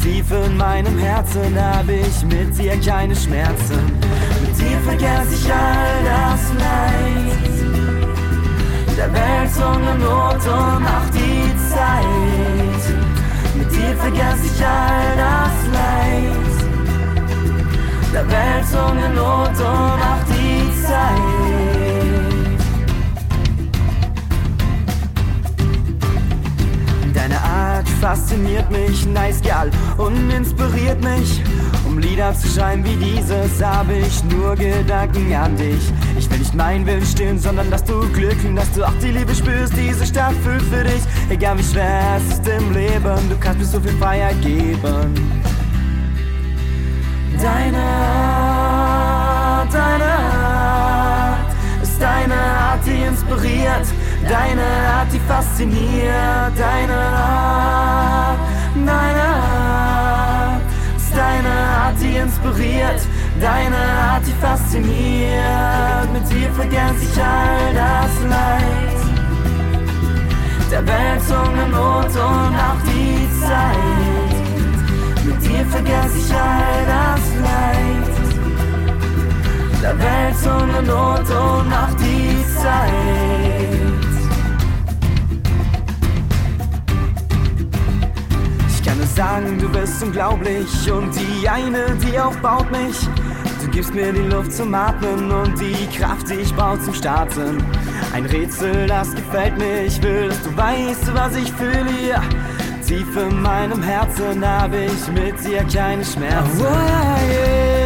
Tief 0.02 0.26
in 0.32 0.58
meinem 0.58 0.98
Herzen 0.98 1.56
hab 1.56 1.88
ich 1.88 2.24
mit 2.26 2.58
dir 2.58 2.80
keine 2.80 3.16
Schmerzen. 3.16 3.80
Mit 4.42 4.60
dir 4.60 4.80
vergesse 4.86 5.36
ich 5.36 5.52
all 5.52 6.04
das 6.04 6.54
Leid. 6.64 7.58
Der 8.98 9.14
Welt 9.14 9.52
ohne 9.58 10.00
Not 10.00 10.46
und 10.46 10.86
auch 10.86 11.10
die 11.14 11.54
Zeit. 11.70 12.96
Mit 13.56 13.72
dir 13.72 13.96
vergesse 13.98 14.46
ich 14.46 14.66
all 14.66 15.16
das 15.16 15.74
Leid. 15.74 16.47
Der 18.14 18.26
Welt 18.30 18.66
ohne 18.74 19.10
Not 19.14 19.60
und 19.60 20.02
auch 20.02 20.24
die 20.30 20.82
Zeit. 20.82 21.48
Deine 27.14 27.40
Art 27.42 27.88
fasziniert 28.02 28.72
mich, 28.72 29.06
nice 29.06 29.42
Girl, 29.42 29.70
und 29.98 30.32
inspiriert 30.32 31.04
mich. 31.04 31.42
Um 31.86 32.00
Lieder 32.00 32.34
zu 32.34 32.48
schreiben 32.48 32.84
wie 32.86 32.96
dieses, 32.96 33.64
habe 33.64 33.94
ich 33.98 34.24
nur 34.26 34.56
Gedanken 34.56 35.34
an 35.34 35.56
dich. 35.58 35.92
Ich 36.18 36.30
will 36.30 36.40
nicht 36.40 36.56
meinen 36.56 36.86
Willen 36.86 37.06
stillen, 37.06 37.40
sondern 37.40 37.70
dass 37.70 37.84
du 37.84 38.00
Glück 38.14 38.38
und 38.46 38.56
dass 38.56 38.72
du 38.72 38.84
auch 38.84 38.98
die 39.02 39.12
Liebe 39.12 39.36
spürst. 39.36 39.74
Diese 39.76 40.06
Stadt 40.06 40.34
fühlt 40.44 40.64
für 40.64 40.84
dich, 40.84 41.02
egal 41.30 41.58
wie 41.58 41.64
schwer 41.64 42.18
es 42.18 42.34
ist 42.36 42.48
im 42.48 42.74
Leben, 42.74 43.30
du 43.30 43.38
kannst 43.40 43.60
mir 43.60 43.66
so 43.66 43.80
viel 43.80 43.98
Freiheit 43.98 44.42
geben. 44.42 45.37
Deine 47.42 47.84
Art, 47.84 49.74
deine 49.74 50.06
Art 50.06 51.54
ist 51.84 52.02
deine 52.02 52.36
Art, 52.36 52.86
die 52.86 53.04
inspiriert 53.04 53.88
Deine 54.28 54.62
Art, 54.62 55.14
die 55.14 55.20
fasziniert, 55.20 56.54
deine 56.58 56.94
Art, 56.94 58.40
deine 58.86 59.24
Art. 59.24 60.62
Deine 61.16 61.50
Art, 61.50 61.96
die 62.00 62.18
inspiriert, 62.18 63.02
deine 63.42 63.78
Art, 63.78 64.24
die 64.28 64.34
fasziniert. 64.34 66.14
Mit 66.14 66.30
dir 66.30 66.52
vergesse 66.52 67.06
ich 67.10 67.24
all 67.24 67.74
das 67.74 68.22
Leid. 68.30 68.98
Der 70.70 70.86
Welt 70.86 71.22
Not 71.72 72.06
und 72.06 72.47
Welt 80.78 80.88
Not 80.88 81.30
und 81.30 81.74
auch 81.74 81.94
die 82.00 82.46
Zeit. 82.62 82.94
kann 88.86 89.00
es 89.02 89.16
sagen, 89.16 89.60
du 89.60 89.70
bist 89.70 90.02
unglaublich 90.02 90.92
und 90.92 91.12
die 91.16 91.50
eine, 91.50 91.98
die 92.02 92.18
aufbaut 92.18 92.72
mich. 92.72 92.98
Du 93.62 93.70
gibst 93.70 93.94
mir 93.94 94.14
die 94.14 94.22
Luft 94.22 94.54
zum 94.54 94.74
Atmen 94.74 95.30
und 95.30 95.60
die 95.60 95.88
Kraft, 95.98 96.30
die 96.30 96.36
ich 96.36 96.56
brauche 96.56 96.80
zum 96.80 96.94
Starten. 96.94 97.64
Ein 98.14 98.26
Rätsel, 98.26 98.88
das 98.88 99.14
gefällt 99.14 99.58
mir, 99.58 99.84
ich 99.84 100.02
will, 100.02 100.30
dass 100.30 100.42
du 100.44 100.56
weißt, 100.56 101.14
was 101.14 101.36
ich 101.36 101.52
fühle. 101.54 102.22
Tief 102.88 103.18
in 103.18 103.42
meinem 103.42 103.84
Herzen 103.84 104.46
habe 104.46 104.86
ich 104.86 105.08
mit 105.10 105.44
dir 105.46 105.66
keine 105.66 106.06
Schmerzen. 106.06 106.62
Oh, 106.62 107.30
yeah. 107.30 107.77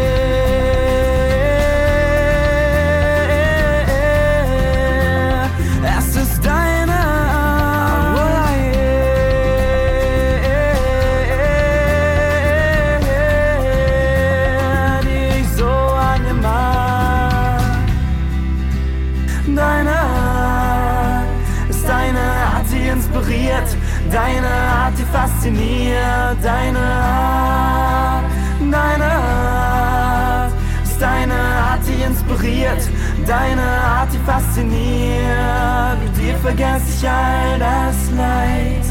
Deine 24.11 24.47
Art, 24.47 24.97
die 24.97 25.03
fasziniert, 25.03 26.37
deine 26.43 26.79
Art, 26.79 28.25
deine 28.59 29.05
Art 29.05 30.51
ist 30.83 31.01
deine 31.01 31.33
Art, 31.33 31.79
die 31.87 32.03
inspiriert, 32.03 32.89
deine 33.25 33.61
Art, 33.61 34.09
die 34.11 34.17
fasziniert. 34.19 36.03
Mit 36.03 36.17
dir 36.17 36.35
vergesse 36.39 36.85
ich 36.97 37.09
all 37.09 37.57
das 37.57 38.11
Leid, 38.17 38.85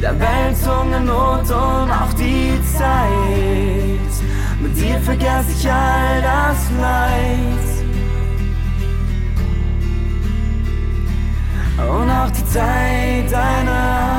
der 0.00 0.18
Welt, 0.18 1.04
Not 1.04 1.50
und 1.50 1.90
auch 1.90 2.12
die 2.14 2.58
Zeit. 2.64 4.14
Mit 4.60 4.74
dir 4.74 4.98
vergesse 5.00 5.52
ich 5.52 5.70
all 5.70 6.22
das 6.22 6.70
Leid. 6.80 7.80
und 11.88 12.10
auch 12.10 12.29
Zeit 12.52 13.30
deiner 13.30 14.10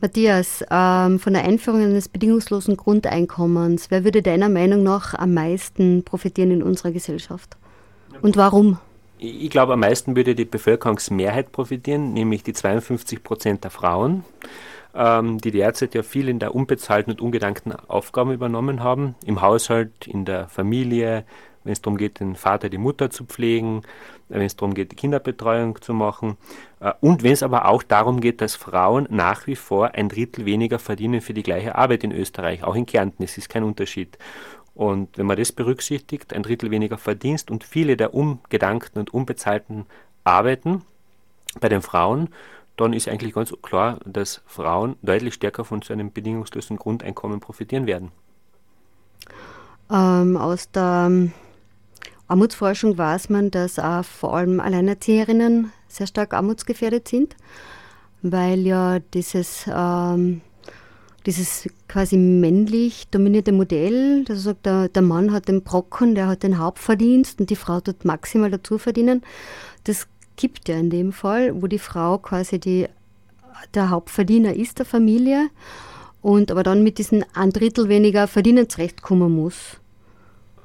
Matthias, 0.00 0.64
ähm, 0.68 1.20
von 1.20 1.34
der 1.34 1.44
Einführung 1.44 1.82
eines 1.82 2.08
bedingungslosen 2.08 2.76
Grundeinkommens, 2.76 3.92
wer 3.92 4.02
würde 4.02 4.22
deiner 4.22 4.48
Meinung 4.48 4.82
nach 4.82 5.14
am 5.14 5.34
meisten 5.34 6.02
profitieren 6.04 6.50
in 6.50 6.62
unserer 6.64 6.90
Gesellschaft? 6.90 7.56
Und 8.22 8.36
warum? 8.36 8.78
Ich 9.18 9.50
glaube, 9.50 9.74
am 9.74 9.80
meisten 9.80 10.16
würde 10.16 10.34
die 10.34 10.44
Bevölkerungsmehrheit 10.44 11.52
profitieren, 11.52 12.12
nämlich 12.12 12.42
die 12.42 12.52
52 12.52 13.22
Prozent 13.22 13.62
der 13.62 13.70
Frauen, 13.70 14.24
ähm, 14.96 15.38
die 15.38 15.52
derzeit 15.52 15.94
ja 15.94 16.02
viel 16.02 16.28
in 16.28 16.40
der 16.40 16.56
unbezahlten 16.56 17.12
und 17.12 17.20
ungedankten 17.20 17.72
Aufgaben 17.88 18.32
übernommen 18.32 18.82
haben, 18.82 19.14
im 19.24 19.42
Haushalt, 19.42 20.08
in 20.08 20.24
der 20.24 20.48
Familie, 20.48 21.24
wenn 21.66 21.72
es 21.72 21.82
darum 21.82 21.98
geht, 21.98 22.20
den 22.20 22.36
Vater, 22.36 22.68
die 22.68 22.78
Mutter 22.78 23.10
zu 23.10 23.24
pflegen, 23.24 23.82
wenn 24.28 24.40
es 24.40 24.56
darum 24.56 24.72
geht, 24.72 24.92
die 24.92 24.96
Kinderbetreuung 24.96 25.80
zu 25.82 25.92
machen. 25.92 26.36
Äh, 26.80 26.92
und 27.00 27.22
wenn 27.22 27.32
es 27.32 27.42
aber 27.42 27.66
auch 27.66 27.82
darum 27.82 28.20
geht, 28.20 28.40
dass 28.40 28.54
Frauen 28.54 29.06
nach 29.10 29.46
wie 29.46 29.56
vor 29.56 29.94
ein 29.94 30.08
Drittel 30.08 30.46
weniger 30.46 30.78
verdienen 30.78 31.20
für 31.20 31.34
die 31.34 31.42
gleiche 31.42 31.74
Arbeit 31.74 32.04
in 32.04 32.12
Österreich, 32.12 32.64
auch 32.64 32.76
in 32.76 32.86
Kärnten, 32.86 33.24
es 33.24 33.36
ist 33.36 33.48
kein 33.48 33.64
Unterschied. 33.64 34.16
Und 34.74 35.18
wenn 35.18 35.26
man 35.26 35.36
das 35.36 35.52
berücksichtigt, 35.52 36.32
ein 36.32 36.42
Drittel 36.42 36.70
weniger 36.70 36.98
Verdienst 36.98 37.50
und 37.50 37.64
viele 37.64 37.96
der 37.96 38.14
umgedankten 38.14 39.00
und 39.00 39.12
unbezahlten 39.12 39.86
Arbeiten 40.22 40.82
bei 41.60 41.68
den 41.68 41.82
Frauen, 41.82 42.28
dann 42.76 42.92
ist 42.92 43.08
eigentlich 43.08 43.32
ganz 43.32 43.52
klar, 43.62 43.98
dass 44.04 44.42
Frauen 44.46 44.96
deutlich 45.02 45.34
stärker 45.34 45.64
von 45.64 45.82
so 45.82 45.92
einem 45.92 46.12
bedingungslosen 46.12 46.76
Grundeinkommen 46.76 47.40
profitieren 47.40 47.86
werden. 47.86 48.12
Ähm, 49.90 50.36
aus 50.36 50.70
der 50.70 51.10
Armutsforschung 52.28 52.98
weiß 52.98 53.28
man, 53.28 53.50
dass 53.50 53.78
auch 53.78 54.04
vor 54.04 54.34
allem 54.34 54.58
Alleinerzieherinnen 54.58 55.70
sehr 55.86 56.08
stark 56.08 56.34
armutsgefährdet 56.34 57.06
sind, 57.06 57.36
weil 58.22 58.66
ja 58.66 58.98
dieses, 58.98 59.66
ähm, 59.72 60.40
dieses 61.24 61.68
quasi 61.88 62.16
männlich 62.16 63.06
dominierte 63.10 63.52
Modell, 63.52 64.24
das 64.24 64.42
sagt, 64.42 64.66
der, 64.66 64.88
der 64.88 65.02
Mann 65.02 65.32
hat 65.32 65.46
den 65.46 65.62
Brocken, 65.62 66.16
der 66.16 66.26
hat 66.26 66.42
den 66.42 66.58
Hauptverdienst 66.58 67.38
und 67.38 67.50
die 67.50 67.56
Frau 67.56 67.80
tut 67.80 68.04
maximal 68.04 68.50
dazu 68.50 68.78
verdienen, 68.78 69.22
das 69.84 70.08
gibt 70.34 70.68
ja 70.68 70.76
in 70.76 70.90
dem 70.90 71.12
Fall, 71.12 71.62
wo 71.62 71.68
die 71.68 71.78
Frau 71.78 72.18
quasi 72.18 72.58
die, 72.58 72.88
der 73.74 73.90
Hauptverdiener 73.90 74.54
ist 74.54 74.80
der 74.80 74.86
Familie 74.86 75.48
und 76.22 76.50
aber 76.50 76.64
dann 76.64 76.82
mit 76.82 76.98
diesen 76.98 77.24
ein 77.34 77.50
Drittel 77.50 77.88
weniger 77.88 78.26
Verdienen 78.26 78.68
zurechtkommen 78.68 79.32
muss 79.32 79.78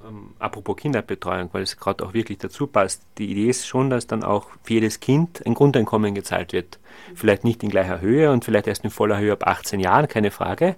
ähm, 0.08 0.34
apropos 0.40 0.78
Kinderbetreuung, 0.78 1.50
weil 1.52 1.64
es 1.64 1.78
gerade 1.78 2.04
auch 2.06 2.14
wirklich 2.14 2.38
dazu 2.38 2.68
passt. 2.68 3.04
Die 3.18 3.32
Idee 3.32 3.50
ist 3.50 3.68
schon, 3.68 3.90
dass 3.90 4.08
dann 4.08 4.24
auch 4.24 4.48
für 4.64 4.74
jedes 4.74 5.00
Kind 5.00 5.46
ein 5.46 5.54
Grundeinkommen 5.54 6.16
gezahlt 6.16 6.54
wird. 6.54 6.80
Vielleicht 7.16 7.44
nicht 7.44 7.64
in 7.64 7.70
gleicher 7.70 8.02
Höhe 8.02 8.32
und 8.32 8.46
vielleicht 8.46 8.68
erst 8.68 8.84
in 8.84 8.90
voller 8.90 9.18
Höhe 9.18 9.34
ab 9.34 9.48
18 9.48 9.80
Jahren, 9.80 10.08
keine 10.08 10.32
Frage. 10.32 10.76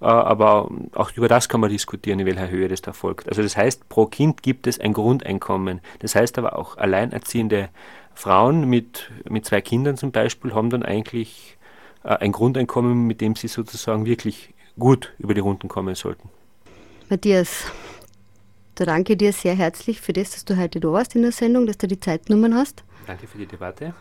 Äh, 0.00 0.06
aber 0.06 0.70
auch 0.94 1.12
über 1.12 1.28
das 1.28 1.48
kann 1.48 1.60
man 1.60 1.70
diskutieren, 1.70 2.18
in 2.20 2.26
welcher 2.26 2.48
Höhe 2.48 2.68
das 2.68 2.82
da 2.82 2.92
folgt. 2.92 3.28
Also 3.28 3.42
das 3.42 3.56
heißt, 3.56 3.88
pro 3.88 4.06
Kind 4.06 4.42
gibt 4.42 4.66
es 4.66 4.80
ein 4.80 4.92
Grundeinkommen. 4.92 5.80
Das 6.00 6.14
heißt 6.14 6.38
aber 6.38 6.58
auch, 6.58 6.76
alleinerziehende 6.76 7.68
Frauen 8.14 8.68
mit, 8.68 9.10
mit 9.28 9.46
zwei 9.46 9.60
Kindern 9.60 9.96
zum 9.96 10.12
Beispiel 10.12 10.54
haben 10.54 10.70
dann 10.70 10.82
eigentlich 10.82 11.56
äh, 12.04 12.08
ein 12.16 12.32
Grundeinkommen, 12.32 13.06
mit 13.06 13.20
dem 13.20 13.36
sie 13.36 13.48
sozusagen 13.48 14.04
wirklich 14.04 14.54
gut 14.78 15.12
über 15.18 15.34
die 15.34 15.40
Runden 15.40 15.68
kommen 15.68 15.94
sollten. 15.94 16.28
Matthias, 17.08 17.66
da 18.82 18.86
danke 18.86 19.16
dir 19.16 19.32
sehr 19.32 19.54
herzlich 19.54 20.00
für 20.00 20.12
das, 20.12 20.32
dass 20.32 20.44
du 20.44 20.56
heute 20.56 20.80
da 20.80 20.88
warst 20.92 21.14
in 21.14 21.22
der 21.22 21.30
Sendung, 21.30 21.66
dass 21.66 21.78
du 21.78 21.86
die 21.86 22.00
Zeit 22.00 22.26
genommen 22.26 22.54
hast. 22.54 22.82
Danke 23.06 23.28
für 23.28 23.38
die 23.38 23.46
Debatte. 23.46 23.94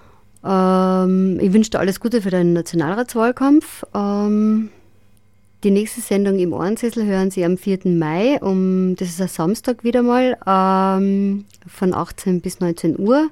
Ähm, 0.44 1.40
ich 1.40 1.54
wünsche 1.54 1.70
dir 1.70 1.80
alles 1.80 2.00
Gute 2.00 2.22
für 2.24 2.32
deinen 2.32 2.54
Nationalratswahlkampf. 2.54 3.84
Ähm, 3.94 4.70
die 5.64 5.70
nächste 5.70 6.02
Sendung 6.02 6.40
im 6.40 6.52
Ohrensessel 6.54 7.06
hören 7.06 7.30
Sie 7.30 7.46
am 7.46 7.58
4. 7.58 7.82
Mai, 7.86 8.40
um, 8.42 8.96
das 8.96 9.10
ist 9.10 9.22
ein 9.22 9.28
Samstag 9.28 9.84
wieder 9.84 10.02
mal, 10.02 10.36
ähm, 10.48 11.46
von 11.68 11.94
18 11.94 12.42
bis 12.42 12.60
19 12.60 12.98
Uhr. 12.98 13.30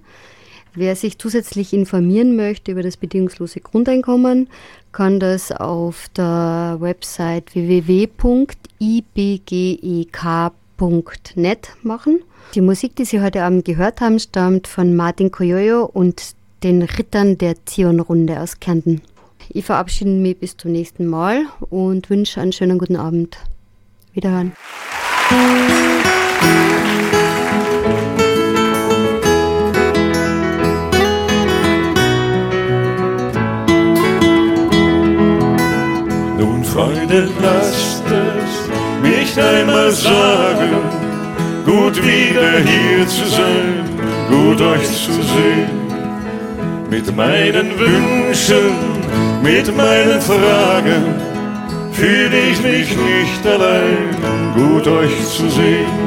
Wer 0.75 0.95
sich 0.95 1.17
zusätzlich 1.17 1.73
informieren 1.73 2.35
möchte 2.35 2.73
über 2.73 2.83
das 2.83 2.95
bedingungslose 2.95 3.59
Grundeinkommen, 3.59 4.49
kann 4.91 5.19
das 5.19 5.51
auf 5.51 6.09
der 6.15 6.77
Website 6.79 7.55
www.ibgek.com 7.55 8.19
www.net 10.79 11.69
machen. 11.83 12.21
Die 12.55 12.61
Musik, 12.61 12.95
die 12.95 13.05
Sie 13.05 13.21
heute 13.21 13.43
Abend 13.43 13.65
gehört 13.65 14.01
haben, 14.01 14.19
stammt 14.19 14.67
von 14.67 14.95
Martin 14.95 15.31
Koyoyo 15.31 15.85
und 15.85 16.35
den 16.63 16.81
Rittern 16.81 17.37
der 17.37 17.65
Zion-Runde 17.65 18.39
aus 18.39 18.59
Kärnten. 18.59 19.01
Ich 19.49 19.65
verabschiede 19.65 20.09
mich 20.09 20.37
bis 20.37 20.57
zum 20.57 20.71
nächsten 20.71 21.07
Mal 21.07 21.45
und 21.69 22.09
wünsche 22.09 22.41
einen 22.41 22.51
schönen 22.51 22.77
guten 22.77 22.95
Abend. 22.95 23.37
Wiederhören. 24.13 24.53
Nun, 36.37 36.63
Freunde, 36.63 37.29
lasst 37.41 38.03
mich 39.29 39.43
einmal 39.43 39.91
sagen, 39.91 40.69
gut 41.65 41.97
wieder 41.97 42.59
hier 42.65 43.07
zu 43.07 43.25
sein, 43.27 43.85
gut 44.29 44.61
euch 44.61 44.87
zu 44.87 45.11
sehen. 45.11 45.69
Mit 46.89 47.15
meinen 47.15 47.77
Wünschen, 47.77 48.75
mit 49.43 49.75
meinen 49.75 50.21
Fragen 50.21 51.03
fühle 51.91 52.39
ich 52.51 52.61
mich 52.61 52.89
nicht 52.89 53.45
allein, 53.45 54.15
gut 54.55 54.87
euch 54.87 55.27
zu 55.27 55.49
sehen. 55.49 55.99